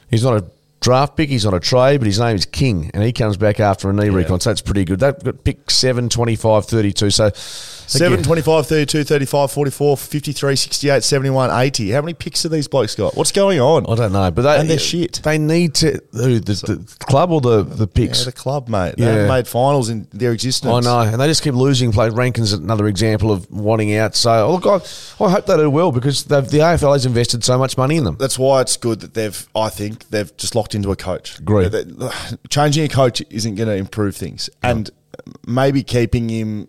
he's 0.10 0.24
not 0.24 0.38
a 0.38 0.46
draft 0.82 1.16
pick, 1.16 1.30
he's 1.30 1.46
not 1.46 1.54
a 1.54 1.60
trade, 1.60 2.00
but 2.00 2.08
his 2.08 2.20
name 2.20 2.36
is 2.36 2.46
King, 2.46 2.92
and 2.94 3.04
he 3.04 3.14
comes 3.14 3.38
back 3.38 3.60
after 3.60 3.90
a 3.90 3.94
knee 3.94 4.10
recon, 4.10 4.40
so 4.40 4.50
that's 4.50 4.62
pretty 4.62 4.84
good. 4.84 5.00
Got 5.00 5.44
pick 5.44 5.72
7, 5.72 6.10
25, 6.10 6.66
32. 6.66 7.10
So, 7.12 7.30
7, 7.88 8.24
25, 8.24 8.68
32, 8.68 9.04
35, 9.04 9.52
44, 9.52 9.98
53, 9.98 10.56
68, 10.56 11.04
71, 11.04 11.50
80. 11.52 11.92
How 11.92 12.02
many 12.02 12.14
picks 12.14 12.44
have 12.44 12.52
these 12.52 12.68
blokes 12.68 12.96
got? 12.96 13.16
What's 13.16 13.32
going 13.32 13.60
on? 13.60 13.86
I 13.88 13.96
don't 13.96 14.14
know, 14.14 14.32
but 14.32 14.44
they, 14.44 14.58
And 14.60 14.70
they're 14.70 14.80
shit. 14.80 15.22
They 15.24 15.38
need 15.38 15.74
to, 15.76 16.02
who, 16.14 16.40
the, 16.40 16.54
the 16.54 16.96
club 17.06 17.32
or 17.32 17.42
the, 17.42 17.64
the 17.64 17.80
Yeah, 17.82 17.86
picks? 17.94 18.26
the 18.26 18.32
club, 18.32 18.70
mate. 18.70 18.96
They 18.98 19.04
Yeah. 19.04 19.12
haven't 19.12 19.28
made 19.28 19.48
finals 19.48 19.90
in 19.90 20.08
their 20.14 20.32
existence. 20.32 20.74
I 20.74 20.80
know, 20.80 21.12
and 21.12 21.20
they 21.22 21.28
just 21.28 21.44
keep 21.44 21.54
losing. 21.54 21.92
Play 21.92 22.10
Rankine's 22.10 22.54
another 22.54 22.88
example 22.88 23.32
of 23.32 23.50
wanting 23.52 23.94
out. 23.96 24.16
So, 24.16 24.48
oh, 24.48 24.56
look, 24.60 24.66
I, 24.66 25.24
I 25.26 25.30
hope 25.32 25.46
they 25.46 25.58
do 25.58 25.70
well 25.70 25.92
because 25.92 26.24
they've, 26.26 26.48
the 26.48 26.60
AFL 26.60 26.94
has 26.94 27.06
invested 27.06 27.44
so 27.44 27.58
much 27.58 27.78
money 27.78 27.98
in 27.98 28.04
them. 28.06 28.16
That's 28.20 28.40
why 28.40 28.62
it's 28.62 28.78
good 28.78 29.02
that 29.02 29.14
they've, 29.14 29.48
I 29.56 29.70
think, 29.70 30.10
they've 30.10 30.36
just 30.38 30.56
locked 30.56 30.76
into 30.76 30.92
a 30.92 30.96
coach. 30.96 31.40
Agree. 31.40 31.70
Changing 32.50 32.86
a 32.86 32.90
coach 32.90 33.22
isn't 33.30 33.56
going 33.56 33.68
to 33.70 33.76
improve 33.76 34.16
things. 34.16 34.50
And 34.64 34.90
maybe 35.46 35.84
keeping 35.84 36.30
him, 36.30 36.68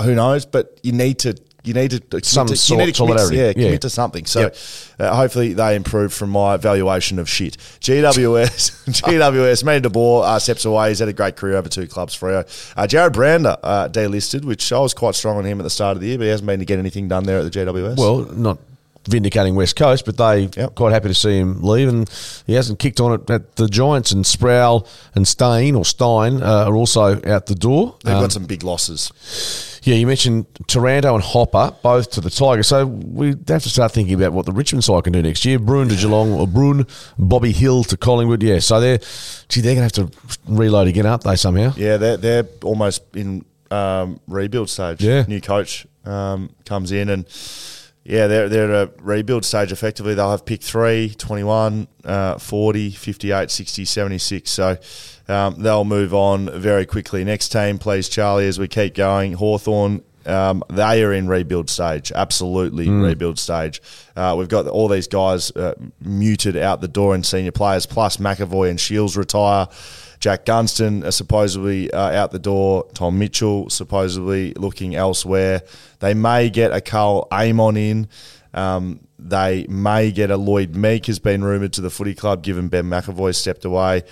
who 0.00 0.14
knows, 0.14 0.46
but 0.46 0.78
you 0.82 0.92
need 0.92 1.18
to. 1.20 1.36
You 1.66 1.72
need 1.72 1.92
to 1.92 2.00
commit 2.00 2.26
Some 2.26 2.46
to, 2.48 2.52
you 2.52 2.56
sort 2.58 2.78
need 2.80 2.94
to 2.94 3.04
of 3.04 3.08
commit, 3.08 3.20
solidarity. 3.20 3.36
yeah, 3.38 3.46
Yeah. 3.64 3.68
commit 3.70 3.80
to 3.80 3.88
something. 3.88 4.26
So 4.26 4.40
Yep. 4.40 4.56
uh, 4.98 5.16
hopefully 5.16 5.54
they 5.54 5.76
improve 5.76 6.12
from 6.12 6.28
my 6.28 6.58
valuation 6.58 7.18
of 7.18 7.26
shit. 7.26 7.56
GWS, 7.80 8.84
GWS, 8.86 9.64
Manny 9.64 9.80
DeBoer 9.88 10.24
uh, 10.26 10.38
steps 10.38 10.66
away. 10.66 10.90
He's 10.90 10.98
had 10.98 11.08
a 11.08 11.14
great 11.14 11.36
career 11.36 11.56
over 11.56 11.70
two 11.70 11.86
clubs. 11.86 12.14
Freo. 12.14 12.40
Uh, 12.76 12.82
Jarrod 12.86 13.14
Brander 13.14 13.56
uh, 13.62 13.88
delisted, 13.88 14.44
which 14.44 14.70
I 14.74 14.78
was 14.78 14.92
quite 14.92 15.14
strong 15.14 15.38
on 15.38 15.46
him 15.46 15.58
at 15.58 15.62
the 15.62 15.70
start 15.70 15.96
of 15.96 16.02
the 16.02 16.08
year, 16.08 16.18
but 16.18 16.24
he 16.24 16.30
hasn't 16.30 16.46
been 16.46 16.58
to 16.58 16.66
get 16.66 16.78
anything 16.78 17.08
done 17.08 17.24
there 17.24 17.38
at 17.38 17.50
the 17.50 17.58
GWS. 17.58 17.96
Well, 17.96 18.18
not 18.34 18.58
vindicating 19.08 19.54
West 19.54 19.76
Coast, 19.76 20.04
but 20.04 20.16
they 20.16 20.48
Yep. 20.56 20.74
quite 20.74 20.92
happy 20.92 21.08
to 21.08 21.14
see 21.14 21.38
him 21.38 21.62
leave, 21.62 21.88
and 21.88 22.08
he 22.46 22.54
hasn't 22.54 22.78
kicked 22.78 23.00
on 23.00 23.12
it 23.20 23.30
at 23.30 23.56
the 23.56 23.68
Giants. 23.68 24.12
And 24.12 24.26
Sproul 24.26 24.86
and 25.14 25.26
Stain 25.28 25.74
or 25.74 25.84
Stein 25.84 26.42
uh, 26.42 26.64
are 26.66 26.74
also 26.76 27.20
out 27.26 27.46
the 27.46 27.54
door. 27.54 27.96
They've 28.04 28.14
Um, 28.14 28.22
got 28.22 28.32
some 28.32 28.44
big 28.46 28.62
losses. 28.62 29.10
yeah, 29.84 29.94
you 29.96 30.06
mentioned 30.06 30.46
Taranto 30.66 31.14
and 31.14 31.22
Hopper, 31.22 31.72
both 31.82 32.10
to 32.12 32.20
the 32.22 32.30
Tigers. 32.30 32.66
So 32.68 32.86
we 32.86 33.28
have 33.48 33.62
to 33.62 33.68
start 33.68 33.92
thinking 33.92 34.14
about 34.14 34.32
what 34.32 34.46
the 34.46 34.52
Richmond 34.52 34.82
side 34.84 35.04
can 35.04 35.12
do 35.12 35.20
next 35.22 35.44
year. 35.44 35.58
Bruhn 35.58 35.88
to 35.90 35.96
Geelong, 35.96 36.32
or 36.32 36.46
Bruhn, 36.46 36.88
Bobby 37.18 37.52
Hill 37.52 37.84
to 37.84 37.96
Collingwood. 37.96 38.42
Yeah, 38.42 38.60
so 38.60 38.80
they're, 38.80 38.98
gee, 39.48 39.60
they're 39.60 39.74
going 39.74 39.88
to 39.88 40.00
have 40.00 40.10
to 40.10 40.38
reload 40.48 40.88
again, 40.88 41.04
aren't 41.06 41.24
they, 41.24 41.36
somehow? 41.36 41.72
Yeah, 41.76 41.98
they're 41.98 42.16
they're 42.16 42.46
almost 42.62 43.02
in 43.14 43.44
um, 43.70 44.20
rebuild 44.28 44.70
stage. 44.70 45.02
Yeah. 45.02 45.24
new 45.28 45.40
coach 45.40 45.86
um, 46.06 46.50
comes 46.64 46.92
in 46.92 47.08
and 47.10 47.26
yeah, 48.04 48.26
they're 48.26 48.48
they're 48.50 48.74
at 48.74 48.88
a 48.88 48.92
rebuild 49.02 49.44
stage. 49.44 49.72
Effectively, 49.72 50.14
they'll 50.14 50.30
have 50.30 50.44
pick 50.44 50.62
3, 50.62 51.14
21, 51.16 51.88
uh, 52.04 52.38
40, 52.38 52.90
58, 52.90 53.50
60, 53.50 53.84
76. 53.86 54.50
So 54.50 54.76
um, 55.26 55.54
they'll 55.62 55.84
move 55.84 56.12
on 56.12 56.50
very 56.60 56.84
quickly. 56.84 57.24
Next 57.24 57.48
team, 57.48 57.78
please, 57.78 58.08
Charlie. 58.10 58.46
As 58.46 58.58
we 58.58 58.68
keep 58.68 58.94
going, 58.94 59.32
Hawthorn. 59.34 60.02
Um, 60.26 60.64
they 60.70 61.04
are 61.04 61.12
in 61.12 61.28
rebuild 61.28 61.68
stage, 61.68 62.10
absolutely 62.10 62.88
rebuild 62.88 63.38
stage. 63.38 63.82
Uh, 64.16 64.34
we've 64.38 64.48
got 64.48 64.66
all 64.66 64.88
these 64.88 65.06
guys 65.06 65.50
uh, 65.50 65.74
muted 66.00 66.56
out 66.56 66.80
the 66.80 66.88
door 66.88 67.14
in 67.14 67.22
senior 67.22 67.52
players, 67.52 67.84
plus 67.84 68.16
McEvoy 68.16 68.70
and 68.70 68.80
Shiels 68.80 69.18
retire. 69.18 69.68
Jack 70.24 70.46
Gunston 70.46 71.04
are 71.04 71.10
supposedly 71.10 71.90
uh, 71.90 72.00
out 72.00 72.30
the 72.30 72.38
door. 72.38 72.88
Tom 72.94 73.18
Mitchell 73.18 73.68
supposedly 73.68 74.54
looking 74.54 74.94
elsewhere. 74.94 75.60
They 75.98 76.14
may 76.14 76.48
get 76.48 76.72
a 76.72 76.80
Karl 76.80 77.28
Amon 77.30 77.76
in. 77.76 78.08
Um, 78.54 79.06
they 79.18 79.66
may 79.68 80.10
get 80.12 80.30
a 80.30 80.38
Lloyd 80.38 80.76
Meek 80.76 81.04
has 81.08 81.18
been 81.18 81.44
rumoured 81.44 81.74
to 81.74 81.82
the 81.82 81.90
footy 81.90 82.14
club 82.14 82.42
given 82.42 82.68
Ben 82.68 82.86
McEvoy 82.86 83.34
stepped 83.34 83.66
away. 83.66 84.02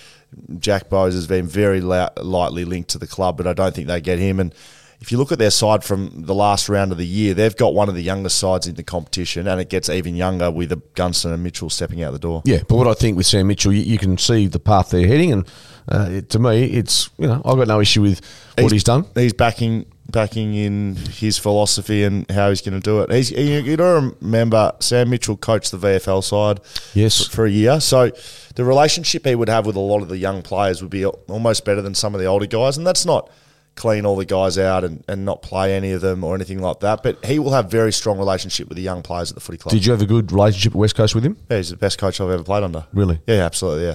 Jack 0.59 0.91
Bowes 0.91 1.15
has 1.15 1.27
been 1.27 1.47
very 1.47 1.81
la- 1.81 2.11
lightly 2.21 2.67
linked 2.67 2.91
to 2.91 2.99
the 2.99 3.07
club, 3.07 3.39
but 3.39 3.47
I 3.47 3.55
don't 3.55 3.75
think 3.75 3.87
they 3.89 4.03
get 4.03 4.19
him. 4.19 4.39
And 4.39 4.55
if 5.03 5.11
you 5.11 5.19
look 5.19 5.33
at 5.33 5.39
their 5.39 5.51
side 5.51 5.83
from 5.83 6.23
the 6.23 6.35
last 6.35 6.69
round 6.69 6.93
of 6.93 6.99
the 6.99 7.07
year, 7.07 7.35
they've 7.35 7.57
got 7.57 7.75
one 7.75 7.89
of 7.89 7.95
the 7.97 8.03
youngest 8.03 8.39
sides 8.39 8.69
in 8.69 8.77
the 8.77 8.85
competition, 8.85 9.49
and 9.49 9.61
it 9.61 9.69
gets 9.69 9.89
even 9.89 10.15
younger 10.15 10.49
with 10.51 10.71
Gunston 10.95 11.33
and 11.33 11.43
Mitchell 11.43 11.69
stepping 11.71 12.03
out 12.03 12.13
the 12.13 12.19
door. 12.21 12.43
Yeah, 12.45 12.59
but 12.69 12.77
what 12.77 12.87
I 12.87 12.95
think 12.95 13.17
with 13.17 13.27
Sam 13.27 13.49
Mitchell, 13.49 13.73
you, 13.73 13.83
you 13.83 13.99
can 13.99 14.17
see 14.17 14.47
the 14.47 14.61
path 14.61 14.91
they're 14.91 15.07
heading, 15.07 15.33
and 15.33 15.49
uh, 15.89 16.07
it, 16.09 16.31
to 16.31 16.39
me, 16.39 16.65
it's 16.65 17.11
you 17.19 17.27
know 17.27 17.43
I've 17.45 17.57
got 17.57 17.67
no 17.67 17.81
issue 17.81 18.01
with 18.03 18.21
what 18.57 18.71
he's 18.71 18.85
done. 18.85 19.05
He's 19.17 19.33
backing 19.33 19.87
backing 20.11 20.55
in 20.55 20.95
his 20.97 21.39
philosophy 21.39 22.03
and 22.05 22.31
how 22.31 22.51
he's 22.51 22.61
going 22.61 22.75
to 22.75 22.81
do 22.81 23.01
it. 23.01 23.11
He's 23.11 23.31
you, 23.33 23.61
you 23.61 23.77
don't 23.77 24.17
remember 24.21 24.73
Sam 24.79 25.11
Mitchell 25.11 25.37
coached 25.37 25.73
the 25.73 25.79
VFL 25.79 26.23
side 26.23 26.61
Yes. 26.95 27.27
for 27.27 27.45
a 27.45 27.51
year, 27.51 27.81
so 27.81 28.13
the 28.55 28.65
relationship 28.65 29.27
he 29.27 29.35
would 29.35 29.49
have 29.49 29.67
with 29.67 29.75
a 29.75 29.81
lot 29.81 30.01
of 30.03 30.09
the 30.09 30.19
young 30.19 30.43
players 30.43 30.81
would 30.81 30.91
be 30.91 31.05
almost 31.05 31.65
better 31.65 31.83
than 31.83 31.95
some 31.95 32.15
of 32.15 32.21
the 32.21 32.27
older 32.27 32.47
guys, 32.47 32.77
and 32.77 32.87
that's 32.87 33.05
not 33.05 33.31
clean 33.75 34.05
all 34.05 34.17
the 34.17 34.25
guys 34.25 34.59
out 34.59 34.85
and, 34.85 35.03
and 35.09 35.25
not 35.25 35.43
play 35.43 35.75
any 35.75 35.93
of 35.93 36.01
them 36.01 36.23
or 36.25 36.35
anything 36.35 36.61
like 36.61 36.81
that. 36.81 37.03
But 37.03 37.25
he 37.25 37.39
will 37.39 37.53
have 37.53 37.71
very 37.71 37.93
strong 37.93 38.19
relationship 38.19 38.69
with 38.69 38.77
the 38.77 38.83
young 38.83 39.03
players 39.03 39.31
at 39.31 39.35
the 39.35 39.41
footy 39.41 39.59
club. 39.59 39.73
Did 39.73 39.87
you 39.87 39.93
have 39.93 40.03
a 40.03 40.07
good 40.07 40.31
relationship 40.31 40.73
at 40.73 40.77
West 40.79 40.95
Coast 40.95 41.15
with 41.15 41.25
him? 41.25 41.37
Yeah, 41.51 41.57
he's 41.57 41.71
the 41.71 41.77
best 41.77 41.99
coach 41.99 42.21
I've 42.21 42.31
ever 42.31 42.45
played 42.45 42.63
under. 42.63 42.87
Really? 42.93 43.21
Yeah, 43.27 43.45
absolutely. 43.45 43.95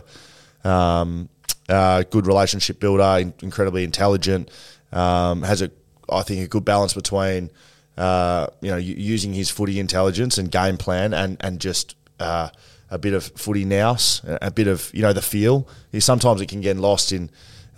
Yeah, 0.63 0.99
um, 0.99 1.29
uh, 1.69 2.03
good 2.03 2.27
relationship 2.27 2.79
builder, 2.79 3.19
in- 3.21 3.33
incredibly 3.41 3.83
intelligent. 3.83 4.49
Um, 4.91 5.43
has 5.43 5.61
a, 5.61 5.69
I 6.09 6.23
think, 6.23 6.43
a 6.43 6.47
good 6.47 6.63
balance 6.63 6.93
between, 6.93 7.51
uh, 7.97 8.47
you 8.61 8.71
know, 8.71 8.77
using 8.77 9.33
his 9.33 9.49
footy 9.49 9.79
intelligence 9.79 10.37
and 10.37 10.49
game 10.49 10.77
plan, 10.77 11.13
and 11.13 11.37
and 11.41 11.59
just 11.59 11.95
uh, 12.19 12.49
a 12.89 12.97
bit 12.97 13.13
of 13.13 13.25
footy 13.35 13.65
nous, 13.65 14.21
a 14.23 14.37
a 14.43 14.51
bit 14.51 14.67
of 14.67 14.89
you 14.93 15.01
know 15.01 15.11
the 15.13 15.21
feel. 15.21 15.67
He, 15.91 15.99
sometimes 15.99 16.41
it 16.41 16.47
can 16.47 16.61
get 16.61 16.77
lost 16.77 17.11
in. 17.11 17.29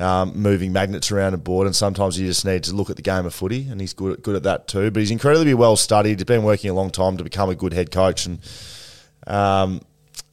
Um, 0.01 0.31
moving 0.33 0.71
magnets 0.71 1.11
around 1.11 1.33
a 1.33 1.37
board, 1.37 1.67
and 1.67 1.75
sometimes 1.75 2.17
you 2.17 2.25
just 2.25 2.45
need 2.45 2.63
to 2.63 2.73
look 2.73 2.89
at 2.89 2.95
the 2.95 3.01
game 3.01 3.25
of 3.25 3.33
footy, 3.33 3.67
and 3.69 3.81
he's 3.81 3.93
good 3.93 4.23
good 4.23 4.37
at 4.37 4.43
that 4.43 4.69
too. 4.69 4.89
But 4.91 5.01
he's 5.01 5.11
incredibly 5.11 5.53
well 5.53 5.75
studied. 5.75 6.19
He's 6.19 6.23
been 6.23 6.43
working 6.43 6.69
a 6.69 6.73
long 6.73 6.89
time 6.89 7.17
to 7.17 7.23
become 7.25 7.49
a 7.49 7.55
good 7.55 7.73
head 7.73 7.91
coach, 7.91 8.25
and 8.25 8.39
um, 9.27 9.81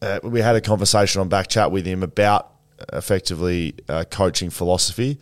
uh, 0.01 0.21
we 0.23 0.41
had 0.41 0.55
a 0.55 0.61
conversation 0.61 1.21
on 1.21 1.29
back 1.29 1.49
chat 1.49 1.73
with 1.73 1.85
him 1.85 2.05
about 2.05 2.53
effectively 2.93 3.75
uh, 3.89 4.05
coaching 4.09 4.51
philosophy, 4.51 5.19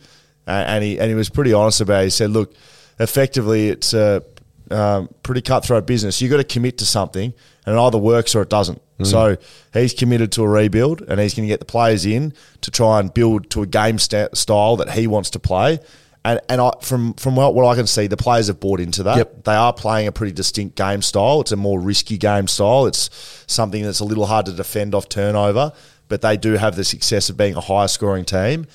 uh, 0.47 0.63
and 0.67 0.83
he 0.83 0.99
and 0.99 1.09
he 1.09 1.15
was 1.15 1.29
pretty 1.29 1.53
honest 1.53 1.81
about. 1.81 2.01
it. 2.01 2.05
He 2.05 2.09
said, 2.11 2.29
"Look, 2.29 2.53
effectively, 2.99 3.69
it's 3.69 3.93
a 3.93 4.23
um, 4.69 5.09
pretty 5.23 5.41
cutthroat 5.41 5.87
business. 5.87 6.21
You 6.21 6.29
have 6.29 6.37
got 6.37 6.47
to 6.47 6.53
commit 6.53 6.77
to 6.79 6.85
something, 6.85 7.33
and 7.65 7.75
it 7.75 7.79
either 7.79 7.97
works 7.97 8.35
or 8.35 8.43
it 8.43 8.49
doesn't." 8.49 8.81
Mm. 8.99 9.07
So 9.07 9.37
he's 9.73 9.93
committed 9.93 10.31
to 10.33 10.43
a 10.43 10.47
rebuild, 10.47 11.01
and 11.01 11.19
he's 11.19 11.33
going 11.33 11.47
to 11.47 11.51
get 11.51 11.59
the 11.59 11.65
players 11.65 12.05
in 12.05 12.33
to 12.61 12.71
try 12.71 12.99
and 12.99 13.13
build 13.13 13.49
to 13.51 13.61
a 13.61 13.67
game 13.67 13.99
sta- 13.99 14.33
style 14.33 14.77
that 14.77 14.91
he 14.91 15.07
wants 15.07 15.29
to 15.31 15.39
play. 15.39 15.79
And, 16.23 16.39
and 16.49 16.59
I, 16.59 16.71
from 16.81 17.13
from 17.13 17.35
what, 17.35 17.53
what 17.53 17.65
I 17.65 17.75
can 17.75 17.85
see, 17.85 18.07
the 18.07 18.17
players 18.17 18.47
have 18.47 18.59
bought 18.59 18.79
into 18.79 19.03
that. 19.03 19.17
Yep. 19.17 19.43
They 19.43 19.53
are 19.53 19.73
playing 19.73 20.07
a 20.07 20.11
pretty 20.11 20.33
distinct 20.33 20.75
game 20.75 21.01
style. 21.01 21.41
It's 21.41 21.51
a 21.51 21.55
more 21.55 21.79
risky 21.79 22.17
game 22.17 22.47
style. 22.47 22.87
It's 22.87 23.09
something 23.47 23.83
that's 23.83 23.99
a 23.99 24.05
little 24.05 24.25
hard 24.25 24.47
to 24.47 24.51
defend 24.51 24.95
off 24.95 25.07
turnover, 25.07 25.71
but 26.07 26.21
they 26.21 26.35
do 26.35 26.53
have 26.53 26.75
the 26.75 26.83
success 26.83 27.29
of 27.29 27.37
being 27.37 27.55
a 27.55 27.61
higher 27.61 27.87
scoring 27.87 28.25
team. 28.25 28.65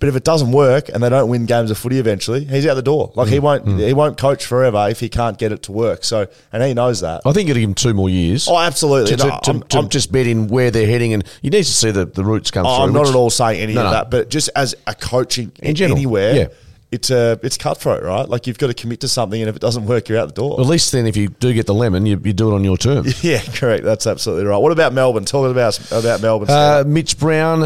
But 0.00 0.08
if 0.08 0.14
it 0.14 0.22
doesn't 0.22 0.52
work 0.52 0.88
and 0.88 1.02
they 1.02 1.08
don't 1.08 1.28
win 1.28 1.44
games 1.46 1.72
of 1.72 1.78
footy 1.78 1.98
eventually, 1.98 2.44
he's 2.44 2.64
out 2.66 2.74
the 2.74 2.82
door. 2.82 3.10
Like 3.16 3.26
Mm. 3.26 3.30
he 3.32 3.38
won't 3.40 3.80
he 3.80 3.92
won't 3.92 4.16
coach 4.16 4.46
forever 4.46 4.86
if 4.88 5.00
he 5.00 5.08
can't 5.08 5.36
get 5.38 5.50
it 5.50 5.62
to 5.64 5.72
work. 5.72 6.04
So 6.04 6.28
and 6.52 6.62
he 6.62 6.72
knows 6.72 7.00
that. 7.00 7.22
I 7.26 7.32
think 7.32 7.48
you'd 7.48 7.54
give 7.54 7.64
him 7.64 7.74
two 7.74 7.94
more 7.94 8.08
years. 8.08 8.46
Oh, 8.48 8.56
absolutely. 8.58 9.16
To, 9.16 9.24
No, 9.26 9.40
to, 9.42 9.50
I'm- 9.50 9.62
to 9.62 9.76
I'm- 9.78 9.88
just 9.88 10.12
betting 10.12 10.46
where 10.48 10.70
they're 10.70 10.86
heading, 10.86 11.14
and 11.14 11.24
you 11.42 11.50
need 11.50 11.64
to 11.64 11.72
see 11.72 11.90
the, 11.90 12.04
the 12.04 12.22
roots 12.24 12.52
come 12.52 12.64
Oh, 12.64 12.76
through. 12.76 12.84
I'm 12.84 12.92
not 12.92 13.08
at 13.08 13.14
all 13.16 13.28
saying 13.30 13.60
any 13.60 13.74
No, 13.74 13.86
of 13.86 13.90
that, 13.90 14.08
but 14.10 14.28
just 14.30 14.50
as 14.54 14.74
a 14.86 14.94
coaching 14.94 15.50
In 15.62 15.74
general, 15.74 15.96
anywhere, 15.98 16.34
yeah. 16.34 16.46
It's 16.90 17.10
a 17.10 17.38
it's 17.42 17.56
cutthroat, 17.58 18.02
right? 18.02 18.28
Like 18.28 18.46
you've 18.46 18.58
got 18.58 18.68
to 18.68 18.74
commit 18.74 19.00
to 19.00 19.08
something, 19.08 19.40
and 19.40 19.48
if 19.48 19.56
it 19.56 19.60
doesn't 19.60 19.86
work, 19.86 20.08
you're 20.08 20.18
out 20.18 20.28
the 20.28 20.34
door. 20.34 20.60
At 20.60 20.66
least 20.66 20.92
then, 20.92 21.06
if 21.06 21.16
you 21.16 21.28
do 21.28 21.52
get 21.52 21.66
the 21.66 21.74
lemon, 21.74 22.06
you, 22.06 22.20
you 22.24 22.32
do 22.32 22.50
it 22.50 22.54
on 22.54 22.64
your 22.64 22.76
terms. 22.76 23.22
yeah, 23.24 23.42
correct. 23.42 23.84
That's 23.84 24.06
absolutely 24.06 24.46
right. 24.46 24.58
What 24.58 24.72
about 24.72 24.92
Melbourne? 24.92 25.24
Talk 25.24 25.50
about 25.50 25.78
about 25.92 26.22
Melbourne. 26.22 26.48
Uh, 26.50 26.84
Mitch 26.86 27.18
Brown, 27.18 27.60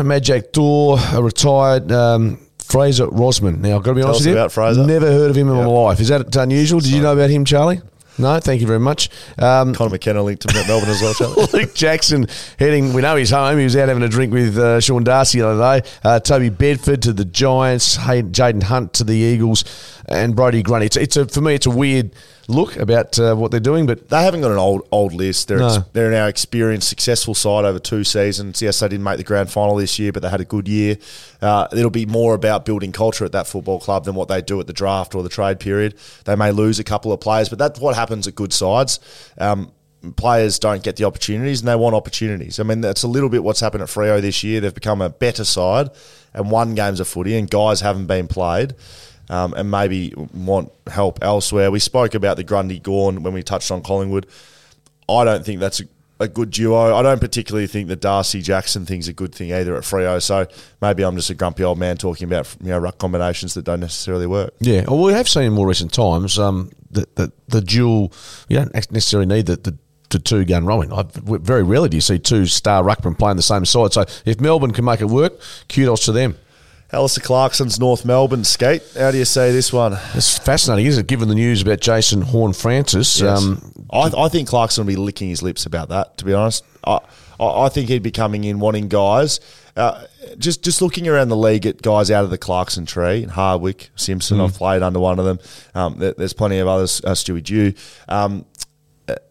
Dor, 0.52 0.98
a 1.12 1.22
retired 1.22 1.92
um, 1.92 2.38
Fraser 2.58 3.06
Rosman. 3.06 3.58
Now, 3.58 3.76
I've 3.76 3.82
got 3.82 3.90
to 3.90 3.94
be 3.94 4.00
Tell 4.00 4.08
honest 4.08 4.22
with 4.22 4.26
you. 4.28 4.32
about 4.32 4.52
Fraser. 4.52 4.86
Never 4.86 5.06
heard 5.06 5.30
of 5.30 5.36
him 5.36 5.48
in 5.48 5.54
my 5.54 5.66
life. 5.66 6.00
Is 6.00 6.08
that 6.08 6.34
unusual? 6.36 6.80
Did 6.80 6.90
you 6.92 7.02
know 7.02 7.12
about 7.12 7.30
him, 7.30 7.44
Charlie? 7.44 7.80
No, 8.18 8.38
thank 8.40 8.60
you 8.60 8.66
very 8.66 8.80
much. 8.80 9.08
Um, 9.38 9.74
Conor 9.74 9.90
McKenna 9.90 10.22
linked 10.22 10.46
to 10.46 10.66
Melbourne 10.66 10.90
as 10.90 11.00
well. 11.00 11.14
Charlie. 11.14 11.46
Luke 11.52 11.74
Jackson 11.74 12.26
heading, 12.58 12.92
we 12.92 13.02
know 13.02 13.16
he's 13.16 13.30
home. 13.30 13.58
He 13.58 13.64
was 13.64 13.76
out 13.76 13.88
having 13.88 14.02
a 14.02 14.08
drink 14.08 14.32
with 14.32 14.58
uh, 14.58 14.80
Sean 14.80 15.04
Darcy 15.04 15.40
the 15.40 15.48
other 15.48 15.80
day. 15.80 15.88
Uh, 16.04 16.20
Toby 16.20 16.50
Bedford 16.50 17.02
to 17.02 17.12
the 17.12 17.24
Giants, 17.24 17.96
Jayden 17.96 18.64
Hunt 18.64 18.92
to 18.94 19.04
the 19.04 19.14
Eagles, 19.14 19.64
and 20.06 20.36
Brodie 20.36 20.62
Grundy. 20.62 20.86
It's, 20.86 20.96
it's 20.96 21.16
a, 21.16 21.26
for 21.26 21.40
me, 21.40 21.54
it's 21.54 21.66
a 21.66 21.70
weird 21.70 22.12
look 22.48 22.76
about 22.76 23.18
uh, 23.18 23.34
what 23.34 23.50
they're 23.50 23.60
doing, 23.60 23.86
but 23.86 24.08
They 24.08 24.22
haven't 24.22 24.40
got 24.40 24.50
an 24.50 24.58
old 24.58 24.86
old 24.90 25.12
list. 25.12 25.48
They're 25.48 25.62
ex- 25.62 25.78
they're 25.92 26.10
now 26.10 26.26
experienced, 26.26 26.88
successful 26.88 27.34
side 27.34 27.64
over 27.64 27.78
two 27.78 28.04
seasons. 28.04 28.60
Yes, 28.60 28.80
they 28.80 28.88
didn't 28.88 29.04
make 29.04 29.18
the 29.18 29.24
grand 29.24 29.50
final 29.50 29.76
this 29.76 29.98
year, 29.98 30.12
but 30.12 30.22
they 30.22 30.28
had 30.28 30.40
a 30.40 30.44
good 30.44 30.68
year. 30.68 30.96
Uh, 31.40 31.68
it'll 31.72 31.90
be 31.90 32.06
more 32.06 32.34
about 32.34 32.64
building 32.64 32.92
culture 32.92 33.24
at 33.24 33.32
that 33.32 33.46
football 33.46 33.78
club 33.80 34.04
than 34.04 34.14
what 34.14 34.28
they 34.28 34.42
do 34.42 34.58
at 34.60 34.66
the 34.66 34.72
draft 34.72 35.14
or 35.14 35.22
the 35.22 35.28
trade 35.28 35.60
period. 35.60 35.94
They 36.24 36.36
may 36.36 36.50
lose 36.50 36.78
a 36.78 36.84
couple 36.84 37.12
of 37.12 37.20
players, 37.20 37.48
but 37.48 37.58
that's 37.58 37.78
what 37.80 37.94
happens 37.94 38.26
at 38.26 38.34
good 38.34 38.52
sides. 38.52 38.98
Um, 39.38 39.72
players 40.16 40.58
don't 40.58 40.82
get 40.82 40.96
the 40.96 41.04
opportunities, 41.04 41.60
and 41.60 41.68
they 41.68 41.76
want 41.76 41.94
opportunities. 41.94 42.58
I 42.58 42.64
mean, 42.64 42.80
that's 42.80 43.04
a 43.04 43.08
little 43.08 43.28
bit 43.28 43.44
what's 43.44 43.60
happened 43.60 43.82
at 43.84 43.88
Freo 43.88 44.20
this 44.20 44.42
year. 44.42 44.60
They've 44.60 44.74
become 44.74 45.00
a 45.00 45.10
better 45.10 45.44
side 45.44 45.90
and 46.34 46.50
won 46.50 46.74
games 46.74 46.98
of 46.98 47.06
footy, 47.06 47.36
and 47.36 47.48
guys 47.48 47.80
haven't 47.82 48.06
been 48.06 48.26
played 48.26 48.74
um, 49.32 49.54
and 49.54 49.70
maybe 49.70 50.12
want 50.34 50.70
help 50.86 51.18
elsewhere. 51.22 51.70
We 51.70 51.78
spoke 51.78 52.14
about 52.14 52.36
the 52.36 52.44
Grundy 52.44 52.78
Gawn 52.78 53.22
when 53.22 53.32
we 53.32 53.42
touched 53.42 53.70
on 53.70 53.82
Collingwood. 53.82 54.26
I 55.08 55.24
don't 55.24 55.42
think 55.42 55.58
that's 55.58 55.80
a, 55.80 55.84
a 56.20 56.28
good 56.28 56.50
duo. 56.50 56.94
I 56.94 57.00
don't 57.00 57.18
particularly 57.18 57.66
think 57.66 57.88
the 57.88 57.96
Darcy 57.96 58.42
Jackson 58.42 58.84
thing's 58.84 59.08
a 59.08 59.14
good 59.14 59.34
thing 59.34 59.50
either 59.50 59.74
at 59.74 59.84
Freo. 59.84 60.22
So 60.22 60.46
maybe 60.82 61.02
I'm 61.02 61.16
just 61.16 61.30
a 61.30 61.34
grumpy 61.34 61.64
old 61.64 61.78
man 61.78 61.96
talking 61.96 62.26
about 62.26 62.54
you 62.60 62.68
know 62.68 62.78
ruck 62.78 62.98
combinations 62.98 63.54
that 63.54 63.64
don't 63.64 63.80
necessarily 63.80 64.26
work. 64.26 64.52
Yeah, 64.60 64.84
well, 64.86 65.02
we 65.02 65.14
have 65.14 65.26
seen 65.26 65.44
in 65.44 65.54
more 65.54 65.66
recent 65.66 65.94
times 65.94 66.38
um, 66.38 66.70
that 66.90 67.16
the, 67.16 67.32
the 67.48 67.62
dual, 67.62 68.12
you 68.50 68.58
don't 68.58 68.74
necessarily 68.74 69.26
need 69.26 69.46
the, 69.46 69.56
the, 69.56 69.78
the 70.10 70.18
two 70.18 70.44
gun 70.44 70.66
rolling. 70.66 70.92
I, 70.92 71.04
very 71.14 71.62
rarely 71.62 71.88
do 71.88 71.96
you 71.96 72.02
see 72.02 72.18
two 72.18 72.44
star 72.44 72.82
ruckmen 72.84 73.18
playing 73.18 73.36
the 73.36 73.42
same 73.42 73.64
side. 73.64 73.94
So 73.94 74.04
if 74.26 74.42
Melbourne 74.42 74.72
can 74.72 74.84
make 74.84 75.00
it 75.00 75.06
work, 75.06 75.40
kudos 75.70 76.04
to 76.04 76.12
them. 76.12 76.36
Alistair 76.92 77.22
Clarkson's 77.24 77.80
North 77.80 78.04
Melbourne 78.04 78.44
skate. 78.44 78.82
How 78.98 79.10
do 79.10 79.16
you 79.18 79.24
say 79.24 79.50
this 79.50 79.72
one? 79.72 79.96
It's 80.14 80.36
fascinating, 80.38 80.86
isn't 80.86 81.04
it? 81.04 81.06
Given 81.08 81.28
the 81.28 81.34
news 81.34 81.62
about 81.62 81.80
Jason 81.80 82.20
Horne-Francis, 82.20 83.20
Yes. 83.20 83.42
um, 83.42 83.72
I, 83.90 84.10
I 84.16 84.28
think 84.28 84.48
Clarkson 84.48 84.84
will 84.84 84.92
be 84.92 84.96
licking 84.96 85.28
his 85.30 85.42
lips 85.42 85.64
about 85.64 85.88
that. 85.88 86.18
To 86.18 86.24
be 86.24 86.34
honest, 86.34 86.64
I 86.84 86.98
I, 87.40 87.64
I 87.64 87.68
think 87.70 87.88
he'd 87.88 88.02
be 88.02 88.10
coming 88.10 88.44
in 88.44 88.58
wanting 88.60 88.88
guys. 88.88 89.40
Uh, 89.74 90.04
just 90.36 90.62
just 90.62 90.82
looking 90.82 91.08
around 91.08 91.28
the 91.30 91.36
league 91.36 91.64
at 91.64 91.80
guys 91.80 92.10
out 92.10 92.24
of 92.24 92.30
the 92.30 92.36
Clarkson 92.36 92.84
tree, 92.84 93.22
Hardwick, 93.24 93.88
Simpson. 93.96 94.38
I've 94.38 94.52
played 94.52 94.82
under 94.82 95.00
one 95.00 95.18
of 95.18 95.24
them. 95.24 95.38
Um, 95.74 95.98
there, 95.98 96.12
there's 96.12 96.34
plenty 96.34 96.58
of 96.58 96.68
others. 96.68 97.00
Uh, 97.02 97.12
Stewie 97.12 97.42
Dew. 97.42 97.72
Um, 98.06 98.44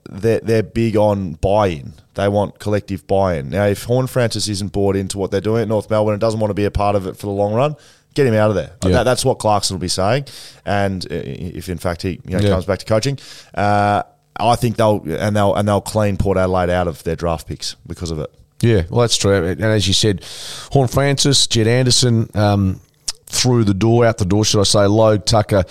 they're, 0.09 0.39
they're 0.39 0.63
big 0.63 0.97
on 0.97 1.33
buy-in. 1.33 1.93
They 2.15 2.27
want 2.27 2.59
collective 2.59 3.07
buy-in. 3.07 3.49
Now, 3.49 3.65
if 3.65 3.83
Horne-Francis 3.83 4.47
isn't 4.49 4.71
bought 4.71 4.95
into 4.95 5.17
what 5.17 5.31
they're 5.31 5.41
doing 5.41 5.61
at 5.61 5.67
North 5.67 5.89
Melbourne 5.89 6.13
and 6.13 6.21
doesn't 6.21 6.39
want 6.39 6.49
to 6.51 6.55
be 6.55 6.65
a 6.65 6.71
part 6.71 6.95
of 6.95 7.07
it 7.07 7.15
for 7.17 7.27
the 7.27 7.31
long 7.31 7.53
run, 7.53 7.75
get 8.13 8.27
him 8.27 8.33
out 8.33 8.49
of 8.49 8.55
there. 8.55 8.71
Yeah. 8.83 8.91
That, 8.91 9.03
that's 9.03 9.23
what 9.23 9.39
Clarkson 9.39 9.75
will 9.75 9.81
be 9.81 9.87
saying. 9.87 10.25
And 10.65 11.05
uh, 11.05 11.15
if 11.15 11.69
in 11.69 11.77
fact 11.77 12.01
he 12.01 12.19
you 12.25 12.37
know, 12.37 12.39
Yeah. 12.39 12.49
comes 12.49 12.65
back 12.65 12.79
to 12.79 12.85
coaching, 12.85 13.17
uh, 13.55 14.03
I 14.37 14.55
think 14.55 14.77
they'll 14.77 15.03
and 15.07 15.35
they'll 15.35 15.53
and 15.55 15.67
they'll 15.67 15.81
clean 15.81 16.17
Port 16.17 16.37
Adelaide 16.37 16.69
out 16.69 16.87
of 16.87 17.03
their 17.03 17.15
draft 17.15 17.47
picks 17.47 17.75
because 17.85 18.11
of 18.11 18.19
it. 18.19 18.33
Yeah, 18.61 18.83
well, 18.89 19.01
that's 19.01 19.17
true. 19.17 19.45
And 19.45 19.61
as 19.61 19.87
you 19.87 19.93
said, 19.93 20.23
Horne-Francis, 20.71 21.47
Jed 21.47 21.67
Anderson 21.67 22.29
um, 22.35 22.79
through 23.25 23.63
the 23.63 23.73
door, 23.73 24.05
out 24.05 24.17
the 24.19 24.25
door, 24.25 24.45
should 24.45 24.59
I 24.59 24.63
say, 24.63 24.85
Logue, 24.85 25.25
Tucker, 25.25 25.63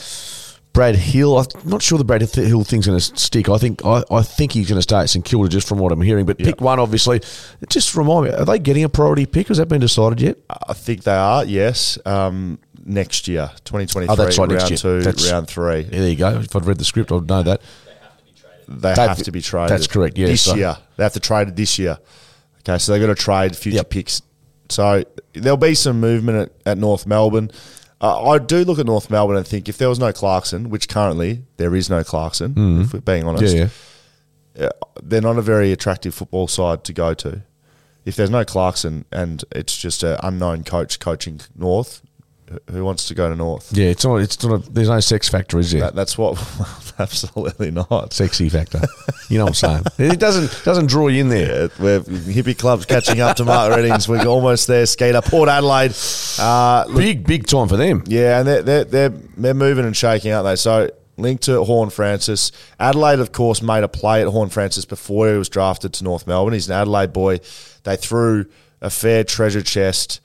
Brad 0.73 0.95
Hill. 0.95 1.37
I'm 1.39 1.47
not 1.65 1.83
sure 1.83 1.99
the 1.99 2.05
Brad 2.05 2.23
Hill 2.23 2.63
thing's 2.65 2.87
going 2.87 2.99
to 2.99 3.05
stick. 3.19 3.49
I 3.49 3.59
think 3.59 3.85
I, 3.85 4.05
I 4.11 4.23
think 4.23 4.53
he's 4.53 4.69
going 4.69 4.79
to 4.79 4.83
stay 4.83 4.97
at 4.99 5.11
St 5.11 5.25
Kilda 5.25 5.49
just 5.49 5.67
from 5.69 5.79
what 5.79 5.91
I'm 5.93 6.01
hearing. 6.01 6.27
But 6.27 6.39
pick 6.39 6.61
one, 6.61 6.79
obviously. 6.79 7.21
Just 7.69 7.95
remind 7.97 8.27
me, 8.27 8.33
are 8.33 8.45
they 8.45 8.59
getting 8.59 8.85
a 8.85 8.89
priority 8.89 9.27
pick? 9.27 9.49
Has 9.49 9.57
that 9.59 9.67
been 9.67 9.81
decided 9.81 10.21
yet? 10.21 10.39
I 10.69 10.73
think 10.75 11.03
they 11.03 11.15
are. 11.15 11.45
Yes, 11.45 11.99
um, 12.07 12.59
next 12.85 13.27
year, 13.27 13.51
twenty 13.65 13.87
twenty 13.87 14.07
three, 14.07 14.13
Oh, 14.13 14.17
that's 14.17 14.39
right, 14.39 14.49
round 14.49 14.59
next 14.59 14.71
year. 14.71 14.79
two, 14.79 15.01
That's- 15.03 15.31
round 15.33 15.49
three. 15.49 15.81
Yeah, 15.81 15.89
there 15.91 16.09
you 16.09 16.17
go. 16.17 16.39
If 16.41 16.55
I'd 16.55 16.65
read 16.67 16.79
the 16.79 16.85
script, 16.85 17.11
I'd 17.11 17.27
know 17.29 17.43
that. 17.43 17.61
They 18.69 18.89
have 18.91 18.97
They've- 18.97 19.09
have 19.09 19.23
to 19.25 19.33
be 19.33 19.43
traded. 19.43 19.71
that's 19.71 19.89
correct, 19.89 20.17
yeah, 20.17 20.29
this 20.29 20.43
so- 20.43 20.55
year 20.55 20.77
they 20.97 21.03
have 21.03 21.15
to 21.15 21.21
trade 21.21 21.49
it 21.49 21.57
this 21.57 21.79
year. 21.81 21.99
Okay, 22.61 22.79
so 22.79 22.93
they've 22.93 23.01
got 23.01 23.09
to 23.09 23.21
trade 23.21 23.57
future 23.57 23.77
Yep. 23.79 23.91
picks. 23.91 24.23
So 24.69 25.03
there'll 25.33 25.57
be 25.57 25.75
some 25.75 25.99
movement 25.99 26.39
at, 26.67 26.73
at 26.73 26.79
North 26.79 27.05
Melbourne. 27.07 27.51
Uh, 28.01 28.31
I 28.31 28.39
do 28.39 28.65
look 28.65 28.79
at 28.79 28.87
North 28.87 29.11
Melbourne 29.11 29.37
and 29.37 29.47
think 29.47 29.69
if 29.69 29.77
there 29.77 29.89
was 29.89 29.99
no 29.99 30.13
Clarkson, 30.13 30.71
which 30.71 30.89
currently 30.89 31.43
there 31.59 31.75
is 31.75 31.91
no 31.91 32.03
Clarkson, 32.03 32.55
if 32.81 32.93
we're 32.95 33.01
being 33.01 33.25
honest. 33.27 33.55
Yeah, 33.55 33.69
yeah. 34.55 34.71
they're 35.03 35.21
not 35.21 35.37
a 35.37 35.43
very 35.43 35.71
attractive 35.71 36.15
football 36.15 36.49
side 36.49 36.83
to 36.85 36.93
go 36.95 37.13
to. 37.15 37.43
If 38.07 38.17
there's 38.17 38.31
no 38.31 38.45
Clarkson 38.45 39.05
and 39.13 39.45
it's 39.53 39.77
just 39.77 40.03
an 40.03 40.19
unknown 40.23 40.65
coach 40.65 40.99
coaching 40.99 41.41
North, 41.55 42.01
who 42.71 42.85
wants 42.85 43.09
to 43.09 43.15
go 43.15 43.29
to 43.29 43.37
North? 43.37 43.71
Yeah, 43.73 43.87
it's 43.87 44.05
not. 44.05 44.17
It's 44.17 44.43
not. 44.45 44.67
A, 44.67 44.71
there's 44.71 44.89
no 44.89 45.01
sex 45.01 45.29
factor, 45.29 45.59
is 45.59 45.71
there? 45.73 45.83
That, 45.83 45.95
that's 45.95 46.19
what. 46.19 46.37
absolutely 46.99 47.71
not. 47.71 48.13
Sexy 48.13 48.49
factor. 48.49 48.81
You 49.29 49.39
know 49.39 49.45
what 49.45 49.63
I'm 49.63 49.83
saying? 49.83 49.85
It 50.13 50.19
doesn't 50.21 50.65
doesn't 50.65 50.87
draw 50.87 51.09
you 51.09 51.21
in 51.23 51.29
there. 51.29 51.63
Yeah, 51.63 51.69
we're 51.79 52.01
hippie 52.01 52.59
clubs 52.59 52.87
catching 52.87 53.21
up 53.21 53.37
to 53.37 53.45
Mark 53.45 53.75
Readings. 53.75 54.09
We're 54.09 54.27
almost 54.27 54.67
there. 54.67 54.87
Skater 54.87 55.23
Port 55.23 55.49
Adelaide. 55.49 55.95
Uh, 56.39 56.85
look, 56.89 56.97
Big 56.99 57.27
big 57.27 57.47
time 57.47 57.69
for 57.69 57.77
them. 57.77 58.03
yeah, 58.07 58.39
and 58.41 58.49
they're, 58.49 58.63
they're 58.63 58.85
they're 58.85 59.09
they're 59.09 59.55
moving 59.55 59.85
and 59.85 59.97
shaking, 59.97 60.33
aren't 60.33 60.47
they? 60.47 60.57
So 60.57 60.91
linked 61.17 61.45
to 61.45 61.63
Horne-Francis. 61.63 62.51
Adelaide, 62.79 63.19
of 63.21 63.31
course, 63.31 63.61
made 63.61 63.85
a 63.85 63.89
play 63.89 64.23
at 64.23 64.29
Horne-Francis 64.29 64.87
before 64.87 65.31
he 65.31 65.37
was 65.37 65.51
drafted 65.51 65.93
to 65.95 66.05
North 66.05 66.27
Melbourne. 66.27 66.55
He's 66.55 66.69
an 66.69 66.75
Adelaide 66.75 67.13
boy. 67.13 67.41
They 67.85 67.97
threw 67.97 68.47
a 68.81 68.89
fair 68.89 69.23
treasure 69.23 69.63
chest 69.63 70.21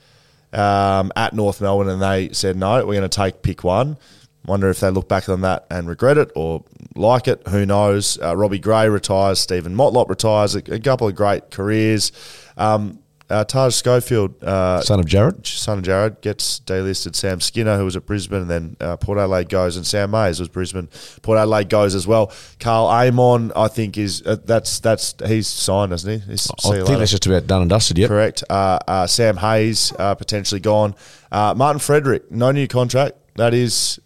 um, 0.55 1.11
at 1.15 1.33
North 1.33 1.61
Melbourne, 1.61 1.89
and 1.89 2.01
they 2.01 2.29
said 2.33 2.55
no, 2.55 2.77
we're 2.85 2.93
going 2.93 3.01
to 3.01 3.09
take 3.09 3.41
pick 3.41 3.63
one. 3.63 3.97
Wonder 4.45 4.69
if 4.69 4.79
they 4.79 4.91
look 4.91 5.09
back 5.09 5.27
on 5.27 5.41
that 5.41 5.65
and 5.71 5.87
regret 5.87 6.17
it 6.17 6.31
or 6.35 6.63
like 6.95 7.27
it. 7.27 7.47
Who 7.47 7.65
knows? 7.65 8.19
Uh, 8.21 8.35
Robbie 8.35 8.59
Gray 8.59 8.87
retires. 8.87 9.39
Steven 9.39 9.75
Motlop 9.75 10.07
retires. 10.07 10.55
A, 10.55 10.59
a 10.71 10.79
couple 10.79 11.07
of 11.07 11.15
great 11.15 11.49
careers. 11.49 12.11
Um, 12.55 12.99
uh, 13.29 13.43
Taj 13.43 13.73
Schofield, 13.73 14.43
uh, 14.43 14.81
Son 14.81 14.99
of 14.99 15.05
Jared. 15.05 15.45
son 15.47 15.79
of 15.79 15.83
Jared 15.83 16.21
gets 16.21 16.59
delisted. 16.59 17.15
Sam 17.15 17.41
Skinner, 17.41 17.77
who 17.77 17.85
was 17.85 17.95
at 17.95 18.05
Brisbane, 18.05 18.41
and 18.41 18.49
then 18.49 18.77
uh, 18.79 18.97
Port 18.97 19.17
Adelaide 19.17 19.49
goes, 19.49 19.77
and 19.77 19.85
Sam 19.85 20.11
Mays 20.11 20.39
was 20.39 20.47
Brisbane. 20.49 20.89
Port 21.21 21.37
Adelaide 21.37 21.69
goes 21.69 21.95
as 21.95 22.05
well. 22.05 22.31
Karl 22.59 22.87
Amon, 22.87 23.51
I 23.55 23.67
think, 23.67 23.97
is 23.97 24.21
uh, 24.25 24.37
that's 24.45 24.79
that's 24.79 25.15
he's 25.25 25.47
signed, 25.47 25.91
isn't 25.93 26.09
he? 26.21 26.31
He's, 26.31 26.49
I 26.51 26.69
think 26.69 26.87
later. 26.87 26.99
that's 26.99 27.11
just 27.11 27.25
about 27.25 27.47
done 27.47 27.61
and 27.61 27.69
dusted. 27.69 27.97
Yep. 27.97 28.07
correct. 28.09 28.43
Uh, 28.49 28.79
uh, 28.87 29.07
Sam 29.07 29.37
Hayes 29.37 29.91
uh, 29.97 30.15
potentially 30.15 30.61
gone. 30.61 30.95
Uh, 31.31 31.53
Martin 31.57 31.79
Frederick, 31.79 32.31
no 32.31 32.51
new 32.51 32.67
contract. 32.67 33.17
That 33.35 33.53
is 33.53 33.99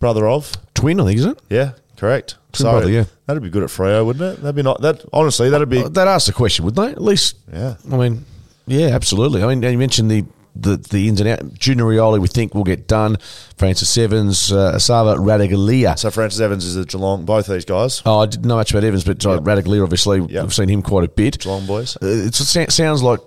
brother 0.00 0.26
of. 0.26 0.52
Twin, 0.74 1.00
I 1.00 1.04
think, 1.04 1.18
is 1.18 1.26
it? 1.26 1.40
Yeah, 1.48 1.72
correct. 1.96 2.36
Twin 2.52 2.70
brother, 2.70 2.90
yeah. 2.90 3.04
that'd 3.26 3.42
be 3.42 3.50
good 3.50 3.62
at 3.62 3.68
Freo, 3.68 4.04
wouldn't 4.04 4.38
it? 4.38 4.42
That'd 4.42 4.56
be 4.56 4.62
not 4.62 4.80
that. 4.82 5.04
Honestly, 5.12 5.50
that'd 5.50 5.68
be. 5.68 5.78
Uh, 5.78 5.88
They'd 5.88 6.04
the 6.04 6.32
question, 6.34 6.64
wouldn't 6.64 6.86
they? 6.86 6.92
At 6.92 7.02
least, 7.02 7.36
Yeah. 7.52 7.76
I 7.90 7.96
mean, 7.96 8.24
yeah, 8.66 8.86
absolutely. 8.88 9.42
I 9.42 9.54
mean, 9.54 9.62
you 9.62 9.78
mentioned 9.78 10.10
the, 10.10 10.24
the, 10.56 10.76
the 10.76 11.08
ins 11.08 11.20
and 11.20 11.28
outs. 11.28 11.42
Junior 11.58 11.84
Rioli, 11.84 12.20
we 12.20 12.28
think 12.28 12.54
will 12.54 12.64
get 12.64 12.86
done. 12.86 13.16
Francis 13.56 13.96
Evans, 13.98 14.52
uh, 14.52 14.74
Esava 14.76 15.16
Ratugolea. 15.16 15.98
so 15.98 16.10
Francis 16.10 16.40
Evans 16.40 16.64
is 16.64 16.76
at 16.76 16.88
Geelong. 16.88 17.24
Both 17.24 17.46
these 17.48 17.64
guys, 17.64 18.02
Oh, 18.06 18.20
I 18.20 18.26
didn't 18.26 18.46
know 18.46 18.56
much 18.56 18.70
about 18.70 18.84
Evans, 18.84 19.04
but 19.04 19.24
uh, 19.26 19.40
Radagalia, 19.40 19.82
obviously, 19.82 20.20
Yep. 20.20 20.42
we've 20.44 20.54
seen 20.54 20.68
him 20.68 20.82
quite 20.82 21.04
a 21.04 21.08
bit. 21.08 21.38
Geelong 21.40 21.66
boys. 21.66 21.96
Uh, 21.96 22.06
it 22.06 22.34
sounds 22.34 23.02
like 23.02 23.20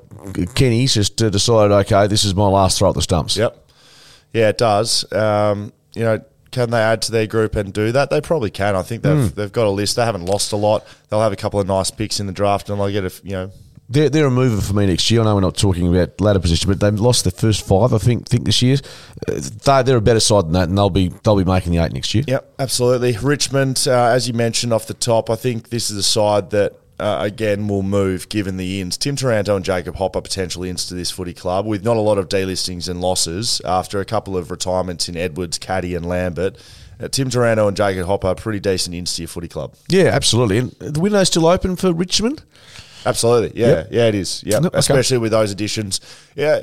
Kenny's 0.56 0.94
just 0.94 1.22
uh, 1.22 1.30
decided, 1.30 1.74
okay, 1.74 2.08
this 2.08 2.24
is 2.26 2.34
my 2.36 2.48
last 2.48 2.80
throw 2.80 2.90
at 2.90 2.96
the 2.96 3.02
stumps. 3.02 3.36
Yep. 3.38 3.66
Yeah, 4.34 4.50
it 4.50 4.58
does. 4.58 5.12
Um, 5.14 5.72
you 5.94 6.04
know, 6.04 6.22
can 6.52 6.70
they 6.70 6.80
add 6.80 7.02
to 7.04 7.12
their 7.12 7.28
group 7.28 7.56
and 7.56 7.74
do 7.74 7.92
that? 7.92 8.10
They 8.10 8.22
probably 8.22 8.50
can. 8.52 8.76
I 8.76 8.82
think 8.82 9.04
they've 9.04 9.34
they've 9.36 9.52
got 9.52 9.68
a 9.68 9.70
list. 9.70 9.96
They 9.96 10.04
haven't 10.06 10.26
lost 10.26 10.52
a 10.52 10.56
lot. 10.56 10.86
They'll 11.10 11.22
have 11.22 11.32
a 11.34 11.38
couple 11.38 11.60
of 11.60 11.68
nice 11.68 11.92
picks 11.92 12.20
in 12.20 12.26
the 12.28 12.34
draft, 12.34 12.70
and 12.70 12.80
they'll 12.80 12.92
get 12.92 13.04
a 13.06 13.12
you 13.24 13.32
know. 13.32 13.52
They're, 13.90 14.10
they're 14.10 14.26
a 14.26 14.32
mover 14.32 14.62
for 14.62 14.74
me 14.74 14.86
next 14.86 15.10
year. 15.10 15.22
I 15.22 15.24
know 15.24 15.36
we're 15.36 15.42
not 15.42 15.56
talking 15.56 15.88
about 15.88 16.20
ladder 16.20 16.40
position, 16.40 16.70
but 16.70 16.80
they've 16.80 17.00
lost 17.00 17.24
their 17.24 17.32
first 17.32 17.66
five, 17.66 17.94
I 17.94 17.98
think, 17.98 18.28
think 18.28 18.44
this 18.44 18.62
year. 18.62 18.78
Uh, 19.28 19.40
they, 19.64 19.84
they're 19.84 19.98
a 19.98 20.02
better 20.02 20.20
side 20.20 20.46
than 20.46 20.54
that, 20.54 20.68
and 20.68 20.78
they'll 20.78 20.90
be 20.90 21.08
they'll 21.24 21.38
be 21.38 21.46
making 21.46 21.72
the 21.72 21.78
eight 21.78 21.94
next 21.94 22.14
year. 22.14 22.26
Yep, 22.28 22.56
absolutely. 22.60 23.18
Richmond, 23.18 23.86
uh, 23.88 24.08
as 24.08 24.28
you 24.28 24.34
mentioned 24.34 24.74
off 24.74 24.88
the 24.88 24.94
top, 24.94 25.30
I 25.30 25.36
think 25.36 25.70
this 25.70 25.90
is 25.90 25.98
a 25.98 26.04
side 26.04 26.50
that. 26.52 26.74
Uh, 27.00 27.20
again, 27.22 27.68
will 27.68 27.84
move 27.84 28.28
given 28.28 28.58
the 28.58 28.82
ins. 28.82 28.98
Tim 28.98 29.16
Taranto 29.16 29.56
and 29.56 29.64
Jacob 29.64 29.98
Hopper 29.98 30.20
potential 30.20 30.64
ins 30.64 30.88
to 30.88 30.96
this 30.96 31.12
footy 31.12 31.32
club 31.32 31.68
with 31.68 31.84
not 31.84 31.96
a 31.96 32.00
lot 32.00 32.18
of 32.18 32.28
delistings 32.28 32.90
and 32.90 33.00
losses 33.00 33.62
after 33.64 34.00
a 34.00 34.06
couple 34.06 34.36
of 34.36 34.50
retirements 34.50 35.08
in 35.08 35.16
Edwards, 35.16 35.60
Caddy, 35.60 35.94
and 35.94 36.08
Lambert. 36.08 36.58
Uh, 37.00 37.08
Tim 37.08 37.30
Taranto 37.30 37.68
and 37.68 37.78
Jacob 37.78 38.08
Hopper 38.08 38.30
are 38.30 38.36
pretty 38.36 38.60
decent 38.60 38.96
ins 38.96 39.16
to 39.16 39.22
your 39.22 39.30
footy 39.30 39.48
club. 39.48 39.76
Yeah, 39.90 40.06
absolutely. 40.06 40.58
And 40.58 40.72
the 40.72 41.00
window's 41.00 41.28
still 41.28 41.46
open 41.46 41.76
for 41.76 41.94
Richmond. 41.94 42.42
Absolutely, 43.06 43.60
yeah, 43.60 43.68
Yep. 43.68 43.88
yeah, 43.92 44.06
it 44.08 44.16
is. 44.16 44.44
Yeah, 44.46 44.58
Okay. 44.58 44.70
especially 44.78 45.18
with 45.20 45.32
those 45.32 45.52
additions. 45.52 46.02
Yeah, 46.36 46.62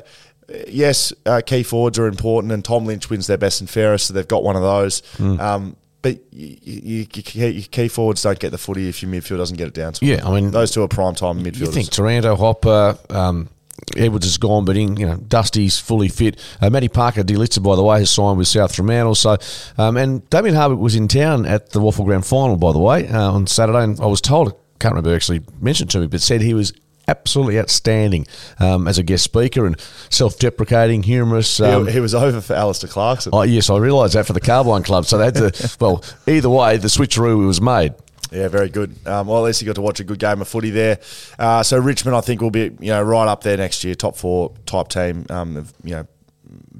uh, 0.48 0.54
yes, 0.68 1.12
uh, 1.26 1.40
key 1.44 1.62
forwards 1.62 1.98
are 1.98 2.06
important, 2.06 2.52
and 2.52 2.64
Tom 2.64 2.84
Lynch 2.86 3.08
wins 3.10 3.26
their 3.26 3.38
best 3.38 3.60
and 3.60 3.68
fairest, 3.70 4.06
so 4.06 4.14
they've 4.14 4.28
got 4.28 4.42
one 4.44 4.56
of 4.56 4.62
those. 4.62 5.02
Hmm. 5.16 5.40
Um, 5.40 5.76
but 6.02 6.18
you, 6.32 6.56
you, 6.62 7.06
you, 7.14 7.46
your 7.48 7.62
key 7.70 7.88
forwards 7.88 8.20
don't 8.22 8.38
get 8.38 8.50
the 8.50 8.58
footy 8.58 8.88
if 8.90 9.02
your 9.02 9.10
midfield 9.10 9.38
doesn't 9.38 9.56
get 9.56 9.68
it 9.68 9.74
down. 9.74 9.94
To 9.94 10.04
Yeah, 10.04 10.16
them. 10.16 10.26
I 10.26 10.34
mean- 10.40 10.50
those 10.50 10.70
two 10.70 10.82
are 10.82 10.88
prime 10.88 11.14
time 11.14 11.42
midfielders. 11.42 11.60
You 11.60 11.66
think 11.68 11.90
Taranto, 11.90 12.36
Hopper, 12.36 12.98
um, 13.08 13.48
Edwards 13.96 14.26
is 14.26 14.36
gone, 14.38 14.64
but 14.66 14.76
in, 14.76 14.96
you 14.96 15.06
know 15.06 15.16
Dusty's 15.16 15.78
fully 15.78 16.08
fit. 16.08 16.38
Uh, 16.60 16.70
Matty 16.70 16.88
Parker 16.88 17.22
delisted, 17.22 17.62
by 17.62 17.74
the 17.74 17.82
way, 17.82 17.98
has 17.98 18.10
signed 18.10 18.38
with 18.38 18.48
South 18.48 18.74
Fremantle. 18.74 19.14
So, 19.14 19.36
um, 19.78 19.96
and 19.96 20.28
Damien 20.30 20.54
Harbutt 20.54 20.78
was 20.78 20.94
in 20.94 21.08
town 21.08 21.44
at 21.46 21.70
the 21.70 21.80
WAFL 21.80 22.04
Grand 22.04 22.24
Final, 22.26 22.56
by 22.56 22.72
the 22.72 22.78
way, 22.78 23.08
uh, 23.08 23.32
on 23.32 23.46
Saturday. 23.46 23.82
And 23.82 23.98
I 24.00 24.06
was 24.06 24.20
told, 24.20 24.54
can't 24.84 24.94
remember 24.94 25.14
actually 25.14 25.40
mentioned 25.62 25.90
to 25.92 26.00
me, 26.00 26.06
but 26.08 26.20
said 26.20 26.42
he 26.42 26.52
was 26.52 26.74
absolutely 27.08 27.58
outstanding 27.58 28.26
um, 28.58 28.86
as 28.86 28.98
a 28.98 29.02
guest 29.02 29.24
speaker 29.24 29.64
and 29.66 29.80
self-deprecating, 30.10 31.02
humorous. 31.02 31.58
Um, 31.58 31.86
he, 31.86 31.94
he 31.94 32.00
was 32.00 32.14
over 32.14 32.42
for 32.42 32.52
Alistair 32.52 32.90
Clarkson. 32.90 33.30
Oh, 33.34 33.42
yes, 33.42 33.70
I 33.70 33.78
realised 33.78 34.14
that 34.14 34.26
for 34.26 34.34
the 34.34 34.40
Carbine 34.40 34.82
Club. 34.82 35.06
So 35.06 35.16
they 35.16 35.24
had 35.24 35.34
to, 35.36 35.76
well, 35.80 36.04
either 36.26 36.50
way, 36.50 36.76
the 36.76 36.88
switcheroo 36.88 37.46
was 37.46 37.62
made. 37.62 37.94
Yeah, 38.30 38.48
very 38.48 38.68
good. 38.68 38.94
Um, 39.06 39.26
well, 39.28 39.38
at 39.38 39.46
least 39.46 39.62
you 39.62 39.66
got 39.66 39.76
to 39.76 39.82
watch 39.82 40.00
a 40.00 40.04
good 40.04 40.18
game 40.18 40.42
of 40.42 40.48
footy 40.48 40.70
there. 40.70 40.98
Uh, 41.38 41.62
so 41.62 41.78
Richmond, 41.78 42.16
I 42.16 42.20
think, 42.20 42.42
will 42.42 42.50
be 42.50 42.64
you 42.80 42.90
know 42.90 43.02
right 43.02 43.28
up 43.28 43.42
there 43.42 43.56
next 43.56 43.84
year, 43.84 43.94
top 43.94 44.16
four 44.16 44.52
type 44.66 44.88
team. 44.88 45.24
Um, 45.30 45.66
you 45.82 45.92
know, 45.92 46.06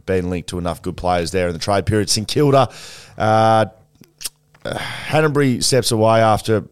been 0.04 0.28
linked 0.28 0.50
to 0.50 0.58
enough 0.58 0.82
good 0.82 0.96
players 0.96 1.30
there 1.30 1.46
in 1.46 1.54
the 1.54 1.58
trade 1.58 1.86
period. 1.86 2.10
St 2.10 2.26
Kilda, 2.28 2.70
uh, 3.16 3.66
Hannebery 4.64 5.62
steps 5.62 5.90
away 5.90 6.20
after. 6.20 6.64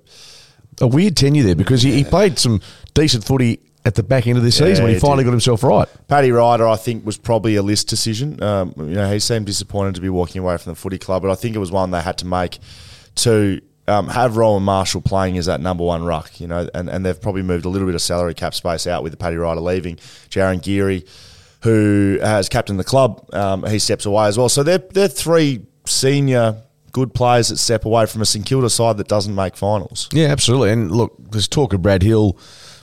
A 0.82 0.86
weird 0.86 1.16
tenure 1.16 1.44
there 1.44 1.54
because 1.54 1.82
he, 1.82 1.92
he 1.92 2.04
played 2.04 2.38
some 2.38 2.60
decent 2.92 3.24
footy 3.24 3.60
at 3.84 3.94
the 3.94 4.02
back 4.02 4.26
end 4.26 4.38
of 4.38 4.44
the 4.44 4.52
season 4.52 4.84
when 4.84 4.90
he 4.90 4.94
he 4.94 5.00
finally 5.00 5.24
did. 5.24 5.28
got 5.28 5.32
himself 5.32 5.62
right. 5.62 5.88
Paddy 6.08 6.30
Ryder, 6.30 6.66
I 6.66 6.76
think, 6.76 7.04
was 7.04 7.18
probably 7.18 7.56
a 7.56 7.62
list 7.62 7.88
decision. 7.88 8.42
Um, 8.42 8.74
you 8.76 8.94
know, 8.94 9.10
he 9.10 9.18
seemed 9.18 9.46
disappointed 9.46 9.94
to 9.96 10.00
be 10.00 10.08
walking 10.08 10.40
away 10.40 10.56
from 10.58 10.72
the 10.72 10.76
footy 10.76 10.98
club, 10.98 11.22
but 11.22 11.30
I 11.30 11.34
think 11.34 11.56
it 11.56 11.58
was 11.58 11.72
one 11.72 11.90
they 11.90 12.00
had 12.00 12.18
to 12.18 12.26
make 12.26 12.58
to 13.16 13.60
um, 13.88 14.08
have 14.08 14.36
Rowan 14.36 14.62
Marshall 14.62 15.00
playing 15.00 15.36
as 15.38 15.46
that 15.46 15.60
number 15.60 15.84
one 15.84 16.04
ruck. 16.04 16.40
You 16.40 16.46
know, 16.46 16.68
and, 16.74 16.88
and 16.88 17.04
they've 17.04 17.20
probably 17.20 17.42
moved 17.42 17.64
a 17.64 17.68
little 17.68 17.86
bit 17.86 17.94
of 17.94 18.02
salary 18.02 18.34
cap 18.34 18.54
space 18.54 18.86
out 18.86 19.02
with 19.02 19.12
the 19.12 19.18
Paddy 19.18 19.36
Ryder 19.36 19.60
leaving. 19.60 19.96
Jarryn 20.28 20.62
Geary, 20.62 21.04
who 21.62 22.18
has 22.22 22.48
captained 22.48 22.78
the 22.78 22.84
club, 22.84 23.28
um, 23.32 23.64
he 23.64 23.78
steps 23.78 24.06
away 24.06 24.26
as 24.26 24.38
well. 24.38 24.48
So 24.48 24.62
they're 24.62 24.78
they're 24.78 25.08
three 25.08 25.66
senior 25.86 26.62
good 26.92 27.14
players 27.14 27.48
that 27.48 27.56
step 27.56 27.84
away 27.84 28.06
from 28.06 28.20
a 28.22 28.26
St 28.26 28.44
Kilda 28.46 28.70
side 28.70 28.98
that 28.98 29.08
doesn't 29.08 29.34
make 29.34 29.56
finals. 29.56 30.08
Yeah, 30.12 30.28
absolutely. 30.28 30.70
And 30.70 30.90
look, 30.92 31.14
there's 31.18 31.48
talk 31.48 31.72
of 31.72 31.82
Brad 31.82 32.02
Hill 32.02 32.38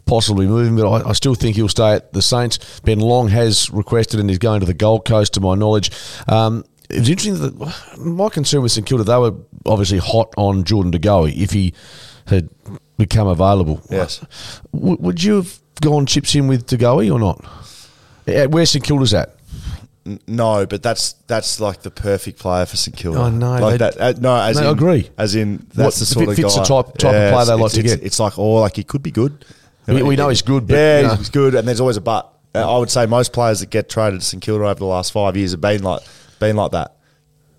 possibly 0.05 0.47
moving, 0.47 0.75
but 0.75 0.89
I, 0.89 1.09
I 1.09 1.13
still 1.13 1.35
think 1.35 1.55
he'll 1.55 1.69
stay 1.69 1.93
at 1.93 2.13
the 2.13 2.21
Saints. 2.21 2.79
Ben 2.81 2.99
Long 2.99 3.27
has 3.29 3.69
requested 3.69 4.19
and 4.19 4.29
is 4.29 4.39
going 4.39 4.59
to 4.59 4.65
the 4.65 4.73
Gold 4.73 5.05
Coast, 5.05 5.35
to 5.35 5.41
my 5.41 5.53
knowledge. 5.55 5.91
Um, 6.27 6.63
it 6.89 6.99
was 6.99 7.09
interesting 7.09 7.39
that 7.39 7.97
my 7.99 8.29
concern 8.29 8.63
with 8.63 8.71
St 8.71 8.87
Kilda, 8.87 9.03
they 9.03 9.17
were 9.17 9.35
obviously 9.67 9.99
hot 9.99 10.33
on 10.37 10.63
Jordan 10.63 10.89
De 10.91 10.97
Goey. 10.97 11.31
If 11.37 11.51
he 11.51 11.73
had 12.25 12.49
become 12.97 13.27
available. 13.27 13.81
Yes. 13.89 14.25
W- 14.73 14.97
would 14.99 15.23
you 15.23 15.35
have 15.35 15.59
gone 15.81 16.05
chips 16.07 16.33
in 16.33 16.47
with 16.47 16.65
De 16.65 16.77
Goey 16.77 17.11
or 17.11 17.19
not? 17.19 17.45
Where's 18.51 18.71
St 18.71 18.83
Kilda's 18.83 19.13
at? 19.13 19.35
No, 20.27 20.65
but 20.65 20.81
that's 20.81 21.13
that's 21.27 21.59
like 21.59 21.81
the 21.83 21.91
perfect 21.91 22.39
player 22.39 22.65
for 22.65 22.75
St 22.77 22.95
Kilda. 22.95 23.19
I 23.19 23.29
know, 23.29 23.59
Like 23.59 23.79
that. 23.79 23.99
Uh, 23.99 24.13
no, 24.19 24.35
as 24.35 24.55
No, 24.57 24.61
in, 24.63 24.67
I 24.67 24.71
agree. 24.71 25.09
As 25.17 25.35
in, 25.35 25.65
that's 25.73 25.77
What- 25.77 25.93
the 25.95 26.05
sort 26.05 26.27
of 26.29 26.35
fits 26.35 26.55
guy. 26.55 26.61
the 26.61 26.67
type- 26.67 26.97
type 26.97 27.13
of 27.15 27.31
player 27.33 27.45
they 27.45 27.53
it's- 27.53 27.59
like 27.59 27.71
to 27.73 27.83
get. 27.83 28.03
It's 28.03 28.19
like, 28.19 28.39
oh, 28.39 28.53
like 28.61 28.75
he 28.75 28.83
could 28.83 29.03
be 29.03 29.11
good. 29.11 29.45
We- 29.87 30.03
we 30.03 30.15
know 30.15 30.29
he's 30.29 30.41
good, 30.41 30.67
but, 30.67 30.75
yeah, 30.75 30.99
you 31.01 31.07
know. 31.07 31.15
he's 31.15 31.29
good. 31.29 31.55
And 31.55 31.67
there's 31.67 31.79
always 31.79 31.97
a 31.97 32.01
but. 32.01 32.31
Uh, 32.55 32.75
I 32.75 32.79
would 32.79 32.89
say 32.89 33.05
most 33.05 33.31
players 33.33 33.59
that 33.59 33.69
get 33.69 33.89
traded 33.89 34.21
to 34.21 34.25
St 34.25 34.41
Kilda 34.41 34.63
over 34.65 34.73
the 34.79 34.85
last 34.85 35.11
five 35.11 35.37
years 35.37 35.51
have 35.51 35.61
been 35.61 35.83
like 35.83 36.01
been 36.39 36.55
like 36.55 36.71
that. 36.71 36.95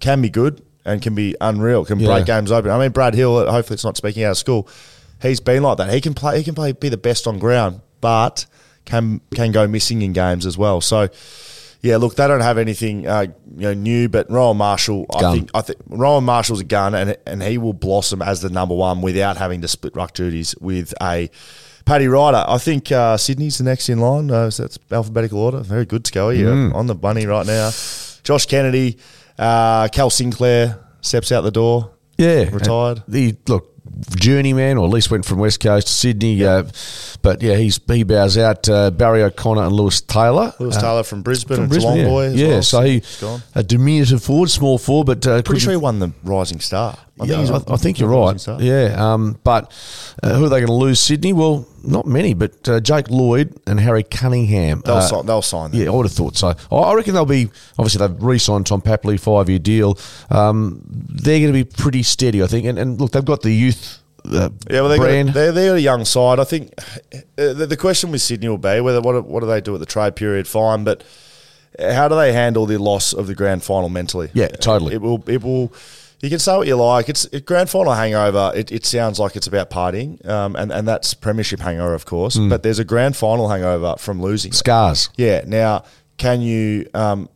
Can 0.01 0.20
be 0.22 0.30
good 0.30 0.62
and 0.84 1.01
can 1.03 1.14
be 1.14 1.36
unreal. 1.40 1.84
Can 1.84 2.01
Yeah. 2.01 2.09
break 2.14 2.26
games 2.26 2.51
open. 2.51 2.70
I 2.70 2.78
mean, 2.78 2.90
Brad 2.90 3.14
Hill. 3.14 3.36
Hopefully, 3.51 3.74
it's 3.74 3.84
not 3.84 3.96
speaking 3.96 4.24
out 4.24 4.32
of 4.32 4.38
school. 4.38 4.66
He's 5.22 5.38
been 5.40 5.62
like 5.62 5.76
that. 5.78 5.92
He 5.92 6.01
can 6.01 6.14
play. 6.14 6.38
He 6.38 6.44
can 6.44 6.55
play. 6.55 6.72
Be 6.72 6.88
the 6.88 6.96
best 6.96 7.26
on 7.28 7.38
ground, 7.38 7.80
but 8.01 8.46
can 8.84 9.20
can 9.34 9.53
go 9.53 9.68
missing 9.68 10.03
in 10.03 10.12
games 10.12 10.44
as 10.46 10.57
well. 10.59 10.80
So. 10.80 11.09
Yeah, 11.83 11.97
look, 11.97 12.14
they 12.14 12.26
don't 12.28 12.43
have 12.43 12.59
anything 12.59 13.07
uh, 13.07 13.26
you 13.57 13.62
know 13.62 13.74
new, 13.74 14.09
but 14.09 14.31
Rowan 14.31 14.59
Marshall, 14.59 15.07
I 15.14 15.33
think, 15.33 15.51
I 15.55 15.62
think 15.62 15.78
Rowan 15.87 16.24
Marshall's 16.24 16.61
a 16.61 16.64
gun, 16.64 16.95
and 16.95 17.16
and 17.26 17.43
he 17.43 17.57
will 17.57 17.72
blossom 17.72 18.20
as 18.20 18.43
the 18.43 18.51
number 18.51 18.74
one 18.74 19.01
without 19.01 19.39
having 19.39 19.62
to 19.62 19.68
split 19.68 19.97
ruck 19.97 20.12
duties 20.12 20.55
with 20.61 20.93
a 21.01 21.31
Paddy 21.87 22.07
Ryder. 22.07 22.45
I 22.47 22.59
think 22.59 22.93
uh, 22.93 23.16
Sydney's 23.16 23.59
the 23.59 23.64
next 23.64 23.89
in 23.89 23.99
line. 23.99 24.31
Uh, 24.31 24.51
so 24.51 24.64
that's 24.64 24.78
alphabetical 24.91 25.39
order. 25.39 25.61
Very 25.61 25.87
good, 25.87 26.07
Scully. 26.07 26.39
Mm. 26.39 26.72
Uh, 26.72 26.76
on 26.76 26.87
the 26.87 26.95
bunny 26.95 27.26
right 27.26 27.47
now. 27.47 27.70
Josh 28.22 28.47
Kennedy, 28.47 28.99
uh, 29.39 29.89
Cal 29.89 30.11
Sinclair 30.11 30.78
steps 31.01 31.33
out 31.33 31.43
the 31.43 31.51
door. 31.51 31.93
Yeah, 32.18 32.51
Retired. 32.51 33.03
The 33.09 33.35
look 33.49 33.70
journeyman, 34.16 34.78
or 34.78 34.87
at 34.87 34.93
least 34.93 35.11
went 35.11 35.24
from 35.24 35.39
West 35.39 35.61
Coast 35.61 35.87
to 35.89 35.93
Sydney. 35.93 36.45
Uh, 36.45 36.64
but 37.22 37.43
yeah, 37.43 37.57
he's 37.57 37.81
he 37.87 38.03
bows 38.03 38.39
out. 38.39 38.68
Uh, 38.68 38.91
Barry 38.91 39.22
O'Connor 39.22 39.62
and 39.64 39.72
Lewis 39.72 40.01
Taylor. 40.01 40.53
Lewis 40.59 40.76
Uh, 40.76 40.81
Taylor 40.81 41.03
from 41.03 41.22
Brisbane, 41.22 41.57
from 41.57 41.68
Brisbane, 41.68 41.97
yeah. 41.99 42.05
boy. 42.07 42.24
As 42.24 42.35
yeah, 42.35 42.49
well. 42.49 42.62
so 42.62 42.81
he 42.83 43.03
a 43.55 43.62
diminutive 43.62 44.22
forward, 44.22 44.51
small 44.51 44.78
forward, 44.78 45.07
but 45.07 45.26
uh, 45.26 45.43
Pretty 45.43 45.61
sure 45.61 45.72
he 45.72 45.76
won 45.76 45.99
the 45.99 46.12
Rising 46.22 46.61
Star. 46.61 46.97
I 47.21 47.25
yeah, 47.25 47.37
he's 47.39 47.51
I, 47.51 47.61
I 47.68 47.77
think 47.77 47.99
you're 48.01 48.09
right. 48.09 48.47
Yeah, 48.61 48.95
um, 48.97 49.39
but 49.45 49.71
uh, 50.23 50.35
who 50.37 50.47
are 50.47 50.49
they 50.49 50.57
going 50.61 50.66
to 50.68 50.73
lose? 50.73 50.99
Sydney? 51.01 51.33
Well, 51.33 51.66
not 51.85 52.07
many, 52.07 52.35
but 52.35 52.68
uh, 52.68 52.81
Jake 52.81 53.11
Lloyd 53.11 53.55
and 53.66 53.79
Harry 53.79 54.03
Cunningham. 54.03 54.83
They'll, 54.85 54.97
uh, 54.97 55.01
sign, 55.03 55.27
they'll 55.27 55.43
sign 55.43 55.71
that. 55.71 55.77
Yeah, 55.77 55.89
I 55.89 55.91
would 55.91 56.07
have 56.07 56.12
thought 56.12 56.37
so. 56.37 56.49
I- 56.73 56.75
I 56.75 56.95
reckon 56.95 57.14
they'll 57.14 57.25
be 57.27 57.51
obviously 57.79 58.07
they've 58.07 58.23
re-signed 58.23 58.66
Tom 58.66 58.81
Papley 58.83 59.18
five 59.21 59.49
year 59.49 59.59
deal. 59.59 59.99
Um, 60.31 60.83
they're 60.89 61.39
going 61.41 61.53
to 61.53 61.64
be 61.64 61.64
pretty 61.64 62.03
steady, 62.03 62.43
I 62.43 62.47
think. 62.47 62.66
And, 62.66 62.79
and 62.79 63.01
look, 63.01 63.12
they've 63.12 63.25
got 63.25 63.43
the 63.43 63.53
youth 63.53 63.99
uh, 64.25 64.51
Yeah, 64.71 64.81
well, 64.81 64.89
they 64.89 64.99
brand. 64.99 65.29
got, 65.29 65.35
they're 65.35 65.53
they're 65.53 65.77
a 65.77 65.81
young 65.81 66.05
side. 66.05 66.39
I 66.41 66.45
think 66.45 66.73
uh, 67.14 67.18
the, 67.55 67.66
the 67.66 67.77
question 67.77 68.11
with 68.11 68.21
Sydney 68.23 68.49
will 68.49 68.59
be 68.59 68.81
whether 68.81 69.01
what 69.01 69.25
what 69.27 69.41
do 69.41 69.47
they 69.47 69.61
do 69.61 69.75
at 69.75 69.81
the 69.81 69.87
trade 69.87 70.16
period? 70.16 70.47
Fine, 70.49 70.85
but 70.85 71.05
how 71.79 72.09
do 72.09 72.14
they 72.16 72.33
handle 72.33 72.66
the 72.66 72.79
loss 72.79 73.12
of 73.14 73.27
the 73.29 73.35
grand 73.35 73.62
final 73.62 73.89
mentally? 73.89 74.29
Yeah, 74.35 74.49
totally. 74.49 74.95
It 74.95 75.01
will. 75.01 75.23
It 75.27 75.43
will. 75.43 75.73
You 76.21 76.29
can 76.29 76.39
say 76.39 76.57
what 76.57 76.66
you 76.66 76.77
like. 76.77 77.09
It's 77.09 77.25
a 77.27 77.41
grand 77.41 77.71
final 77.71 77.95
hangover. 77.95 78.53
It, 78.55 78.71
it 78.71 78.85
sounds 78.85 79.18
like 79.18 79.37
it's 79.37 79.47
about 79.47 79.71
partying, 79.71 80.25
um, 80.29 80.55
and 80.55 80.71
and 80.71 80.87
that's 80.87 81.14
premiership 81.14 81.61
hangover, 81.61 81.95
of 81.95 82.05
course. 82.05 82.37
Hmm. 82.37 82.49
But 82.49 82.62
there's 82.62 82.79
a 82.79 82.85
grand 82.85 83.16
final 83.16 83.49
hangover 83.49 83.95
from 83.99 84.21
losing. 84.21 84.53
Scars. 84.53 85.09
Yeah. 85.16 85.45
Now, 85.47 85.85
can 86.18 86.43
you 86.43 86.89
um, 86.93 87.29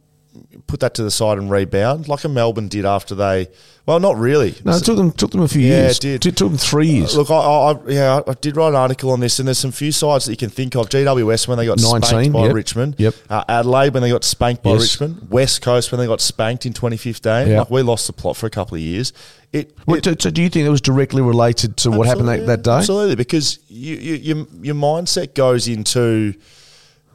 put 0.74 0.80
that 0.80 0.94
to 0.94 1.04
the 1.04 1.10
side 1.10 1.38
and 1.38 1.48
rebound 1.50 2.08
like 2.08 2.24
a 2.24 2.28
Melbourne 2.28 2.66
did 2.66 2.84
after 2.84 3.14
they? 3.14 3.46
Well, 3.86 4.00
not 4.00 4.16
really. 4.16 4.54
No, 4.64 4.74
it 4.74 4.84
took 4.84 4.96
them 4.96 5.12
took 5.12 5.30
them 5.30 5.42
a 5.42 5.46
few 5.48 5.60
Yeah, 5.60 5.82
years. 5.82 5.98
it 5.98 6.00
did. 6.00 6.26
It 6.26 6.36
took 6.36 6.48
them 6.48 6.58
three 6.58 6.88
years. 6.88 7.16
Look, 7.16 7.30
I, 7.30 7.34
I, 7.34 7.74
yeah, 7.86 8.20
I 8.26 8.32
did 8.32 8.56
write 8.56 8.70
an 8.70 8.74
article 8.74 9.10
on 9.10 9.20
this, 9.20 9.38
and 9.38 9.46
there's 9.46 9.58
some 9.58 9.70
few 9.72 9.92
sides 9.92 10.24
that 10.24 10.32
you 10.32 10.36
can 10.36 10.48
think 10.50 10.74
of. 10.74 10.88
GWS 10.88 11.46
when 11.46 11.58
they 11.58 11.66
got 11.66 11.78
19, 11.80 12.02
spanked 12.02 12.32
by 12.32 12.46
yep. 12.46 12.54
Richmond. 12.54 12.94
Yep. 12.98 13.14
Uh, 13.30 13.44
Adelaide 13.48 13.94
when 13.94 14.02
they 14.02 14.10
got 14.10 14.24
spanked 14.24 14.62
by 14.62 14.70
Yes. 14.72 14.80
Richmond. 15.00 15.30
West 15.30 15.62
Coast 15.62 15.92
when 15.92 16.00
they 16.00 16.06
got 16.06 16.20
spanked 16.20 16.66
in 16.66 16.72
2015. 16.72 17.46
Yeah. 17.48 17.58
Like 17.60 17.70
we 17.70 17.82
lost 17.82 18.06
the 18.08 18.12
plot 18.14 18.36
for 18.36 18.46
a 18.46 18.50
couple 18.50 18.74
of 18.74 18.80
years. 18.80 19.12
It, 19.52 19.76
it- 19.86 20.04
so, 20.04 20.14
so 20.18 20.30
do 20.30 20.42
you 20.42 20.48
think 20.48 20.66
it 20.66 20.70
was 20.70 20.80
directly 20.80 21.22
related 21.22 21.76
to 21.78 21.90
what 21.90 22.06
happened 22.08 22.28
that, 22.28 22.46
that 22.46 22.62
day? 22.62 22.72
Absolutely, 22.72 23.14
because 23.16 23.58
you, 23.68 23.94
you, 23.96 24.14
your 24.14 24.46
your 24.62 24.74
mindset 24.74 25.34
goes 25.34 25.68
into 25.68 26.34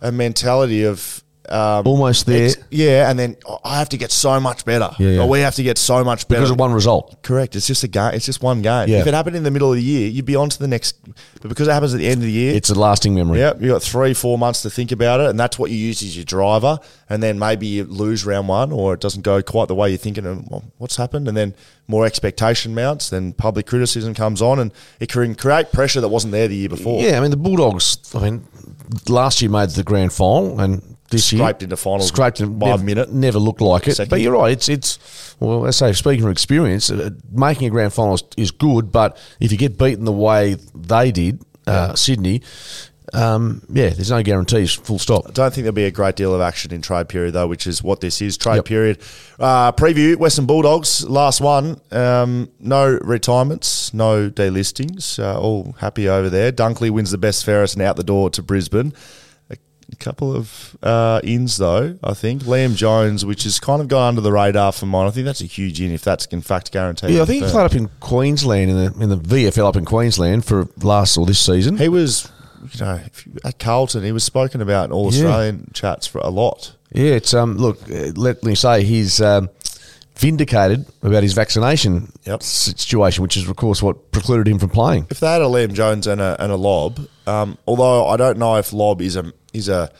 a 0.01 0.11
mentality 0.11 0.83
of 0.83 1.23
um, 1.51 1.87
Almost 1.87 2.25
there. 2.25 2.49
yeah, 2.71 3.09
and 3.09 3.17
then 3.17 3.35
I 3.63 3.77
have 3.79 3.89
to 3.89 3.97
get 3.97 4.11
so 4.11 4.39
much 4.39 4.65
better. 4.65 4.89
Yeah, 4.99 5.09
yeah. 5.09 5.21
Or 5.21 5.27
we 5.29 5.39
have 5.41 5.55
to 5.55 5.63
get 5.63 5.77
so 5.77 6.03
much 6.03 6.27
better 6.27 6.41
Because 6.41 6.51
of 6.51 6.59
one 6.59 6.71
result. 6.73 7.21
Correct. 7.23 7.55
It's 7.55 7.67
just 7.67 7.83
a 7.83 7.87
game. 7.87 8.13
It's 8.13 8.25
just 8.25 8.41
one 8.43 8.61
game. 8.61 8.87
Yeah. 8.89 8.99
If 8.99 9.07
it 9.07 9.13
happened 9.13 9.35
in 9.35 9.43
the 9.43 9.51
middle 9.51 9.69
of 9.71 9.75
the 9.77 9.83
year, 9.83 10.07
you'd 10.09 10.25
be 10.25 10.35
on 10.35 10.49
to 10.49 10.59
the 10.59 10.67
next. 10.67 10.97
But 11.41 11.49
because 11.49 11.67
it 11.67 11.71
happens 11.71 11.93
at 11.93 11.99
the 11.99 12.07
end 12.07 12.17
of 12.21 12.23
the 12.27 12.31
year, 12.31 12.53
It's 12.55 12.69
a 12.69 12.75
lasting 12.79 13.15
memory. 13.15 13.39
yeah, 13.39 13.53
you 13.59 13.69
got 13.69 13.81
three, 13.83 14.13
four 14.13 14.37
months 14.37 14.61
to 14.63 14.69
think 14.69 14.91
about 14.91 15.19
it, 15.21 15.29
and 15.29 15.39
that's 15.39 15.57
what 15.57 15.71
you 15.71 15.77
use 15.77 16.01
as 16.03 16.15
your 16.15 16.25
driver. 16.25 16.79
And 17.09 17.23
then 17.23 17.39
maybe 17.39 17.67
you 17.67 17.83
lose 17.85 18.25
round 18.25 18.47
one, 18.47 18.71
or 18.71 18.93
it 18.93 18.99
doesn't 18.99 19.23
go 19.23 19.41
quite 19.41 19.67
the 19.67 19.75
way 19.75 19.89
you're 19.89 19.97
thinking. 19.97 20.25
And 20.25 20.47
well, 20.49 20.63
what's 20.77 20.95
happened? 20.97 21.27
And 21.27 21.35
then 21.35 21.55
more 21.89 22.05
expectation 22.05 22.73
mounts. 22.73 23.09
Then 23.09 23.33
public 23.33 23.65
criticism 23.65 24.13
comes 24.13 24.41
on, 24.41 24.59
and 24.59 24.71
it 25.01 25.09
can 25.09 25.35
create 25.35 25.73
pressure 25.73 25.99
that 25.99 26.07
wasn't 26.07 26.31
there 26.31 26.47
the 26.47 26.55
year 26.55 26.69
before. 26.69 27.01
Yeah, 27.01 27.17
I 27.17 27.21
mean 27.21 27.31
the 27.31 27.37
Bulldogs. 27.37 27.97
I 28.15 28.19
mean, 28.19 28.47
last 29.09 29.41
year 29.41 29.51
made 29.51 29.71
the 29.71 29.83
grand 29.83 30.13
final, 30.13 30.59
and 30.61 30.95
this 31.09 31.33
year 31.33 31.41
Scraped 31.41 31.63
into 31.63 31.75
finals 31.75 32.07
Scraped 32.07 32.39
in 32.39 32.59
by 32.59 32.67
a 32.67 32.69
never, 32.71 32.83
minute. 32.83 33.11
Never 33.11 33.39
looked 33.39 33.61
like 33.61 33.87
it. 33.87 33.95
Second. 33.95 34.11
But 34.11 34.21
you're 34.21 34.33
right. 34.33 34.51
It's 34.51 34.69
it's 34.69 35.35
well, 35.39 35.65
I 35.65 35.71
say 35.71 35.91
speaking 35.93 36.21
from 36.21 36.31
experience, 36.31 36.91
uh, 36.91 37.09
making 37.31 37.67
a 37.67 37.71
grand 37.71 37.91
final 37.91 38.13
is, 38.13 38.23
is 38.37 38.51
good. 38.51 38.91
But 38.91 39.17
if 39.39 39.51
you 39.51 39.57
get 39.57 39.77
beaten 39.77 40.05
the 40.05 40.11
way 40.11 40.57
they 40.75 41.11
did, 41.11 41.41
uh, 41.65 41.95
Sydney, 41.95 42.41
um, 43.13 43.61
yeah, 43.69 43.89
there's 43.89 44.11
no 44.11 44.21
guarantees. 44.23 44.73
Full 44.73 44.99
stop. 44.99 45.27
I 45.27 45.31
don't 45.31 45.53
think 45.53 45.63
there'll 45.63 45.73
be 45.73 45.85
a 45.85 45.91
great 45.91 46.15
deal 46.15 46.33
of 46.33 46.41
action 46.41 46.73
in 46.73 46.81
trade 46.81 47.09
period 47.09 47.33
though, 47.33 47.47
which 47.47 47.67
is 47.67 47.81
what 47.83 48.01
this 48.01 48.21
is. 48.21 48.37
Trade 48.37 48.55
Yep. 48.57 48.65
period. 48.65 48.97
Uh, 49.39 49.71
preview 49.71 50.15
Western 50.17 50.45
Bulldogs 50.45 51.07
last 51.09 51.41
one. 51.41 51.79
Um, 51.91 52.49
no 52.59 52.99
retirements, 53.01 53.93
no 53.93 54.29
delistings. 54.29 55.19
Uh, 55.19 55.39
all 55.39 55.75
happy 55.79 56.07
over 56.09 56.29
there. 56.29 56.51
Dunkley 56.51 56.89
wins 56.91 57.11
the 57.11 57.17
best 57.17 57.45
fairest 57.45 57.75
and 57.75 57.81
out 57.83 57.95
the 57.95 58.03
door 58.03 58.29
to 58.31 58.41
Brisbane. 58.43 58.93
A, 59.49 59.57
a 59.91 59.95
couple 59.95 60.35
of 60.35 60.77
uh, 60.83 61.19
ins 61.23 61.57
though. 61.57 61.97
I 62.03 62.13
think 62.13 62.43
Liam 62.43 62.75
Jones, 62.75 63.25
which 63.25 63.43
has 63.43 63.59
kind 63.59 63.81
of 63.81 63.87
gone 63.87 64.09
under 64.09 64.21
the 64.21 64.31
radar 64.31 64.71
for 64.71 64.85
mine. 64.85 65.07
I 65.07 65.11
think 65.11 65.25
that's 65.25 65.41
a 65.41 65.45
huge 65.45 65.81
in 65.81 65.91
if 65.91 66.03
that's 66.03 66.25
in 66.27 66.41
fact 66.41 66.71
guaranteed. 66.71 67.11
Yeah, 67.11 67.23
I 67.23 67.25
think 67.25 67.43
he 67.45 67.49
played 67.51 67.65
up 67.65 67.75
in 67.75 67.89
Queensland 67.99 68.69
in 68.71 68.77
the 68.77 68.93
in 69.03 69.09
the 69.09 69.17
VFL 69.17 69.67
up 69.67 69.75
in 69.75 69.85
Queensland 69.85 70.45
for 70.45 70.67
last 70.83 71.17
or 71.17 71.25
this 71.25 71.39
season. 71.39 71.77
he 71.77 71.89
was. 71.89 72.31
You 72.73 72.85
know, 72.85 72.99
at 73.45 73.59
Carlton, 73.59 74.03
he 74.03 74.11
was 74.11 74.23
spoken 74.23 74.61
about 74.61 74.85
in 74.85 74.91
all 74.91 75.13
Yeah. 75.13 75.25
Australian 75.25 75.71
chats 75.73 76.07
for 76.07 76.19
a 76.19 76.29
lot. 76.29 76.73
Yeah, 76.93 77.11
it's 77.11 77.33
um. 77.33 77.57
Look, 77.57 77.79
uh, 77.91 78.11
let 78.15 78.43
me 78.43 78.55
say 78.55 78.83
he's 78.83 79.21
um, 79.21 79.49
vindicated 80.15 80.85
about 81.03 81.23
his 81.23 81.33
vaccination 81.33 82.11
Yep. 82.25 82.43
situation, 82.43 83.21
which 83.21 83.37
is 83.37 83.47
of 83.47 83.55
course 83.55 83.81
what 83.81 84.11
precluded 84.11 84.47
him 84.47 84.59
from 84.59 84.69
playing. 84.69 85.07
if 85.09 85.19
they 85.19 85.27
had 85.27 85.41
a 85.41 85.45
Liam 85.45 85.73
Jones 85.73 86.07
and 86.07 86.19
a 86.21 86.35
and 86.41 86.51
a 86.51 86.55
Lobb, 86.55 86.99
um, 87.27 87.57
although 87.67 88.07
I 88.07 88.17
don't 88.17 88.37
know 88.37 88.55
if 88.55 88.73
Lobb 88.73 89.01
is 89.01 89.15
a 89.15 89.31
is 89.53 89.69
a 89.69 89.91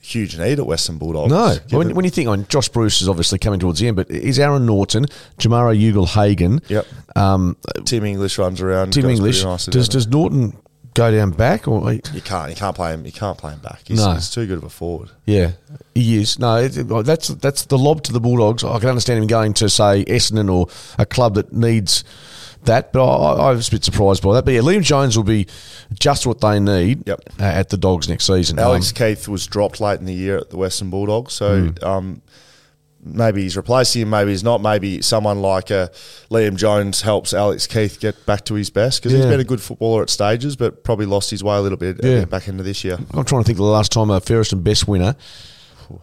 huge 0.00 0.38
need 0.38 0.58
at 0.60 0.66
Western 0.66 0.98
Bulldogs. 0.98 1.30
No, 1.32 1.56
when, 1.76 1.92
when 1.96 2.04
you 2.04 2.10
think 2.12 2.28
on 2.28 2.46
Josh 2.48 2.68
Bruce 2.68 3.02
is 3.02 3.08
obviously 3.08 3.38
coming 3.40 3.58
towards 3.58 3.80
the 3.80 3.88
end, 3.88 3.96
but 3.96 4.08
is 4.08 4.38
Aaron 4.38 4.64
Naughton, 4.64 5.06
Jamara 5.38 5.74
Ugle 5.76 6.06
Hagen, 6.06 6.60
Yep. 6.68 6.86
um, 7.16 7.56
Tim 7.84 8.04
English 8.04 8.38
runs 8.38 8.60
around. 8.60 8.92
Tim 8.92 9.06
English, 9.10 9.42
nicely, 9.42 9.72
does 9.72 9.88
does 9.88 10.06
Naughton 10.06 10.56
go 10.96 11.10
down 11.12 11.30
back 11.30 11.68
or 11.68 11.92
you 11.92 12.00
can't 12.24 12.50
you 12.50 12.56
can't 12.56 12.74
play 12.74 12.92
him 12.92 13.04
you 13.06 13.12
can't 13.12 13.38
play 13.38 13.52
him 13.52 13.60
back. 13.60 13.80
He's, 13.84 14.04
No. 14.04 14.14
he's 14.14 14.30
too 14.30 14.46
good 14.46 14.58
of 14.58 14.64
a 14.64 14.70
forward. 14.70 15.10
yeah 15.26 15.52
he 15.94 16.16
is 16.20 16.38
no 16.38 16.56
it, 16.56 16.76
it- 16.76 16.88
that's 17.04 17.28
that's 17.28 17.66
the 17.66 17.78
Lobb 17.78 18.02
to 18.04 18.12
the 18.12 18.20
Bulldogs. 18.20 18.64
I 18.64 18.78
can 18.78 18.88
understand 18.88 19.20
him 19.22 19.26
going 19.28 19.52
to 19.54 19.68
say 19.68 20.04
Essendon 20.06 20.52
or 20.52 20.66
a 20.98 21.06
club 21.06 21.34
that 21.34 21.52
needs 21.52 22.02
that, 22.64 22.92
but 22.92 23.04
I, 23.06 23.50
I 23.50 23.52
was 23.52 23.68
a 23.68 23.70
bit 23.70 23.84
surprised 23.84 24.22
by 24.24 24.34
that. 24.34 24.44
But 24.44 24.54
yeah, 24.54 24.60
Liam 24.60 24.82
Jones 24.82 25.16
will 25.16 25.22
be 25.24 25.46
just 26.00 26.26
what 26.26 26.40
they 26.40 26.58
need 26.58 27.06
Yep. 27.06 27.20
at 27.38 27.68
the 27.68 27.76
Dogs 27.76 28.08
next 28.08 28.24
season. 28.26 28.58
Alex 28.58 28.90
Um, 28.90 28.94
Keath 28.96 29.28
was 29.28 29.46
dropped 29.46 29.80
late 29.80 30.00
in 30.00 30.06
the 30.06 30.12
year 30.14 30.36
at 30.38 30.50
the 30.50 30.56
Western 30.56 30.90
Bulldogs, 30.90 31.34
so 31.34 31.66
Hmm. 31.66 31.84
um, 31.84 32.22
maybe 33.06 33.42
he's 33.42 33.56
replacing 33.56 34.02
him, 34.02 34.10
maybe 34.10 34.30
he's 34.32 34.44
not. 34.44 34.60
Maybe 34.60 35.00
someone 35.02 35.40
like 35.40 35.70
uh, 35.70 35.88
Liam 36.30 36.56
Jones 36.56 37.02
helps 37.02 37.32
Alex 37.32 37.66
Keath 37.66 38.00
get 38.00 38.26
back 38.26 38.44
to 38.46 38.54
his 38.54 38.68
best 38.70 39.00
because 39.02 39.12
he's 39.16 39.24
been 39.26 39.40
a 39.40 39.44
good 39.44 39.60
footballer 39.62 40.02
at 40.02 40.10
stages, 40.10 40.56
but 40.56 40.84
probably 40.84 41.06
lost 41.06 41.30
his 41.30 41.42
way 41.44 41.56
a 41.56 41.60
little 41.60 41.78
bit 41.78 41.98
Yeah. 42.02 42.24
back 42.24 42.48
into 42.48 42.62
this 42.62 42.84
year. 42.84 42.98
I'm 43.14 43.24
trying 43.24 43.42
to 43.42 43.46
think 43.46 43.58
of 43.58 43.64
the 43.64 43.70
last 43.70 43.92
time 43.92 44.10
a 44.10 44.20
fairest 44.20 44.52
and 44.52 44.62
best 44.64 44.86
winner 44.88 45.14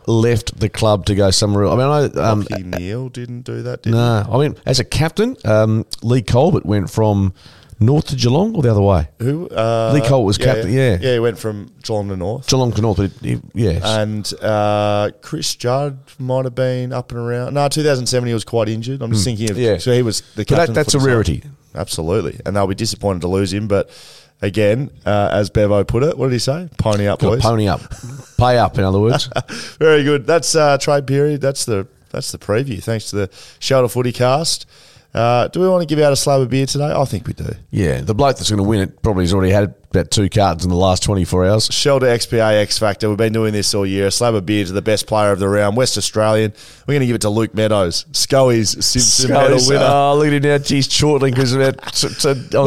left 0.07 0.59
the 0.59 0.69
club 0.69 1.05
to 1.07 1.15
go 1.15 1.29
somewhere 1.31 1.65
else. 1.65 1.73
I 1.73 1.77
mean, 1.77 2.17
I 2.17 2.29
um, 2.29 2.47
Neal 2.79 3.09
didn't 3.09 3.41
do 3.41 3.61
that, 3.63 3.83
did 3.83 3.89
he? 3.89 3.95
no, 3.95 4.25
I 4.31 4.37
mean, 4.37 4.55
as 4.65 4.79
a 4.79 4.85
captain, 4.85 5.35
um, 5.45 5.85
Lee 6.01 6.21
Colbert 6.21 6.65
went 6.65 6.89
from 6.89 7.33
North 7.79 8.07
to 8.07 8.15
Geelong 8.15 8.55
or 8.55 8.61
the 8.61 8.71
other 8.71 8.81
way? 8.81 9.07
Who? 9.19 9.47
Uh, 9.49 9.91
Lee 9.93 10.01
Cole 10.07 10.25
was 10.25 10.37
captain, 10.37 10.71
yeah. 10.71 10.97
Yeah, 10.99 11.13
he 11.13 11.19
went 11.19 11.37
from 11.39 11.71
Geelong 11.83 12.09
to 12.09 12.15
North. 12.17 12.47
Geelong 12.47 12.71
to 12.73 12.81
North, 12.81 12.97
but 12.97 13.11
he, 13.21 13.39
yes. 13.53 13.83
And 13.83 14.31
uh, 14.41 15.11
Chris 15.21 15.55
Judd 15.55 15.97
might 16.19 16.45
have 16.45 16.55
been 16.55 16.93
up 16.93 17.11
and 17.11 17.19
around. 17.19 17.53
No, 17.53 17.67
2007 17.67 18.27
he 18.27 18.33
was 18.33 18.43
quite 18.43 18.69
injured. 18.69 19.01
I'm 19.01 19.11
just 19.11 19.23
thinking 19.25 19.49
of. 19.51 19.57
Yeah. 19.57 19.77
So 19.77 19.91
he 19.93 20.01
was 20.01 20.21
the 20.21 20.41
But 20.41 20.47
captain. 20.47 20.73
that, 20.73 20.73
that's 20.85 20.93
a 20.93 20.97
the 20.97 21.01
side. 21.03 21.07
rarity. 21.07 21.43
Absolutely, 21.75 22.39
and 22.45 22.55
they'll 22.55 22.67
be 22.67 22.75
disappointed 22.75 23.21
to 23.21 23.27
lose 23.27 23.51
him. 23.51 23.67
But 23.67 23.89
again, 24.41 24.91
uh, 25.05 25.29
as 25.31 25.49
Bevo 25.49 25.83
put 25.83 26.03
it. 26.03 26.17
What 26.17 26.27
did 26.27 26.33
he 26.33 26.39
say? 26.39 26.69
Pony 26.77 27.07
up, 27.07 27.19
boys. 27.19 27.41
pony 27.41 27.67
up, 27.67 27.81
pay 28.37 28.57
up. 28.59 28.77
In 28.77 28.83
other 28.83 28.99
words, 28.99 29.27
Very 29.79 30.03
good. 30.03 30.27
That's 30.27 30.55
uh, 30.55 30.77
trade 30.77 31.07
period. 31.07 31.41
That's 31.41 31.65
the 31.65 31.87
that's 32.11 32.31
the 32.31 32.37
preview. 32.37 32.81
Thanks 32.83 33.09
to 33.09 33.15
the 33.15 33.29
Shelter 33.59 33.87
Footy 33.87 34.11
Cast. 34.11 34.67
Uh, 35.13 35.47
do 35.49 35.59
we 35.59 35.69
want 35.69 35.81
to 35.81 35.85
give 35.85 36.03
out 36.03 36.11
a 36.11 36.15
slab 36.15 36.41
of 36.41 36.49
beer 36.49 36.65
today? 36.65 36.91
I 36.91 37.05
think 37.05 37.27
we 37.27 37.33
do. 37.33 37.45
yeah, 37.69 38.01
the 38.01 38.15
bloke 38.15 38.37
that's 38.37 38.49
going 38.49 38.57
to 38.63 38.67
win 38.67 38.79
it 38.81 39.01
probably 39.03 39.23
has 39.23 39.33
already 39.33 39.51
had 39.51 39.75
about 39.95 40.11
two 40.11 40.29
cartons 40.29 40.63
in 40.63 40.69
the 40.69 40.75
last 40.75 41.03
twenty 41.03 41.25
four 41.25 41.45
hours. 41.45 41.67
Shelter 41.71 42.07
XPA 42.07 42.61
X 42.61 42.79
Factor. 42.79 43.09
We've 43.09 43.17
been 43.17 43.33
doing 43.33 43.53
this 43.53 43.73
all 43.73 43.85
year. 43.85 44.07
A 44.07 44.11
slab 44.11 44.33
of 44.33 44.45
beer 44.45 44.65
to 44.65 44.71
the 44.71 44.81
best 44.81 45.07
player 45.07 45.31
of 45.31 45.39
the 45.39 45.47
round, 45.47 45.77
West 45.77 45.97
Australian. 45.97 46.53
We're 46.87 46.93
going 46.93 47.01
to 47.01 47.07
give 47.07 47.15
it 47.15 47.21
to 47.21 47.29
Luke 47.29 47.53
Meadows, 47.53 48.05
Scully's 48.11 48.71
Simpson 48.85 49.31
medal 49.31 49.59
winner. 49.67 49.85
Oh, 49.87 50.15
look 50.17 50.27
at 50.27 50.33
him 50.33 50.43
now. 50.43 50.57
Geez, 50.57 50.87
chortling 50.87 51.33
because 51.33 51.55
Maybe 51.55 51.77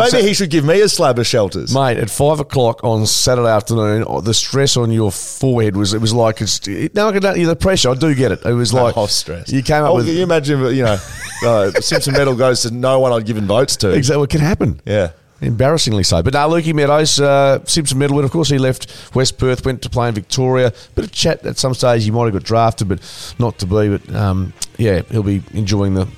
Sat- 0.09 0.25
he 0.25 0.35
should 0.35 0.51
give 0.51 0.65
me 0.65 0.81
a 0.81 0.89
slab 0.89 1.19
of 1.19 1.27
shelters. 1.27 1.75
Mate, 1.75 1.99
at 1.99 2.11
five 2.11 2.41
o'clock 2.41 2.83
on 2.85 3.07
Saturday 3.07 3.49
afternoon, 3.49 4.05
oh, 4.07 4.21
the 4.21 4.35
stress 4.35 4.77
on 4.77 4.91
your 4.91 5.11
forehead 5.13 5.77
was 5.77 5.95
it 5.95 6.01
was 6.01 6.15
like 6.15 6.41
it's 6.41 6.67
no, 6.95 7.09
I 7.09 7.13
can 7.13 7.23
the 7.23 7.57
pressure. 7.57 7.91
I 7.91 7.95
do 7.95 8.15
get 8.15 8.33
it. 8.33 8.45
It 8.45 8.53
was 8.53 8.73
like 8.73 8.97
I 8.97 9.07
stress. 9.17 9.53
You 9.53 9.63
came 9.63 9.83
up 9.83 9.91
oh, 9.91 9.97
with 9.97 10.07
Can 10.07 10.17
you 10.17 10.23
imagine? 10.23 10.61
You 10.75 10.85
know, 10.85 10.99
uh, 11.45 11.71
Simpson 11.73 12.15
medal 12.15 12.35
goes 12.35 12.63
to 12.63 12.71
no 12.71 13.01
one 13.01 13.13
I'd 13.13 13.27
given 13.27 13.47
votes 13.47 13.77
to. 13.77 13.91
exactly 13.93 14.21
what 14.21 14.31
can 14.31 14.41
happen. 14.41 14.81
Yeah. 14.85 15.13
Embarrassingly 15.41 16.03
so. 16.03 16.23
But 16.23 16.33
now, 16.33 16.49
Lukey 16.49 16.73
Meadows, 16.73 17.21
uh, 17.21 17.63
Simpson 17.67 17.99
medal 17.99 18.17
winner. 18.17 18.27
Of 18.27 18.33
course, 18.33 18.49
he 18.49 18.59
left 18.59 19.15
West 19.15 19.37
Perth, 19.37 19.67
went 19.67 19.83
to 19.83 19.91
play 19.91 20.09
in 20.09 20.15
Victoria. 20.15 20.73
Bit 20.95 21.05
of 21.05 21.13
chat 21.13 21.45
at 21.45 21.59
some 21.59 21.75
stage. 21.75 22.05
He 22.05 22.11
might 22.11 22.25
have 22.25 22.33
got 22.33 22.43
drafted, 22.43 22.89
but 22.89 23.35
not 23.39 23.59
to 23.59 23.67
be. 23.67 23.97
But 23.97 24.15
um, 24.15 24.55
yeah, 24.79 25.03
he'll 25.11 25.23
be 25.23 25.43
enjoying 25.53 25.95
the 25.95 26.09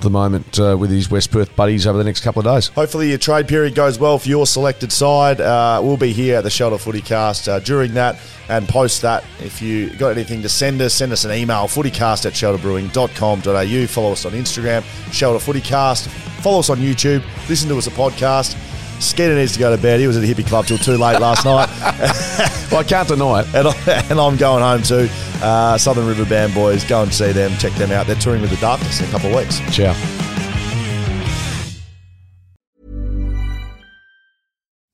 the 0.00 0.10
moment 0.10 0.58
uh, 0.58 0.76
with 0.78 0.90
his 0.90 1.10
West 1.10 1.30
Perth 1.30 1.54
buddies 1.56 1.86
over 1.86 1.98
the 1.98 2.04
next 2.04 2.20
couple 2.20 2.40
of 2.40 2.46
days. 2.46 2.68
Hopefully, 2.68 3.08
your 3.08 3.18
trade 3.18 3.48
period 3.48 3.74
goes 3.74 3.98
well 3.98 4.18
for 4.18 4.28
your 4.28 4.46
selected 4.46 4.92
side. 4.92 5.40
Uh, 5.40 5.80
we'll 5.82 5.96
be 5.96 6.12
here 6.12 6.36
at 6.38 6.44
the 6.44 6.50
Shelter 6.50 6.78
Footy 6.78 7.00
Cast 7.00 7.48
uh, 7.48 7.58
during 7.60 7.94
that 7.94 8.18
and 8.48 8.68
post 8.68 9.02
that. 9.02 9.24
If 9.40 9.60
you 9.60 9.90
got 9.96 10.10
anything 10.10 10.42
to 10.42 10.48
send 10.48 10.80
us, 10.80 10.94
send 10.94 11.12
us 11.12 11.24
an 11.24 11.32
email 11.32 11.64
footycast 11.64 12.26
at 12.26 12.32
shelterbrewing.com.au. 12.32 13.86
Follow 13.86 14.12
us 14.12 14.24
on 14.24 14.32
Instagram, 14.32 14.82
Shelter 15.12 15.38
Footy 15.38 15.60
Cast. 15.60 16.08
Follow 16.42 16.60
us 16.60 16.70
on 16.70 16.78
YouTube. 16.78 17.24
Listen 17.48 17.68
to 17.68 17.78
us 17.78 17.86
a 17.86 17.90
podcast. 17.90 18.75
Skeeter 19.00 19.34
needs 19.34 19.52
to 19.54 19.58
go 19.58 19.74
to 19.74 19.80
bed. 19.80 20.00
He 20.00 20.06
was 20.06 20.16
at 20.16 20.20
the 20.20 20.32
hippie 20.32 20.46
club 20.46 20.66
till 20.66 20.78
too 20.78 20.96
late 20.96 21.20
last 21.20 21.44
night. 21.44 21.68
Well, 22.68 22.80
I 22.80 22.84
can't 22.84 23.06
deny 23.06 23.40
it. 23.42 23.54
and, 23.54 23.68
I, 23.68 24.06
and 24.10 24.18
I'm 24.20 24.36
going 24.36 24.60
home 24.60 24.82
too. 24.82 25.08
Uh, 25.40 25.78
Southern 25.78 26.04
River 26.06 26.24
Band 26.24 26.52
Boys, 26.52 26.82
go 26.84 27.02
and 27.02 27.14
see 27.14 27.30
them. 27.30 27.56
Check 27.58 27.72
them 27.74 27.92
out. 27.92 28.08
They're 28.08 28.16
touring 28.16 28.42
with 28.42 28.50
the 28.50 28.56
Darkness 28.56 29.00
in 29.00 29.06
a 29.06 29.10
couple 29.12 29.30
of 29.30 29.36
weeks. 29.36 29.60
Ciao. 29.74 29.94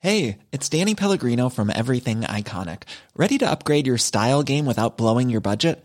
Hey, 0.00 0.38
it's 0.50 0.68
Danny 0.68 0.94
Pellegrino 0.94 1.48
from 1.48 1.70
Everything 1.70 2.22
Iconic. 2.22 2.82
Ready 3.16 3.38
to 3.38 3.48
upgrade 3.50 3.86
your 3.86 3.98
style 3.98 4.42
game 4.42 4.66
without 4.66 4.96
blowing 4.98 5.30
your 5.30 5.40
budget? 5.40 5.84